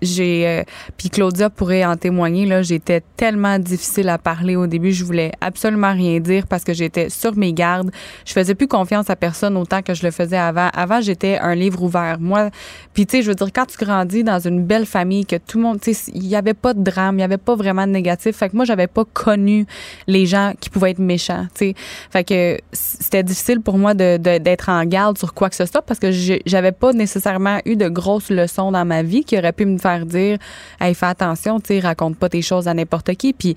J'ai 0.02 0.46
euh, 0.46 0.62
puis 0.96 1.10
Claudia 1.10 1.50
pourrait 1.50 1.84
en 1.84 1.96
témoigner 1.96 2.46
là, 2.46 2.62
j'étais 2.62 3.02
tellement 3.16 3.58
difficile 3.58 4.08
à 4.08 4.18
parler 4.18 4.56
au 4.56 4.66
début, 4.66 4.92
je 4.92 5.04
voulais 5.04 5.32
absolument 5.40 5.92
rien 5.92 6.20
dire 6.20 6.46
parce 6.46 6.64
que 6.64 6.72
j'étais 6.72 7.08
sur 7.08 7.36
mes 7.36 7.52
gardes. 7.52 7.90
Je 8.24 8.32
faisais 8.32 8.54
plus 8.54 8.68
confiance 8.68 9.10
à 9.10 9.16
personne 9.16 9.56
autant 9.56 9.82
que 9.82 9.94
je 9.94 10.04
le 10.04 10.10
faisais 10.10 10.36
avant. 10.36 10.68
Avant, 10.74 11.00
j'étais 11.00 11.38
un 11.38 11.54
livre 11.54 11.82
ouvert. 11.82 12.18
Moi, 12.20 12.50
puis 12.94 13.06
tu 13.06 13.16
sais, 13.16 13.22
je 13.22 13.28
veux 13.28 13.34
dire 13.34 13.48
quand 13.52 13.66
tu 13.66 13.76
grandis 13.76 14.24
dans 14.24 14.38
une 14.38 14.64
belle 14.64 14.86
famille 14.86 15.26
que 15.26 15.36
tout 15.36 15.58
le 15.58 15.64
monde, 15.64 15.80
tu 15.80 15.94
sais, 15.94 16.10
il 16.14 16.26
y 16.26 16.36
avait 16.36 16.54
pas 16.54 16.74
de 16.74 16.82
drame, 16.82 17.18
il 17.18 17.20
y 17.20 17.24
avait 17.24 17.36
pas 17.36 17.54
vraiment 17.54 17.86
de 17.86 17.92
négatif. 17.92 18.36
Fait 18.36 18.48
que 18.48 18.56
moi, 18.56 18.64
j'avais 18.64 18.86
pas 18.86 19.04
connu 19.04 19.66
les 20.06 20.26
gens 20.26 20.52
qui 20.60 20.70
pouvaient 20.70 20.90
être 20.90 20.98
méchants, 20.98 21.46
tu 21.54 21.68
sais. 21.68 21.74
Fait 22.10 22.24
que 22.24 22.58
c'était 22.72 23.22
difficile 23.22 23.60
pour 23.60 23.78
moi 23.78 23.94
de 23.94 24.16
d'être 24.18 24.68
en 24.68 24.84
garde 24.84 25.18
sur 25.18 25.34
quoi 25.34 25.48
que 25.48 25.56
ce 25.56 25.66
soit 25.66 25.82
parce 25.82 25.98
que 25.98 26.10
j'avais 26.46 26.72
pas 26.72 26.92
nécessairement 26.92 27.60
eu 27.64 27.76
de 27.76 27.88
grosses 27.88 28.30
leçons 28.30 28.72
dans 28.72 28.84
ma 28.84 29.02
vie 29.02 29.24
qui 29.24 29.38
auraient 29.38 29.52
pu 29.52 29.64
me 29.64 29.78
faire 29.78 29.87
dire 30.06 30.38
hey 30.80 30.94
fais 30.94 31.06
attention 31.06 31.60
tu 31.60 31.78
raconte 31.80 32.16
pas 32.16 32.28
tes 32.28 32.42
choses 32.42 32.68
à 32.68 32.74
n'importe 32.74 33.14
qui 33.16 33.32
puis 33.32 33.54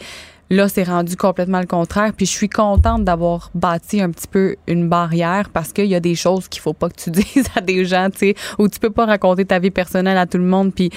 là 0.49 0.67
c'est 0.67 0.83
rendu 0.83 1.15
complètement 1.15 1.59
le 1.59 1.65
contraire 1.67 2.11
puis 2.15 2.25
je 2.25 2.31
suis 2.31 2.49
contente 2.49 3.03
d'avoir 3.03 3.49
bâti 3.55 4.01
un 4.01 4.09
petit 4.09 4.27
peu 4.27 4.55
une 4.67 4.89
barrière 4.89 5.49
parce 5.49 5.71
qu'il 5.73 5.85
y 5.85 5.95
a 5.95 5.99
des 5.99 6.15
choses 6.15 6.47
qu'il 6.47 6.61
faut 6.61 6.73
pas 6.73 6.89
que 6.89 6.95
tu 7.01 7.09
dises 7.11 7.47
à 7.55 7.61
des 7.61 7.85
gens 7.85 8.09
tu 8.09 8.17
sais 8.19 8.35
ou 8.59 8.67
tu 8.67 8.79
peux 8.79 8.89
pas 8.89 9.05
raconter 9.05 9.45
ta 9.45 9.59
vie 9.59 9.71
personnelle 9.71 10.17
à 10.17 10.25
tout 10.25 10.37
le 10.37 10.43
monde 10.45 10.73
puis 10.73 10.89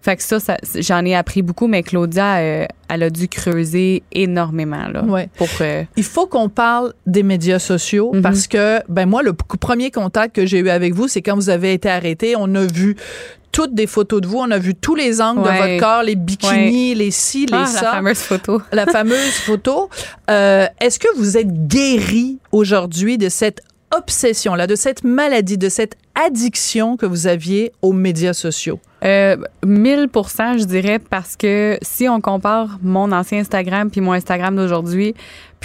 fait 0.00 0.16
que 0.16 0.22
ça, 0.22 0.38
ça 0.38 0.58
j'en 0.80 1.02
ai 1.06 1.14
appris 1.14 1.40
beaucoup 1.40 1.66
mais 1.66 1.82
Claudia 1.82 2.36
euh, 2.36 2.66
elle 2.90 3.02
a 3.04 3.08
dû 3.10 3.26
creuser 3.26 4.02
énormément 4.12 4.86
là 4.88 5.02
Ouais. 5.02 5.28
pour 5.36 5.48
euh, 5.62 5.84
Il 5.96 6.04
faut 6.04 6.26
qu'on 6.26 6.50
parle 6.50 6.92
des 7.06 7.22
médias 7.22 7.58
sociaux 7.58 8.10
Mhm. 8.12 8.20
parce 8.22 8.46
que, 8.46 8.80
ben 8.90 9.06
moi, 9.06 9.22
le 9.22 9.32
premier 9.32 9.90
contact 9.90 10.36
que 10.36 10.44
j'ai 10.44 10.58
eu 10.58 10.68
avec 10.68 10.92
vous, 10.92 11.08
c'est 11.08 11.22
quand 11.22 11.34
vous 11.36 11.48
avez 11.48 11.72
été 11.72 11.88
arrêté. 11.88 12.34
On 12.36 12.54
a 12.54 12.66
vu 12.66 12.96
toutes 13.54 13.72
des 13.72 13.86
photos 13.86 14.20
de 14.20 14.26
vous, 14.26 14.38
on 14.38 14.50
a 14.50 14.58
vu 14.58 14.74
tous 14.74 14.96
les 14.96 15.22
angles 15.22 15.42
de 15.42 15.48
votre 15.48 15.78
corps, 15.78 16.02
les 16.02 16.16
bikinis, 16.16 16.96
les 16.96 17.12
ci, 17.12 17.46
les 17.46 17.56
ah, 17.56 17.66
ça. 17.66 17.82
la 17.82 17.90
fameuse 17.92 18.18
photo 18.18 18.62
la 18.72 18.86
fameuse 18.86 19.32
photo. 19.46 19.88
Euh, 20.30 20.66
Est-ce 20.80 20.98
que 20.98 21.08
vous 21.16 21.36
êtes 21.36 21.68
guéri 21.68 22.38
aujourd'hui 22.50 23.18
de 23.18 23.28
cette 23.28 23.60
obsession-là, 23.94 24.66
de 24.66 24.74
cette 24.74 25.04
maladie, 25.04 25.58
de 25.58 25.68
cette 25.68 25.96
addiction 26.14 26.96
que 26.96 27.04
vous 27.04 27.26
aviez 27.26 27.72
aux 27.82 27.92
médias 27.92 28.32
sociaux? 28.32 28.80
Euh, 29.04 29.36
1000% 29.64 30.58
je 30.58 30.64
dirais, 30.64 30.98
parce 30.98 31.36
que 31.36 31.78
si 31.82 32.08
on 32.08 32.22
compare 32.22 32.78
mon 32.82 33.12
ancien 33.12 33.38
Instagram 33.38 33.90
puis 33.90 34.00
mon 34.00 34.12
Instagram 34.12 34.56
d'aujourd'hui, 34.56 35.14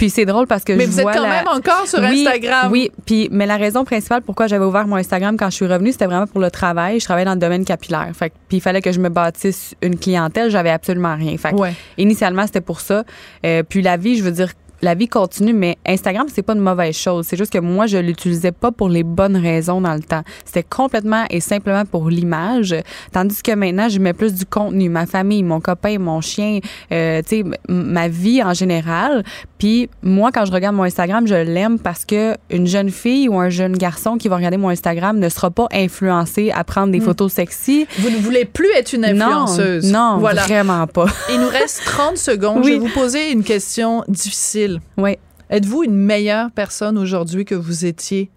puis 0.00 0.08
c'est 0.08 0.24
drôle 0.24 0.46
parce 0.46 0.64
que 0.64 0.72
Mais 0.72 0.86
je 0.86 0.92
vous 0.92 1.00
êtes 1.00 1.04
quand 1.08 1.22
la- 1.24 1.28
même 1.28 1.48
encore 1.48 1.86
sur 1.86 1.98
Oui, 1.98 2.24
Instagram. 2.26 2.72
Oui, 2.72 2.90
puis 3.04 3.28
mais 3.30 3.44
la 3.44 3.58
raison 3.58 3.84
principale 3.84 4.22
pourquoi 4.22 4.46
j'avais 4.46 4.64
ouvert 4.64 4.86
mon 4.86 4.96
Instagram 4.96 5.36
quand 5.36 5.50
je 5.50 5.56
suis 5.56 5.66
revenue, 5.66 5.92
c'était 5.92 6.06
vraiment 6.06 6.26
pour 6.26 6.40
le 6.40 6.50
travail. 6.50 7.00
Je 7.00 7.04
travaillais 7.04 7.26
dans 7.26 7.34
le 7.34 7.38
domaine 7.38 7.66
capillaire. 7.66 8.08
Fait 8.14 8.32
puis 8.48 8.56
il 8.56 8.60
fallait 8.62 8.80
que 8.80 8.92
je 8.92 8.98
me 8.98 9.10
bâtisse 9.10 9.74
une 9.82 9.98
clientèle, 9.98 10.50
j'avais 10.50 10.70
absolument 10.70 11.14
rien. 11.16 11.36
Fait 11.36 11.50
que 11.50 11.56
Ouais. 11.56 11.74
initialement, 11.98 12.46
c'était 12.46 12.62
pour 12.62 12.80
ça. 12.80 13.04
Euh, 13.44 13.62
puis 13.62 13.82
la 13.82 13.98
vie, 13.98 14.16
je 14.16 14.22
veux 14.22 14.32
dire, 14.32 14.48
la 14.82 14.94
vie 14.94 15.08
continue, 15.08 15.52
mais 15.52 15.76
Instagram, 15.86 16.26
c'est 16.34 16.40
pas 16.40 16.54
une 16.54 16.60
mauvaise 16.60 16.96
chose. 16.96 17.26
C'est 17.28 17.36
juste 17.36 17.52
que 17.52 17.58
moi, 17.58 17.86
je 17.86 17.98
l'utilisais 17.98 18.50
pas 18.52 18.72
pour 18.72 18.88
les 18.88 19.02
bonnes 19.02 19.36
raisons 19.36 19.82
dans 19.82 19.92
le 19.92 20.00
temps. 20.00 20.22
C'était 20.46 20.62
complètement 20.62 21.24
et 21.28 21.40
simplement 21.40 21.84
pour 21.84 22.08
l'image. 22.08 22.74
Tandis 23.12 23.42
que 23.42 23.52
maintenant, 23.52 23.90
je 23.90 23.98
mets 23.98 24.14
plus 24.14 24.32
du 24.32 24.46
contenu, 24.46 24.88
ma 24.88 25.04
famille, 25.04 25.42
mon 25.42 25.60
copain, 25.60 25.98
mon 25.98 26.22
chien, 26.22 26.60
euh, 26.92 27.20
tu 27.20 27.42
sais, 27.42 27.44
ma 27.68 28.08
vie 28.08 28.42
en 28.42 28.54
général. 28.54 29.22
Puis 29.60 29.90
moi, 30.02 30.32
quand 30.32 30.46
je 30.46 30.52
regarde 30.52 30.74
mon 30.74 30.84
Instagram, 30.84 31.26
je 31.26 31.34
l'aime 31.34 31.78
parce 31.78 32.06
que 32.06 32.34
une 32.48 32.66
jeune 32.66 32.88
fille 32.88 33.28
ou 33.28 33.38
un 33.38 33.50
jeune 33.50 33.76
garçon 33.76 34.16
qui 34.16 34.26
va 34.26 34.36
regarder 34.36 34.56
mon 34.56 34.70
Instagram 34.70 35.18
ne 35.18 35.28
sera 35.28 35.50
pas 35.50 35.68
influencé 35.70 36.50
à 36.50 36.64
prendre 36.64 36.90
des 36.90 36.98
hmm. 36.98 37.04
photos 37.04 37.32
sexy. 37.34 37.86
Vous 37.98 38.08
ne 38.08 38.16
voulez 38.16 38.46
plus 38.46 38.70
être 38.74 38.94
une 38.94 39.04
influenceuse. 39.04 39.92
Non, 39.92 40.16
voilà. 40.18 40.44
vraiment 40.44 40.86
pas. 40.86 41.06
Il 41.30 41.40
nous 41.40 41.48
reste 41.48 41.82
30 41.84 42.16
secondes. 42.16 42.64
Je 42.64 42.70
vais 42.70 42.78
vous 42.78 42.88
poser 42.88 43.32
une 43.32 43.44
question 43.44 44.02
difficile. 44.08 44.80
Oui. 44.96 45.18
Êtes-vous 45.50 45.84
une 45.84 45.96
meilleure 45.96 46.50
personne 46.52 46.96
aujourd'hui 46.96 47.44
que 47.44 47.54
vous 47.54 47.84
étiez 47.84 48.30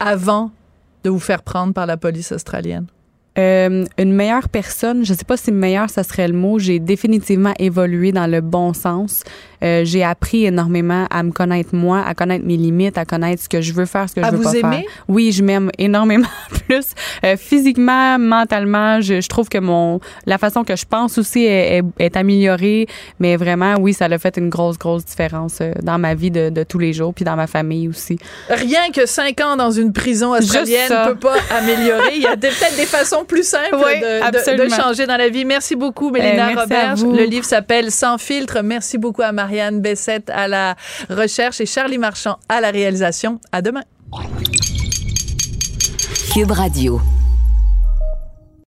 avant 0.00 0.50
de 1.04 1.10
vous 1.10 1.20
faire 1.20 1.44
prendre 1.44 1.72
par 1.72 1.86
la 1.86 1.96
police 1.96 2.32
australienne? 2.32 2.86
Euh, 3.38 3.86
une 3.96 4.12
meilleure 4.12 4.48
personne, 4.50 5.06
je 5.06 5.14
sais 5.14 5.24
pas 5.24 5.38
si 5.38 5.52
meilleure 5.52 5.88
ça 5.88 6.02
serait 6.02 6.28
le 6.28 6.34
mot. 6.34 6.58
J'ai 6.58 6.78
définitivement 6.78 7.54
évolué 7.58 8.12
dans 8.12 8.26
le 8.26 8.40
bon 8.40 8.74
sens. 8.74 9.24
Euh, 9.62 9.82
j'ai 9.84 10.02
appris 10.02 10.44
énormément 10.46 11.06
à 11.10 11.22
me 11.22 11.30
connaître 11.30 11.74
moi, 11.74 12.02
à 12.06 12.14
connaître 12.14 12.44
mes 12.44 12.56
limites, 12.56 12.98
à 12.98 13.04
connaître 13.04 13.42
ce 13.42 13.48
que 13.48 13.60
je 13.60 13.72
veux 13.72 13.86
faire, 13.86 14.08
ce 14.08 14.14
que 14.14 14.24
je 14.24 14.30
veux 14.30 14.42
pas 14.42 14.50
faire. 14.50 14.82
Oui, 15.08 15.32
je 15.32 15.42
m'aime 15.42 15.70
énormément 15.78 16.28
plus 16.66 16.86
euh, 17.24 17.36
physiquement, 17.36 18.18
mentalement. 18.18 19.00
Je, 19.00 19.20
je, 19.20 19.28
trouve 19.28 19.48
que 19.48 19.58
mon 19.58 20.00
la 20.26 20.38
façon 20.38 20.64
que 20.64 20.74
je 20.74 20.84
pense 20.84 21.16
aussi 21.18 21.44
est, 21.44 21.82
est, 21.98 22.16
améliorée, 22.16 22.86
mais 23.20 23.36
vraiment 23.36 23.74
oui, 23.80 23.94
ça 23.94 24.06
a 24.06 24.18
fait 24.18 24.36
une 24.36 24.48
grosse 24.48 24.78
grosse 24.78 25.04
différence 25.04 25.58
euh, 25.60 25.72
dans 25.82 25.98
ma 25.98 26.14
vie 26.14 26.30
de, 26.30 26.50
de, 26.50 26.62
tous 26.64 26.78
les 26.78 26.92
jours, 26.92 27.14
puis 27.14 27.24
dans 27.24 27.36
ma 27.36 27.46
famille 27.46 27.88
aussi. 27.88 28.18
Rien 28.48 28.90
que 28.92 29.06
cinq 29.06 29.40
ans 29.40 29.56
dans 29.56 29.70
une 29.70 29.92
prison 29.92 30.32
australienne 30.32 30.90
ne 30.90 31.12
peut 31.12 31.18
pas 31.18 31.36
améliorer. 31.56 32.16
Il 32.16 32.22
y 32.22 32.26
a 32.26 32.36
peut-être 32.36 32.76
des 32.76 32.86
façons 32.86 33.24
plus 33.24 33.46
simples 33.46 33.76
de, 33.76 34.64
de, 34.64 34.68
changer 34.68 35.06
dans 35.06 35.16
la 35.16 35.28
vie. 35.28 35.44
Merci 35.44 35.76
beaucoup, 35.76 36.10
Mélina 36.10 36.52
eh, 36.52 36.54
Roberge. 36.54 37.04
Le 37.04 37.24
livre 37.24 37.44
s'appelle 37.44 37.90
Sans 37.90 38.18
filtre. 38.18 38.60
Merci 38.62 38.98
beaucoup 38.98 39.22
à 39.22 39.32
Marie 39.32 39.51
Marianne 39.52 39.82
Bessette 39.82 40.30
à 40.30 40.48
la 40.48 40.76
recherche 41.10 41.60
et 41.60 41.66
Charlie 41.66 41.98
Marchand 41.98 42.38
à 42.48 42.62
la 42.62 42.70
réalisation. 42.70 43.38
À 43.52 43.60
demain. 43.60 43.82
Cube 46.32 46.50
Radio. 46.50 46.98